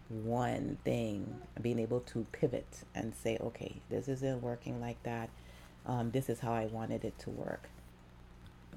one 0.09 0.77
thing, 0.83 1.41
being 1.61 1.79
able 1.79 2.01
to 2.01 2.25
pivot 2.31 2.83
and 2.93 3.13
say, 3.15 3.37
okay, 3.39 3.75
this 3.89 4.07
isn't 4.07 4.41
working 4.41 4.81
like 4.81 5.01
that. 5.03 5.29
Um, 5.87 6.11
this 6.11 6.29
is 6.29 6.39
how 6.39 6.53
I 6.53 6.65
wanted 6.65 7.03
it 7.05 7.17
to 7.19 7.29
work. 7.29 7.69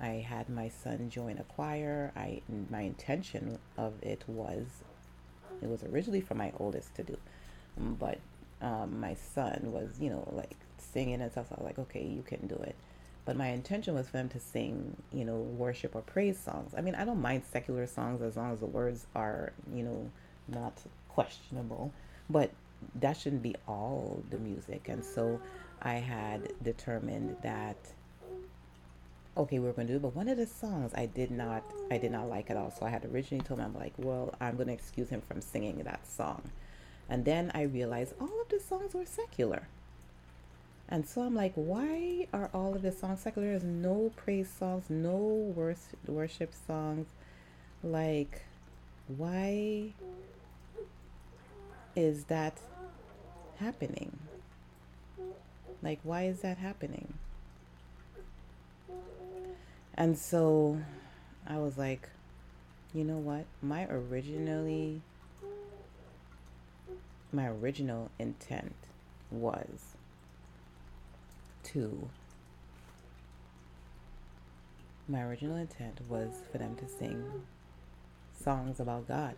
I 0.00 0.24
had 0.28 0.48
my 0.48 0.68
son 0.68 1.10
join 1.10 1.38
a 1.38 1.44
choir. 1.44 2.12
I 2.16 2.42
my 2.70 2.82
intention 2.82 3.58
of 3.76 3.94
it 4.02 4.24
was 4.28 4.66
it 5.60 5.68
was 5.68 5.82
originally 5.82 6.20
for 6.20 6.34
my 6.34 6.52
oldest 6.58 6.94
to 6.96 7.02
do, 7.02 7.16
but 7.76 8.18
um, 8.62 9.00
my 9.00 9.14
son 9.14 9.72
was 9.72 9.98
you 9.98 10.10
know 10.10 10.28
like 10.32 10.56
singing 10.78 11.20
and 11.20 11.32
stuff. 11.32 11.48
So 11.48 11.56
I 11.56 11.62
was 11.62 11.66
like, 11.66 11.78
okay, 11.78 12.04
you 12.04 12.22
can 12.22 12.46
do 12.46 12.54
it. 12.56 12.76
But 13.24 13.36
my 13.36 13.48
intention 13.48 13.94
was 13.94 14.06
for 14.06 14.16
them 14.16 14.28
to 14.30 14.40
sing, 14.40 14.96
you 15.12 15.24
know, 15.24 15.36
worship 15.36 15.94
or 15.94 16.00
praise 16.00 16.38
songs. 16.38 16.72
I 16.76 16.80
mean, 16.80 16.94
I 16.94 17.04
don't 17.04 17.20
mind 17.20 17.42
secular 17.52 17.86
songs 17.86 18.22
as 18.22 18.38
long 18.38 18.52
as 18.52 18.60
the 18.60 18.66
words 18.66 19.06
are, 19.14 19.52
you 19.74 19.82
know, 19.82 20.10
not 20.48 20.78
questionable. 21.10 21.92
But 22.30 22.50
that 22.94 23.18
shouldn't 23.18 23.42
be 23.42 23.54
all 23.66 24.22
the 24.30 24.38
music. 24.38 24.88
And 24.88 25.04
so 25.04 25.40
I 25.82 25.94
had 25.94 26.52
determined 26.62 27.36
that 27.42 27.76
okay, 29.38 29.58
we 29.58 29.66
were 29.66 29.72
going 29.72 29.86
to 29.86 29.92
do. 29.92 29.98
But 30.00 30.16
one 30.16 30.28
of 30.28 30.36
the 30.36 30.46
songs 30.46 30.92
I 30.94 31.06
did 31.06 31.30
not, 31.30 31.62
I 31.90 31.98
did 31.98 32.10
not 32.10 32.28
like 32.28 32.50
at 32.50 32.56
all. 32.56 32.72
So 32.76 32.84
I 32.84 32.90
had 32.90 33.04
originally 33.04 33.44
told 33.44 33.60
him, 33.60 33.66
I'm 33.66 33.80
like, 33.80 33.94
well, 33.96 34.34
I'm 34.40 34.56
going 34.56 34.66
to 34.66 34.72
excuse 34.74 35.08
him 35.08 35.22
from 35.22 35.40
singing 35.40 35.78
that 35.84 36.06
song. 36.06 36.42
And 37.08 37.24
then 37.24 37.52
I 37.54 37.62
realized 37.62 38.14
all 38.20 38.42
of 38.42 38.48
the 38.50 38.60
songs 38.60 38.94
were 38.94 39.06
secular. 39.06 39.68
And 40.88 41.06
so 41.06 41.22
I'm 41.22 41.34
like, 41.34 41.52
why 41.54 42.26
are 42.32 42.50
all 42.52 42.74
of 42.74 42.82
the 42.82 42.92
songs 42.92 43.20
secular? 43.20 43.48
There's 43.48 43.62
no 43.62 44.10
praise 44.16 44.50
songs, 44.50 44.84
no 44.88 45.54
worship 46.06 46.52
songs. 46.66 47.06
Like, 47.82 48.42
why 49.06 49.92
is 51.94 52.24
that 52.24 52.58
happening? 53.58 54.18
Like, 55.82 56.00
why 56.02 56.24
is 56.24 56.40
that 56.40 56.58
happening? 56.58 57.14
And 59.94 60.16
so 60.16 60.80
I 61.46 61.58
was 61.58 61.76
like, 61.76 62.08
you 62.94 63.04
know 63.04 63.16
what? 63.16 63.44
My 63.62 63.86
originally, 63.86 65.02
my 67.32 67.46
original 67.48 68.10
intent 68.18 68.74
was 69.30 69.96
to, 71.64 72.08
my 75.08 75.22
original 75.22 75.56
intent 75.56 76.00
was 76.08 76.30
for 76.50 76.58
them 76.58 76.76
to 76.76 76.88
sing 76.88 77.24
songs 78.40 78.80
about 78.80 79.08
God, 79.08 79.34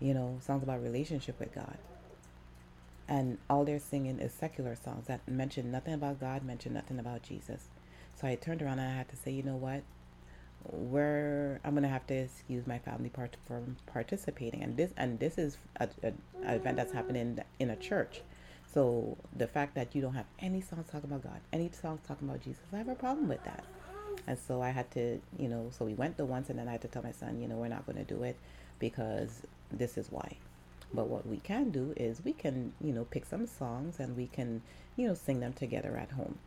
you 0.00 0.14
know, 0.14 0.38
songs 0.42 0.62
about 0.62 0.82
relationship 0.82 1.38
with 1.38 1.54
God. 1.54 1.78
And 3.12 3.36
all 3.50 3.66
they're 3.66 3.78
singing 3.78 4.20
is 4.20 4.32
secular 4.32 4.74
songs 4.74 5.06
that 5.06 5.28
mention 5.28 5.70
nothing 5.70 5.92
about 5.92 6.18
God, 6.18 6.42
mention 6.46 6.72
nothing 6.72 6.98
about 6.98 7.22
Jesus. 7.22 7.68
So 8.18 8.26
I 8.26 8.36
turned 8.36 8.62
around 8.62 8.78
and 8.78 8.90
I 8.90 8.96
had 8.96 9.10
to 9.10 9.16
say, 9.16 9.30
you 9.30 9.42
know 9.42 9.56
what? 9.56 9.82
Where 10.64 11.60
I'm 11.62 11.74
gonna 11.74 11.88
have 11.88 12.06
to 12.06 12.14
excuse 12.14 12.66
my 12.66 12.78
family 12.78 13.10
part 13.10 13.36
from 13.46 13.76
participating, 13.84 14.62
and 14.62 14.78
this 14.78 14.92
and 14.96 15.20
this 15.20 15.36
is 15.36 15.58
a, 15.76 15.90
a, 16.02 16.54
event 16.54 16.78
that's 16.78 16.94
happening 16.94 17.38
in 17.58 17.68
a 17.68 17.76
church. 17.76 18.22
So 18.72 19.18
the 19.36 19.46
fact 19.46 19.74
that 19.74 19.94
you 19.94 20.00
don't 20.00 20.14
have 20.14 20.30
any 20.38 20.62
songs 20.62 20.86
talking 20.90 21.10
about 21.10 21.22
God, 21.22 21.40
any 21.52 21.70
songs 21.70 22.00
talking 22.08 22.26
about 22.26 22.40
Jesus, 22.40 22.62
I 22.72 22.78
have 22.78 22.88
a 22.88 22.94
problem 22.94 23.28
with 23.28 23.44
that. 23.44 23.64
And 24.26 24.38
so 24.38 24.62
I 24.62 24.70
had 24.70 24.90
to, 24.92 25.20
you 25.38 25.48
know, 25.48 25.68
so 25.76 25.84
we 25.84 25.92
went 25.92 26.16
the 26.16 26.24
once, 26.24 26.48
and 26.48 26.58
then 26.58 26.66
I 26.66 26.72
had 26.72 26.82
to 26.82 26.88
tell 26.88 27.02
my 27.02 27.12
son, 27.12 27.42
you 27.42 27.48
know, 27.48 27.56
we're 27.56 27.68
not 27.68 27.84
going 27.84 27.98
to 27.98 28.04
do 28.04 28.22
it 28.22 28.36
because 28.78 29.42
this 29.70 29.98
is 29.98 30.10
why. 30.10 30.38
But 30.94 31.08
what 31.08 31.26
we 31.26 31.38
can 31.38 31.70
do 31.70 31.94
is 31.96 32.22
we 32.24 32.32
can, 32.32 32.72
you 32.80 32.92
know, 32.92 33.04
pick 33.04 33.24
some 33.24 33.46
songs 33.46 33.98
and 33.98 34.16
we 34.16 34.26
can, 34.26 34.62
you 34.96 35.08
know, 35.08 35.14
sing 35.14 35.40
them 35.40 35.52
together 35.52 35.96
at 35.96 36.10
home 36.12 36.38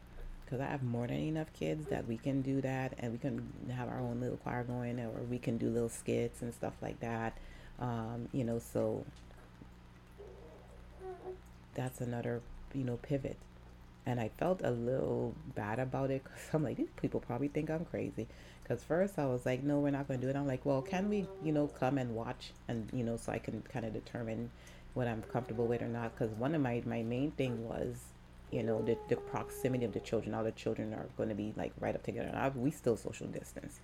because 0.45 0.61
I 0.61 0.65
have 0.65 0.83
more 0.83 1.07
than 1.07 1.17
enough 1.17 1.51
kids 1.53 1.87
that 1.87 2.07
we 2.07 2.17
can 2.17 2.41
do 2.41 2.61
that 2.61 2.93
and 2.99 3.11
we 3.11 3.17
can 3.17 3.51
have 3.75 3.89
our 3.89 3.99
own 3.99 4.19
little 4.21 4.37
choir 4.37 4.63
going 4.63 4.99
or 4.99 5.09
we 5.29 5.39
can 5.39 5.57
do 5.57 5.69
little 5.69 5.89
skits 5.89 6.41
and 6.41 6.53
stuff 6.53 6.73
like 6.81 6.99
that. 6.99 7.35
Um, 7.79 8.29
you 8.31 8.43
know, 8.43 8.59
so 8.59 9.03
that's 11.73 11.99
another, 11.99 12.41
you 12.73 12.83
know, 12.83 12.97
pivot. 12.97 13.37
And 14.05 14.19
I 14.19 14.29
felt 14.37 14.61
a 14.63 14.71
little 14.71 15.33
bad 15.55 15.79
about 15.79 16.11
it 16.11 16.23
because 16.23 16.41
I'm 16.53 16.63
like, 16.63 16.77
these 16.77 16.93
people 16.95 17.19
probably 17.19 17.47
think 17.47 17.69
I'm 17.69 17.85
crazy. 17.85 18.27
Because 18.61 18.83
first 18.83 19.19
I 19.19 19.25
was 19.25 19.45
like, 19.45 19.63
no, 19.63 19.79
we're 19.79 19.91
not 19.91 20.07
going 20.07 20.19
to 20.19 20.25
do 20.25 20.29
it. 20.29 20.35
I'm 20.35 20.47
like, 20.47 20.65
well, 20.65 20.81
can 20.81 21.09
we, 21.09 21.27
you 21.43 21.51
know, 21.51 21.67
come 21.67 21.97
and 21.97 22.15
watch 22.15 22.51
and, 22.67 22.89
you 22.93 23.03
know, 23.03 23.17
so 23.17 23.31
I 23.31 23.37
can 23.39 23.61
kind 23.71 23.85
of 23.85 23.93
determine 23.93 24.51
what 24.93 25.07
I'm 25.07 25.21
comfortable 25.23 25.67
with 25.67 25.81
or 25.81 25.87
not. 25.87 26.15
Because 26.15 26.33
one 26.35 26.55
of 26.55 26.61
my, 26.61 26.81
my 26.85 27.03
main 27.03 27.31
thing 27.31 27.67
was, 27.67 27.97
you 28.51 28.63
know 28.63 28.81
the, 28.81 28.97
the 29.09 29.15
proximity 29.15 29.85
of 29.85 29.93
the 29.93 29.99
children 29.99 30.33
all 30.33 30.43
the 30.43 30.51
children 30.51 30.93
are 30.93 31.07
going 31.17 31.29
to 31.29 31.35
be 31.35 31.53
like 31.57 31.73
right 31.79 31.95
up 31.95 32.03
together 32.03 32.27
and 32.27 32.37
I, 32.37 32.49
we 32.49 32.71
still 32.71 32.95
social 32.95 33.27
distance 33.27 33.79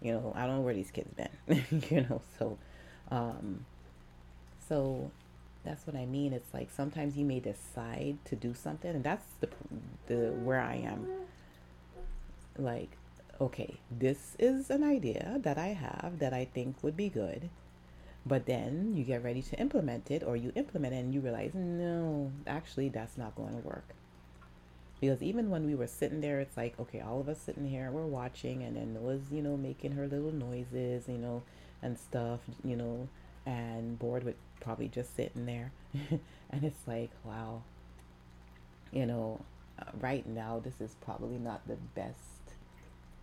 you 0.00 0.12
know 0.12 0.32
i 0.36 0.46
don't 0.46 0.56
know 0.56 0.62
where 0.62 0.74
these 0.74 0.90
kids 0.90 1.10
been 1.14 1.64
you 1.90 2.02
know 2.02 2.22
so 2.38 2.58
um 3.10 3.64
so 4.68 5.10
that's 5.64 5.86
what 5.86 5.96
i 5.96 6.06
mean. 6.06 6.32
It's 6.32 6.52
like 6.52 6.70
sometimes 6.70 7.16
you 7.16 7.24
may 7.24 7.40
decide 7.40 8.18
to 8.26 8.36
do 8.36 8.54
something 8.54 8.90
and 8.90 9.04
that's 9.04 9.26
the 9.40 9.48
the 10.06 10.32
where 10.32 10.60
i 10.60 10.76
am. 10.76 11.06
Like 12.58 12.96
okay 13.40 13.74
this 13.90 14.36
is 14.38 14.70
an 14.70 14.84
idea 14.84 15.40
that 15.42 15.58
i 15.58 15.66
have 15.66 16.20
that 16.20 16.32
i 16.32 16.44
think 16.44 16.80
would 16.84 16.96
be 16.96 17.08
good 17.08 17.50
but 18.26 18.46
then 18.46 18.94
you 18.96 19.04
get 19.04 19.22
ready 19.22 19.42
to 19.42 19.58
implement 19.58 20.10
it 20.10 20.22
or 20.22 20.36
you 20.36 20.50
implement 20.54 20.94
it 20.94 20.98
and 20.98 21.12
you 21.12 21.20
realize 21.20 21.52
no 21.54 22.32
actually 22.46 22.88
that's 22.88 23.18
not 23.18 23.34
going 23.34 23.50
to 23.50 23.58
work. 23.58 23.84
Because 25.00 25.22
even 25.22 25.50
when 25.50 25.66
we 25.66 25.74
were 25.74 25.86
sitting 25.86 26.22
there, 26.22 26.40
it's 26.40 26.56
like, 26.56 26.80
okay, 26.80 27.00
all 27.00 27.20
of 27.20 27.28
us 27.28 27.38
sitting 27.38 27.68
here, 27.68 27.90
we're 27.90 28.06
watching, 28.06 28.62
and 28.62 28.76
then 28.76 29.02
was, 29.02 29.20
you 29.30 29.42
know, 29.42 29.56
making 29.56 29.92
her 29.92 30.06
little 30.06 30.32
noises, 30.32 31.08
you 31.08 31.18
know, 31.18 31.42
and 31.82 31.98
stuff, 31.98 32.40
you 32.64 32.76
know, 32.76 33.08
and 33.46 33.98
bored 33.98 34.24
would 34.24 34.36
probably 34.60 34.88
just 34.88 35.14
sitting 35.16 35.46
there. 35.46 35.72
and 36.50 36.64
it's 36.64 36.86
like, 36.86 37.10
wow, 37.24 37.62
you 38.92 39.06
know, 39.06 39.40
uh, 39.78 39.84
right 40.00 40.26
now, 40.26 40.60
this 40.62 40.80
is 40.80 40.96
probably 41.04 41.38
not 41.38 41.66
the 41.66 41.76
best 41.94 42.18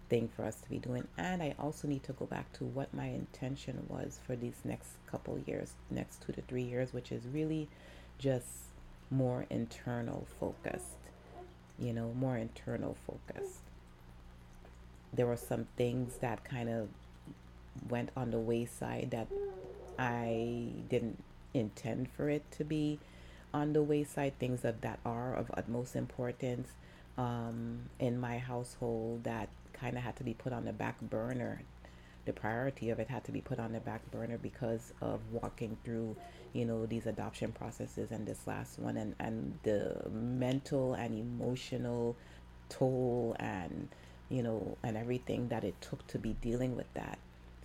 thing 0.10 0.30
for 0.36 0.44
us 0.44 0.56
to 0.56 0.70
be 0.70 0.78
doing. 0.78 1.08
And 1.18 1.42
I 1.42 1.56
also 1.58 1.88
need 1.88 2.04
to 2.04 2.14
go 2.14 2.26
back 2.26 2.52
to 2.54 2.66
what 2.66 2.94
my 2.94 3.08
intention 3.08 3.86
was 3.88 4.20
for 4.26 4.36
these 4.36 4.60
next 4.64 4.90
couple 5.08 5.40
years, 5.48 5.74
next 5.90 6.22
two 6.22 6.34
to 6.34 6.42
three 6.42 6.64
years, 6.64 6.94
which 6.94 7.12
is 7.12 7.24
really 7.32 7.70
just 8.20 8.48
more 9.10 9.46
internal 9.50 10.28
focused 10.40 10.98
you 11.82 11.94
know, 11.94 12.14
more 12.14 12.38
internal 12.38 12.96
focused. 13.08 13.60
There 15.12 15.26
were 15.26 15.38
some 15.38 15.68
things 15.76 16.18
that 16.22 16.44
kind 16.44 16.70
of 16.70 16.90
went 17.90 18.10
on 18.16 18.32
the 18.32 18.40
wayside 18.40 19.10
that 19.12 19.28
I 19.98 20.70
didn't 20.90 21.24
intend 21.54 22.10
for 22.10 22.30
it 22.30 22.50
to 22.52 22.64
be 22.64 23.00
on 23.54 23.74
the 23.74 23.84
wayside, 23.84 24.40
things 24.40 24.62
that, 24.62 24.82
that 24.82 25.00
are 25.06 25.36
of 25.36 25.52
utmost 25.54 25.96
importance 25.96 26.70
um, 27.18 27.90
in 28.00 28.20
my 28.20 28.38
household 28.38 29.26
that 29.26 29.50
kind 29.74 29.98
of 29.98 30.04
had 30.04 30.16
to 30.18 30.24
be 30.24 30.34
put 30.34 30.54
on 30.54 30.66
the 30.66 30.74
back 30.74 31.00
burner. 31.02 31.62
The 32.26 32.34
priority 32.34 32.90
of 32.92 33.00
it 33.00 33.10
had 33.10 33.24
to 33.26 33.32
be 33.32 33.42
put 33.42 33.60
on 33.60 33.74
the 33.74 33.80
back 33.80 34.10
burner 34.12 34.38
because 34.38 34.94
of 35.02 35.20
walking 35.32 35.78
through 35.84 36.16
you 36.54 36.66
know 36.66 36.86
these 36.86 37.06
adoption 37.06 37.52
processes 37.52 38.12
and 38.12 38.28
this 38.28 38.46
last 38.46 38.78
one 38.78 38.98
and 38.98 39.16
and 39.20 39.58
the 39.64 39.96
mental 40.12 40.94
and 40.94 41.18
emotional 41.18 42.16
toll 42.70 43.36
and 43.40 43.88
you 44.30 44.44
know 44.44 44.78
and 44.84 44.98
everything 44.98 45.48
that 45.48 45.64
it 45.64 45.80
took 45.82 46.06
to 46.08 46.20
be 46.20 46.36
dealing 46.42 46.76
with 46.76 46.92
that 46.94 47.18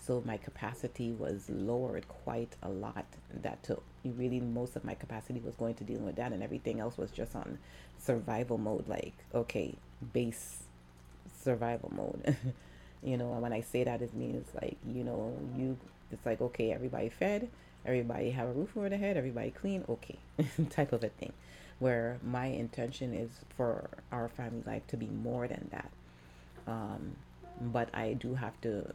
so 0.07 0.23
my 0.25 0.37
capacity 0.37 1.11
was 1.11 1.51
lowered 1.51 2.07
quite 2.07 2.55
a 2.63 2.69
lot. 2.69 3.07
That 3.43 3.63
took 3.65 3.83
really 4.05 4.39
most 4.39 4.77
of 4.77 4.85
my 4.85 4.95
capacity 4.95 5.41
was 5.41 5.57
going 5.57 5.75
to 5.75 5.85
dealing 5.85 6.05
with 6.05 6.17
that 6.17 6.33
and 6.33 6.43
everything 6.43 6.79
else 6.79 6.97
was 6.97 7.11
just 7.11 7.35
on 7.35 7.59
survival 7.99 8.57
mode 8.57 8.87
like 8.87 9.15
okay 9.35 9.75
base 10.13 10.63
survival 11.43 11.93
mode. 11.95 12.37
You 13.03 13.17
know 13.19 13.35
and 13.35 13.43
when 13.43 13.53
i 13.53 13.61
say 13.61 13.85
that 13.85 14.03
it 14.03 14.15
means 14.15 14.49
like 14.61 14.79
you 14.89 15.05
know 15.05 15.33
you 15.57 15.77
it's 16.11 16.25
like 16.27 16.41
okay 16.41 16.73
everybody 16.73 17.09
fed 17.09 17.49
everybody 17.85 18.31
have 18.31 18.49
a 18.49 18.53
roof 18.53 18.77
over 18.77 18.89
their 18.89 18.99
head 18.99 19.17
everybody 19.17 19.51
clean 19.51 19.85
okay 19.89 20.17
type 20.71 20.93
of 20.93 21.05
a 21.05 21.11
thing. 21.11 21.33
Where 21.79 22.19
my 22.25 22.47
intention 22.47 23.13
is 23.15 23.31
for 23.57 23.91
our 24.11 24.29
family 24.29 24.63
life 24.67 24.87
to 24.89 24.97
be 24.97 25.07
more 25.07 25.47
than 25.47 25.69
that. 25.71 25.91
Um, 26.67 27.17
but 27.61 27.89
i 27.95 28.15
do 28.15 28.35
have 28.35 28.61
to 28.63 28.93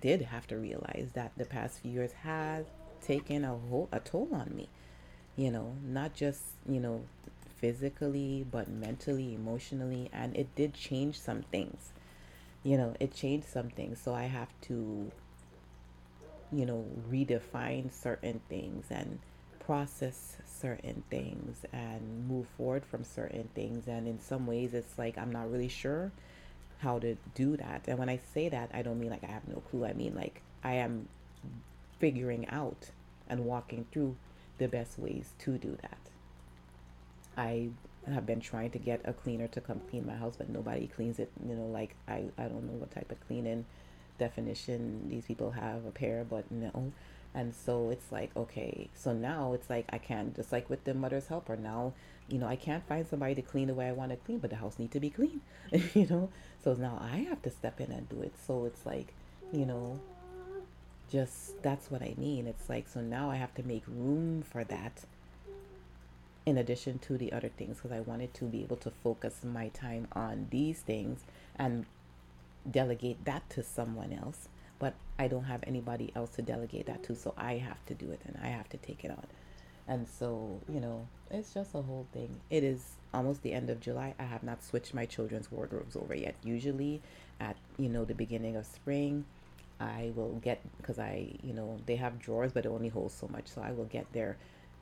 did 0.00 0.22
have 0.22 0.46
to 0.48 0.56
realize 0.56 1.10
that 1.14 1.32
the 1.36 1.44
past 1.44 1.80
few 1.80 1.90
years 1.90 2.12
has 2.22 2.66
taken 3.02 3.44
a 3.44 3.56
whole 3.56 3.88
a 3.92 4.00
toll 4.00 4.28
on 4.32 4.54
me. 4.54 4.68
You 5.36 5.50
know, 5.50 5.74
not 5.82 6.14
just, 6.14 6.42
you 6.68 6.80
know, 6.80 7.04
physically, 7.56 8.44
but 8.50 8.68
mentally, 8.68 9.34
emotionally, 9.34 10.10
and 10.12 10.36
it 10.36 10.54
did 10.54 10.74
change 10.74 11.18
some 11.18 11.42
things. 11.42 11.92
You 12.62 12.76
know, 12.76 12.94
it 13.00 13.14
changed 13.14 13.48
some 13.48 13.70
things. 13.70 14.00
So 14.00 14.14
I 14.14 14.24
have 14.24 14.48
to, 14.62 15.10
you 16.52 16.66
know, 16.66 16.84
redefine 17.10 17.92
certain 17.92 18.40
things 18.48 18.86
and 18.90 19.18
process 19.60 20.36
certain 20.46 21.02
things 21.10 21.64
and 21.72 22.28
move 22.28 22.46
forward 22.56 22.84
from 22.84 23.04
certain 23.04 23.48
things. 23.54 23.86
And 23.86 24.06
in 24.06 24.20
some 24.20 24.46
ways, 24.46 24.74
it's 24.74 24.98
like 24.98 25.16
I'm 25.16 25.32
not 25.32 25.50
really 25.50 25.68
sure 25.68 26.12
how 26.80 26.98
to 26.98 27.16
do 27.34 27.56
that. 27.56 27.82
And 27.86 27.98
when 27.98 28.08
I 28.08 28.20
say 28.34 28.48
that, 28.48 28.70
I 28.72 28.82
don't 28.82 28.98
mean 28.98 29.10
like 29.10 29.24
I 29.24 29.30
have 29.30 29.46
no 29.48 29.62
clue. 29.70 29.84
I 29.84 29.92
mean 29.92 30.14
like 30.14 30.42
I 30.64 30.74
am 30.74 31.08
figuring 31.98 32.48
out 32.48 32.90
and 33.28 33.44
walking 33.44 33.86
through 33.92 34.16
the 34.58 34.68
best 34.68 34.98
ways 34.98 35.32
to 35.40 35.58
do 35.58 35.76
that. 35.82 35.98
I 37.36 37.70
have 38.06 38.26
been 38.26 38.40
trying 38.40 38.70
to 38.70 38.78
get 38.78 39.00
a 39.04 39.12
cleaner 39.12 39.46
to 39.48 39.60
come 39.60 39.80
clean 39.90 40.06
my 40.06 40.14
house, 40.14 40.34
but 40.36 40.48
nobody 40.48 40.86
cleans 40.86 41.18
it. 41.18 41.30
You 41.46 41.54
know, 41.54 41.66
like 41.66 41.94
I, 42.08 42.24
I 42.36 42.44
don't 42.44 42.64
know 42.66 42.78
what 42.78 42.90
type 42.90 43.10
of 43.10 43.20
cleaning 43.26 43.66
definition 44.18 45.08
these 45.08 45.24
people 45.24 45.50
have 45.52 45.84
a 45.86 45.90
pair, 45.90 46.24
but 46.28 46.50
no. 46.50 46.92
And 47.34 47.54
so 47.54 47.90
it's 47.90 48.10
like, 48.10 48.30
okay, 48.36 48.88
so 48.94 49.12
now 49.12 49.52
it's 49.52 49.70
like 49.70 49.86
I 49.90 49.98
can't 49.98 50.34
just 50.34 50.50
like 50.50 50.68
with 50.68 50.84
the 50.84 50.94
mother's 50.94 51.28
helper 51.28 51.56
now, 51.56 51.92
you 52.28 52.38
know, 52.38 52.46
I 52.46 52.56
can't 52.56 52.86
find 52.86 53.06
somebody 53.06 53.34
to 53.36 53.42
clean 53.42 53.68
the 53.68 53.74
way 53.74 53.88
I 53.88 53.92
want 53.92 54.10
to 54.10 54.16
clean, 54.16 54.38
but 54.38 54.50
the 54.50 54.56
house 54.56 54.78
need 54.78 54.90
to 54.92 55.00
be 55.00 55.10
clean, 55.10 55.40
you 55.94 56.06
know. 56.06 56.30
So 56.62 56.74
now 56.74 56.98
I 57.00 57.18
have 57.28 57.42
to 57.42 57.50
step 57.50 57.80
in 57.80 57.92
and 57.92 58.08
do 58.08 58.22
it. 58.22 58.34
So 58.46 58.64
it's 58.64 58.84
like, 58.84 59.14
you 59.52 59.64
know, 59.64 60.00
just 61.10 61.62
that's 61.62 61.90
what 61.90 62.02
I 62.02 62.14
mean. 62.16 62.46
It's 62.46 62.68
like 62.68 62.88
so 62.88 63.00
now 63.00 63.30
I 63.30 63.36
have 63.36 63.54
to 63.54 63.62
make 63.62 63.84
room 63.86 64.42
for 64.42 64.64
that 64.64 65.04
in 66.46 66.56
addition 66.56 66.98
to 66.98 67.16
the 67.18 67.32
other 67.32 67.48
things 67.48 67.76
because 67.76 67.92
I 67.92 68.00
wanted 68.00 68.34
to 68.34 68.44
be 68.44 68.62
able 68.62 68.76
to 68.78 68.90
focus 68.90 69.40
my 69.44 69.68
time 69.68 70.08
on 70.12 70.48
these 70.50 70.80
things 70.80 71.20
and 71.56 71.86
delegate 72.68 73.24
that 73.24 73.48
to 73.50 73.62
someone 73.62 74.12
else 74.12 74.48
but 74.80 74.94
I 75.18 75.28
don't 75.28 75.44
have 75.44 75.62
anybody 75.66 76.10
else 76.16 76.30
to 76.30 76.42
delegate 76.42 76.86
that 76.86 77.04
to, 77.04 77.14
so 77.14 77.34
I 77.36 77.58
have 77.58 77.84
to 77.86 77.94
do 77.94 78.10
it 78.10 78.20
and 78.26 78.36
I 78.42 78.48
have 78.48 78.68
to 78.70 78.78
take 78.78 79.04
it 79.04 79.12
on. 79.12 79.26
And 79.86 80.08
so, 80.08 80.60
you 80.68 80.80
know, 80.80 81.06
it's 81.30 81.54
just 81.54 81.74
a 81.74 81.82
whole 81.82 82.06
thing. 82.12 82.40
It 82.48 82.64
is 82.64 82.82
almost 83.12 83.42
the 83.42 83.52
end 83.52 83.70
of 83.70 83.80
July. 83.80 84.14
I 84.18 84.22
have 84.24 84.42
not 84.42 84.64
switched 84.64 84.94
my 84.94 85.04
children's 85.04 85.52
wardrobes 85.52 85.96
over 85.96 86.14
yet. 86.14 86.34
Usually 86.42 87.02
at, 87.38 87.56
you 87.76 87.88
know, 87.88 88.04
the 88.04 88.14
beginning 88.14 88.56
of 88.56 88.66
spring, 88.66 89.24
I 89.78 90.12
will 90.14 90.40
get 90.42 90.60
because 90.78 90.98
I, 90.98 91.34
you 91.42 91.52
know, 91.52 91.78
they 91.86 91.96
have 91.96 92.18
drawers, 92.18 92.52
but 92.52 92.64
it 92.64 92.68
only 92.68 92.88
holds 92.88 93.14
so 93.14 93.28
much. 93.28 93.48
So 93.48 93.60
I 93.62 93.72
will 93.72 93.86
get 93.86 94.10
their, 94.12 94.36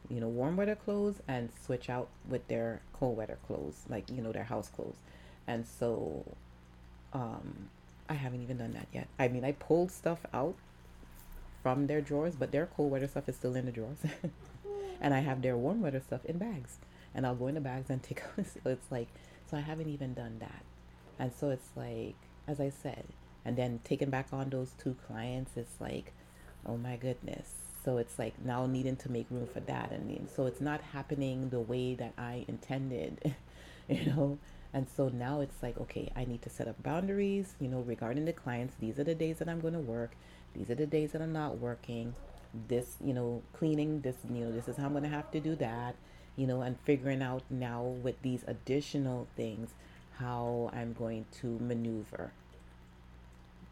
you 0.08 0.20
know, 0.20 0.28
warm 0.28 0.56
weather 0.56 0.76
clothes 0.76 1.16
and 1.26 1.48
switch 1.64 1.90
out 1.90 2.08
with 2.28 2.46
their 2.48 2.82
cold 2.92 3.16
weather 3.16 3.38
clothes, 3.46 3.84
like 3.88 4.10
you 4.10 4.22
know, 4.22 4.32
their 4.32 4.44
house 4.44 4.68
clothes. 4.68 4.98
And 5.46 5.66
so, 5.66 6.24
um, 7.12 7.70
I 8.08 8.14
haven't 8.14 8.42
even 8.42 8.58
done 8.58 8.72
that 8.72 8.88
yet. 8.92 9.08
I 9.18 9.28
mean, 9.28 9.44
I 9.44 9.52
pulled 9.52 9.90
stuff 9.90 10.20
out 10.32 10.54
from 11.62 11.86
their 11.86 12.00
drawers, 12.00 12.34
but 12.36 12.52
their 12.52 12.66
cold 12.66 12.90
weather 12.90 13.08
stuff 13.08 13.28
is 13.28 13.36
still 13.36 13.54
in 13.54 13.66
the 13.66 13.72
drawers. 13.72 13.98
and 15.00 15.14
I 15.14 15.20
have 15.20 15.42
their 15.42 15.56
warm 15.56 15.80
weather 15.80 16.00
stuff 16.00 16.24
in 16.24 16.38
bags. 16.38 16.78
And 17.14 17.26
I'll 17.26 17.34
go 17.34 17.48
in 17.48 17.54
the 17.54 17.60
bags 17.60 17.90
and 17.90 18.02
take 18.02 18.22
out. 18.22 18.46
So 18.46 18.70
it's 18.70 18.90
like, 18.90 19.08
so 19.50 19.56
I 19.56 19.60
haven't 19.60 19.88
even 19.88 20.14
done 20.14 20.38
that. 20.40 20.62
And 21.18 21.32
so 21.32 21.50
it's 21.50 21.68
like, 21.76 22.14
as 22.46 22.60
I 22.60 22.70
said, 22.70 23.04
and 23.44 23.56
then 23.56 23.80
taking 23.84 24.10
back 24.10 24.28
on 24.32 24.50
those 24.50 24.72
two 24.78 24.96
clients, 25.06 25.52
it's 25.56 25.80
like, 25.80 26.12
oh 26.66 26.76
my 26.76 26.96
goodness. 26.96 27.48
So 27.84 27.98
it's 27.98 28.18
like 28.18 28.34
now 28.44 28.66
needing 28.66 28.96
to 28.96 29.10
make 29.10 29.26
room 29.30 29.46
for 29.46 29.60
that. 29.60 29.90
And 29.92 30.28
so 30.34 30.46
it's 30.46 30.60
not 30.60 30.80
happening 30.92 31.50
the 31.50 31.60
way 31.60 31.94
that 31.94 32.12
I 32.18 32.44
intended, 32.48 33.34
you 33.88 34.06
know. 34.06 34.38
And 34.72 34.86
so 34.94 35.08
now 35.08 35.40
it's 35.40 35.62
like, 35.62 35.78
okay, 35.78 36.12
I 36.14 36.24
need 36.24 36.42
to 36.42 36.50
set 36.50 36.68
up 36.68 36.82
boundaries, 36.82 37.54
you 37.60 37.68
know, 37.68 37.80
regarding 37.80 38.26
the 38.26 38.32
clients. 38.32 38.74
These 38.78 38.98
are 38.98 39.04
the 39.04 39.14
days 39.14 39.38
that 39.38 39.48
I'm 39.48 39.60
going 39.60 39.74
to 39.74 39.80
work. 39.80 40.12
These 40.54 40.70
are 40.70 40.74
the 40.74 40.86
days 40.86 41.12
that 41.12 41.22
I'm 41.22 41.32
not 41.32 41.58
working. 41.58 42.14
This, 42.68 42.96
you 43.02 43.14
know, 43.14 43.42
cleaning, 43.54 44.02
this, 44.02 44.16
you 44.28 44.44
know, 44.44 44.52
this 44.52 44.68
is 44.68 44.76
how 44.76 44.86
I'm 44.86 44.92
going 44.92 45.04
to 45.04 45.08
have 45.08 45.30
to 45.32 45.40
do 45.40 45.54
that, 45.56 45.94
you 46.36 46.46
know, 46.46 46.60
and 46.60 46.78
figuring 46.80 47.22
out 47.22 47.42
now 47.50 47.82
with 47.82 48.20
these 48.22 48.44
additional 48.46 49.26
things 49.36 49.70
how 50.18 50.70
I'm 50.74 50.92
going 50.92 51.26
to 51.40 51.58
maneuver. 51.60 52.32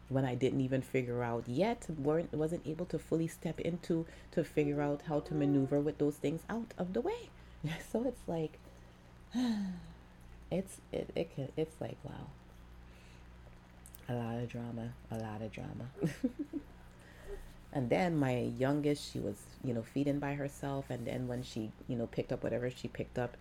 When 0.09 0.23
I 0.23 0.35
didn't 0.35 0.61
even 0.61 0.81
figure 0.81 1.21
out 1.21 1.43
yet, 1.47 1.85
weren't 1.89 2.33
wasn't 2.33 2.65
able 2.65 2.85
to 2.85 2.97
fully 2.97 3.27
step 3.27 3.59
into 3.59 4.05
to 4.31 4.43
figure 4.43 4.81
out 4.81 5.01
how 5.07 5.19
to 5.19 5.33
maneuver 5.33 5.81
with 5.81 5.97
those 5.97 6.15
things 6.15 6.41
out 6.49 6.73
of 6.77 6.93
the 6.93 7.01
way. 7.01 7.29
So 7.91 8.05
it's 8.05 8.21
like 8.25 8.57
it's 10.51 10.77
it, 10.91 11.09
it 11.15 11.35
can 11.35 11.49
it's 11.57 11.79
like 11.79 11.97
wow. 12.03 12.27
A 14.09 14.13
lot 14.13 14.35
of 14.35 14.49
drama 14.49 14.89
a 15.11 15.17
lot 15.17 15.41
of 15.41 15.51
drama. 15.51 15.87
And 17.73 17.89
then 17.89 18.17
my 18.17 18.39
youngest 18.57 19.11
she 19.11 19.19
was 19.19 19.35
you 19.63 19.73
know 19.73 19.83
feeding 19.83 20.19
by 20.19 20.33
herself 20.33 20.85
and 20.89 21.05
then 21.05 21.27
when 21.27 21.43
she 21.43 21.71
you 21.87 21.95
know 21.95 22.07
picked 22.07 22.31
up 22.31 22.41
whatever 22.43 22.71
she 22.71 22.87
picked 22.87 23.19
up 23.19 23.35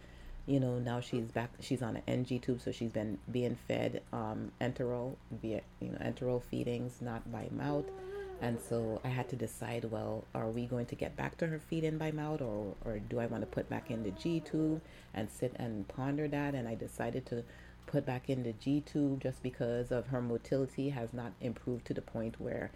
you 0.47 0.61
know 0.61 0.79
now 0.79 1.01
she's 1.01 1.31
back 1.31 1.51
she's 1.61 1.83
on 1.83 1.97
an 1.97 2.03
ng 2.07 2.41
tube 2.41 2.61
so 2.61 2.71
she's 2.71 2.91
been 2.91 3.19
being 3.31 3.57
fed 3.67 4.03
um 4.13 4.53
enteral 4.61 5.15
via 5.31 5.61
you 5.81 5.89
know 5.89 5.99
enteral 5.99 6.43
feedings 6.43 7.01
not 7.01 7.31
by 7.33 7.49
mouth 7.51 7.85
and 8.41 8.59
so 8.61 9.01
I 9.05 9.09
had 9.09 9.29
to 9.31 9.37
decide 9.37 9.85
well, 9.91 10.25
are 10.35 10.49
we 10.49 10.67
going 10.67 10.87
to 10.87 10.95
get 10.95 11.17
back 11.17 11.39
to 11.39 11.47
her 11.47 11.59
feed 11.59 11.85
in 11.85 11.99
by 11.99 12.11
mouth 12.11 12.41
or, 12.43 12.75
or 12.85 12.99
do 12.99 13.19
I 13.19 13.27
want 13.27 13.43
to 13.43 13.47
put 13.47 13.69
back 13.71 13.91
in 13.91 14.03
the 14.03 14.11
G 14.11 14.41
tube 14.41 14.83
and 15.15 15.31
sit 15.31 15.55
and 15.57 15.89
ponder 15.89 16.29
that? 16.29 16.55
And 16.55 16.69
I 16.69 16.75
decided 16.75 17.27
to 17.27 17.45
put 17.87 18.05
back 18.05 18.29
in 18.29 18.43
the 18.43 18.53
G 18.53 18.81
tube 18.81 19.23
just 19.23 19.43
because 19.43 19.91
of 19.91 20.09
her 20.09 20.21
motility 20.21 20.91
has 20.91 21.13
not 21.13 21.33
improved 21.41 21.87
to 21.87 21.95
the 21.95 22.03
point 22.03 22.41
where 22.41 22.71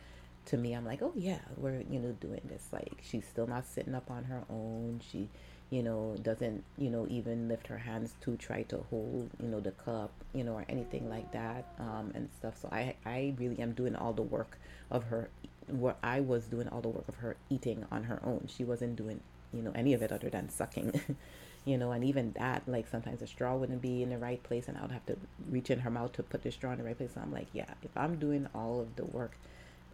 to 0.47 0.57
me 0.57 0.73
I'm 0.73 0.87
like, 0.87 1.03
oh 1.03 1.13
yeah, 1.15 1.41
we're, 1.57 1.83
you 1.91 1.99
know, 1.99 2.13
doing 2.21 2.41
this. 2.49 2.69
Like 2.73 2.99
she's 3.03 3.27
still 3.27 3.47
not 3.47 3.67
sitting 3.67 3.95
up 3.95 4.11
on 4.11 4.25
her 4.25 4.45
own. 4.49 5.01
She, 5.11 5.29
you 5.69 5.83
know, 5.83 6.17
doesn't, 6.23 6.65
you 6.79 6.91
know, 6.91 7.07
even 7.09 7.49
lift 7.49 7.67
her 7.69 7.79
hands 7.79 8.15
to 8.23 8.37
try 8.37 8.63
to 8.65 8.79
hold, 8.91 9.31
you 9.41 9.49
know, 9.49 9.61
the 9.61 9.71
cup, 9.73 10.11
you 10.35 10.43
know, 10.43 10.55
or 10.55 10.65
anything 10.69 11.09
like 11.09 11.31
that 11.33 11.67
um, 11.79 12.11
and 12.15 12.29
stuff. 12.37 12.57
So 12.61 12.69
I, 12.73 12.95
I 13.05 13.35
really 13.39 13.61
am 13.61 13.73
doing 13.73 13.95
all 13.95 14.13
the 14.13 14.23
work 14.23 14.59
of 14.91 15.05
her 15.05 15.29
where 15.73 15.97
I 16.03 16.21
was 16.21 16.45
doing 16.45 16.69
all 16.69 16.81
the 16.81 16.89
work 16.89 17.09
of 17.09 17.17
her 17.17 17.37
eating 17.49 17.85
on 17.91 18.05
her 18.05 18.21
own. 18.25 18.49
She 18.49 18.65
wasn't 18.65 18.97
doing, 18.97 19.21
you 19.53 19.63
know, 19.63 19.73
any 19.75 19.95
of 19.95 20.03
it 20.03 20.13
other 20.13 20.31
than 20.31 20.49
sucking. 20.49 21.01
you 21.65 21.77
know, 21.77 21.93
and 21.93 22.05
even 22.05 22.33
that, 22.33 22.63
like 22.67 22.89
sometimes 22.89 23.21
the 23.21 23.27
straw 23.27 23.57
wouldn't 23.57 23.83
be 23.83 24.03
in 24.03 24.11
the 24.11 24.19
right 24.19 24.43
place 24.43 24.69
and 24.69 24.79
I 24.79 24.83
would 24.83 24.93
have 24.93 25.07
to 25.07 25.17
reach 25.51 25.71
in 25.71 25.81
her 25.81 25.91
mouth 25.91 26.13
to 26.15 26.23
put 26.23 26.43
the 26.43 26.51
straw 26.51 26.73
in 26.73 26.79
the 26.79 26.85
right 26.85 26.97
place. 26.97 27.11
So 27.15 27.21
I'm 27.21 27.33
like, 27.33 27.49
yeah, 27.53 27.73
if 27.83 27.97
I'm 27.97 28.17
doing 28.17 28.49
all 28.55 28.81
of 28.81 28.97
the 28.97 29.05
work 29.05 29.33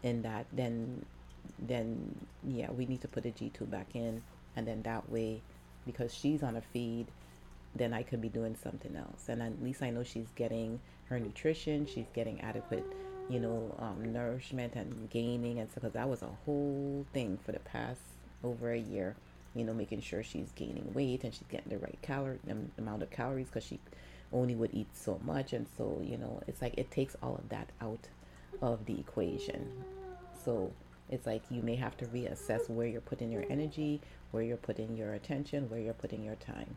in 0.03 0.22
that, 0.22 0.47
then 0.53 1.05
then 1.59 2.14
yeah, 2.45 2.70
we 2.72 2.87
need 2.87 3.01
to 3.01 3.09
put 3.09 3.24
a 3.24 3.31
G 3.31 3.51
tube 3.51 3.70
back 3.70 3.89
in 3.95 4.22
and 4.57 4.66
then 4.66 4.83
that 4.83 5.09
way 5.11 5.43
because 5.87 6.12
she's 6.12 6.43
on 6.43 6.57
a 6.57 6.61
feed, 6.61 7.07
then 7.74 7.93
I 7.93 8.03
could 8.03 8.20
be 8.20 8.29
doing 8.29 8.57
something 8.61 8.97
else. 8.97 9.29
And 9.29 9.43
at 9.43 9.62
least 9.62 9.83
I 9.83 9.91
know 9.91 10.03
she's 10.03 10.29
getting 10.35 10.81
her 11.09 11.20
nutrition, 11.20 11.87
she's 11.87 12.07
getting 12.14 12.41
adequate 12.41 12.85
you 13.29 13.41
know, 13.41 13.74
um, 13.79 14.12
nourishment 14.12 14.74
and 14.74 15.11
gaining 15.11 15.59
and 15.59 15.70
stuff. 15.70 15.83
Because 15.83 15.95
that 15.95 16.09
was 16.09 16.22
a 16.22 16.31
whole 16.45 17.07
thing 17.12 17.39
for 17.45 17.53
the 17.53 17.59
past 17.61 18.01
over 18.45 18.72
a 18.72 18.79
year. 18.79 19.16
You 19.55 19.64
know, 19.64 19.72
making 19.72 20.03
sure 20.03 20.22
she's 20.22 20.53
gaining 20.55 20.93
weight 20.93 21.24
and 21.24 21.33
she's 21.33 21.49
getting 21.49 21.70
the 21.70 21.79
right 21.79 21.99
calorie 22.03 22.39
amount 22.79 23.03
of 23.03 23.11
calories 23.11 23.47
because 23.47 23.64
she 23.64 23.81
only 24.33 24.55
would 24.55 24.74
eat 24.74 24.89
so 24.95 25.18
much. 25.24 25.53
And 25.53 25.66
so, 25.77 26.01
you 26.05 26.18
know, 26.18 26.43
it's 26.47 26.61
like 26.61 26.74
it 26.77 26.91
takes 26.91 27.16
all 27.22 27.37
of 27.37 27.49
that 27.49 27.70
out 27.81 28.09
of 28.61 28.85
the 28.87 28.99
equation. 28.99 29.70
So 30.45 30.72
it's 31.09 31.27
like 31.27 31.43
you 31.51 31.62
may 31.62 31.77
have 31.77 31.97
to 31.99 32.07
reassess 32.07 32.68
where 32.68 32.87
you're 32.87 33.01
putting 33.01 33.31
your 33.31 33.45
energy, 33.49 34.01
where 34.31 34.43
you're 34.43 34.57
putting 34.57 34.97
your 34.97 35.14
attention, 35.14 35.70
where 35.70 35.81
you're 35.81 35.95
putting 35.95 36.22
your 36.22 36.35
time. 36.37 36.77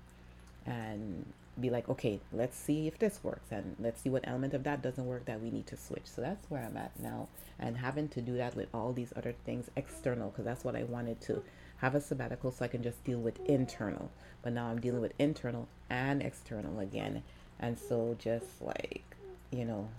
And 0.66 1.26
be 1.60 1.70
like, 1.70 1.90
okay, 1.90 2.20
let's 2.32 2.58
see 2.58 2.88
if 2.88 2.98
this 3.00 3.20
works 3.24 3.52
and 3.52 3.76
let's 3.80 4.02
see 4.02 4.10
what 4.10 4.24
element 4.26 4.54
of 4.54 4.64
that 4.64 4.82
doesn't 4.82 5.06
work 5.06 5.26
that 5.26 5.42
we 5.42 5.52
need 5.52 5.68
to 5.68 5.78
switch. 5.78 6.06
So 6.06 6.22
that's 6.22 6.50
where 6.50 6.64
I'm 6.64 6.78
at 6.78 6.98
now. 7.00 7.28
And 7.60 7.78
having 7.78 8.08
to 8.10 8.22
do 8.22 8.38
that 8.38 8.56
with 8.56 8.68
all 8.74 8.94
these 8.94 9.12
other 9.16 9.36
things 9.46 9.70
external, 9.76 10.30
because 10.30 10.46
that's 10.46 10.64
what 10.64 10.76
I 10.76 10.84
wanted 10.84 11.20
to 11.22 11.44
have 11.78 11.96
a 11.96 12.02
sabbatical 12.02 12.52
so 12.52 12.66
I 12.66 12.68
can 12.68 12.84
just 12.84 13.04
deal 13.04 13.20
with 13.20 13.40
internal. 13.46 14.10
But 14.42 14.54
now 14.54 14.68
I'm 14.68 14.80
dealing 14.80 15.02
with 15.02 15.14
internal 15.20 15.68
and 15.90 16.22
external 16.22 16.80
again. 16.80 17.24
And 17.60 17.78
so 17.78 18.16
just 18.20 18.62
like, 18.62 19.04
you 19.52 19.66
know, 19.66 19.90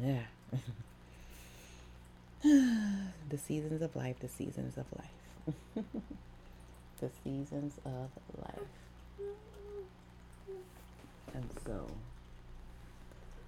yeah. 0.00 0.22
the 2.42 3.38
seasons 3.38 3.82
of 3.82 3.94
life, 3.94 4.16
the 4.20 4.28
seasons 4.28 4.76
of 4.78 4.86
life. 4.96 5.54
the 7.00 7.10
seasons 7.24 7.74
of 7.84 8.10
life. 8.38 8.81
And 11.34 11.48
so 11.66 11.86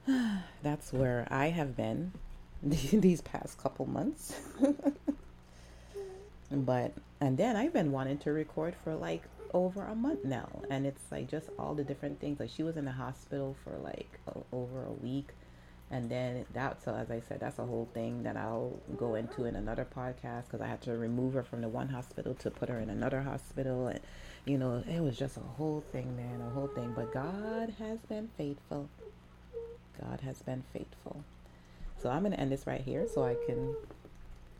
that's 0.63 0.93
where 0.93 1.27
I 1.31 1.49
have 1.49 1.77
been 1.77 2.13
these 2.63 3.21
past 3.21 3.59
couple 3.59 3.87
months. 3.87 4.41
but 6.51 6.93
and 7.21 7.37
then 7.39 7.57
I've 7.57 7.73
been 7.73 7.91
wanting 7.93 8.19
to 8.19 8.33
record 8.33 8.75
for 8.85 8.95
like 8.95 9.25
over 9.53 9.85
a 9.85 9.95
month 9.95 10.25
now. 10.25 10.49
And 10.69 10.87
it's 10.87 11.03
like 11.11 11.29
just 11.29 11.49
all 11.59 11.75
the 11.75 11.85
different 11.85 12.21
things. 12.21 12.41
Like 12.41 12.51
she 12.51 12.63
was 12.63 12.77
in 12.77 12.85
the 12.85 12.93
hospital 12.93 13.57
for 13.65 13.77
like 13.79 14.19
over 14.53 14.85
a 14.85 14.93
week. 14.93 15.29
And 15.91 16.11
then 16.11 16.45
that 16.55 16.83
so 16.83 16.95
as 16.95 17.11
i 17.11 17.21
said 17.21 17.41
that's 17.41 17.59
a 17.59 17.65
whole 17.65 17.89
thing 17.93 18.23
that 18.25 18.37
i'll 18.37 18.81
go 18.97 19.15
into 19.15 19.45
in 19.45 19.55
another 19.55 19.87
podcast 19.97 20.45
because 20.47 20.61
i 20.61 20.67
had 20.67 20.81
to 20.81 20.97
remove 20.97 21.35
her 21.35 21.43
from 21.45 21.61
the 21.61 21.69
one 21.69 21.89
hospital 21.89 22.35
to 22.37 22.51
put 22.51 22.69
her 22.69 22.81
in 22.81 22.91
another 22.91 23.21
hospital. 23.23 23.87
And 23.89 24.01
you 24.45 24.59
know 24.59 24.83
it 24.89 25.01
was 25.01 25.17
just 25.17 25.37
a 25.37 25.41
whole 25.57 25.83
thing 25.93 26.17
man 26.17 26.41
a 26.47 26.51
whole 26.51 26.69
thing. 26.69 26.93
But 26.95 27.13
god 27.13 27.75
has 27.79 27.99
been 28.09 28.29
faithful. 28.37 28.89
God 30.01 30.21
has 30.21 30.43
been 30.43 30.65
faithful. 30.73 31.25
So 32.03 32.11
i'm 32.11 32.21
going 32.21 32.33
to 32.33 32.41
end 32.41 32.53
this 32.53 32.67
right 32.67 32.83
here 32.83 33.07
so 33.13 33.25
i 33.25 33.37
can 33.47 33.75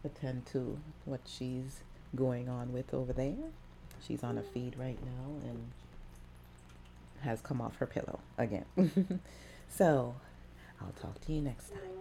attend 0.05 0.47
to 0.47 0.79
what 1.05 1.21
she's 1.27 1.81
going 2.15 2.49
on 2.49 2.73
with 2.73 2.93
over 2.95 3.13
there. 3.13 3.51
She's 4.07 4.23
on 4.23 4.39
a 4.39 4.43
feed 4.43 4.77
right 4.79 4.99
now 5.03 5.49
and 5.49 5.71
has 7.23 7.41
come 7.41 7.61
off 7.61 7.77
her 7.77 7.87
pillow 7.87 8.21
again. 8.39 8.67
So 9.77 10.15
I'll 10.81 10.93
talk 10.93 11.21
to 11.23 11.33
you 11.33 11.43
next 11.43 11.71
time. 11.71 11.94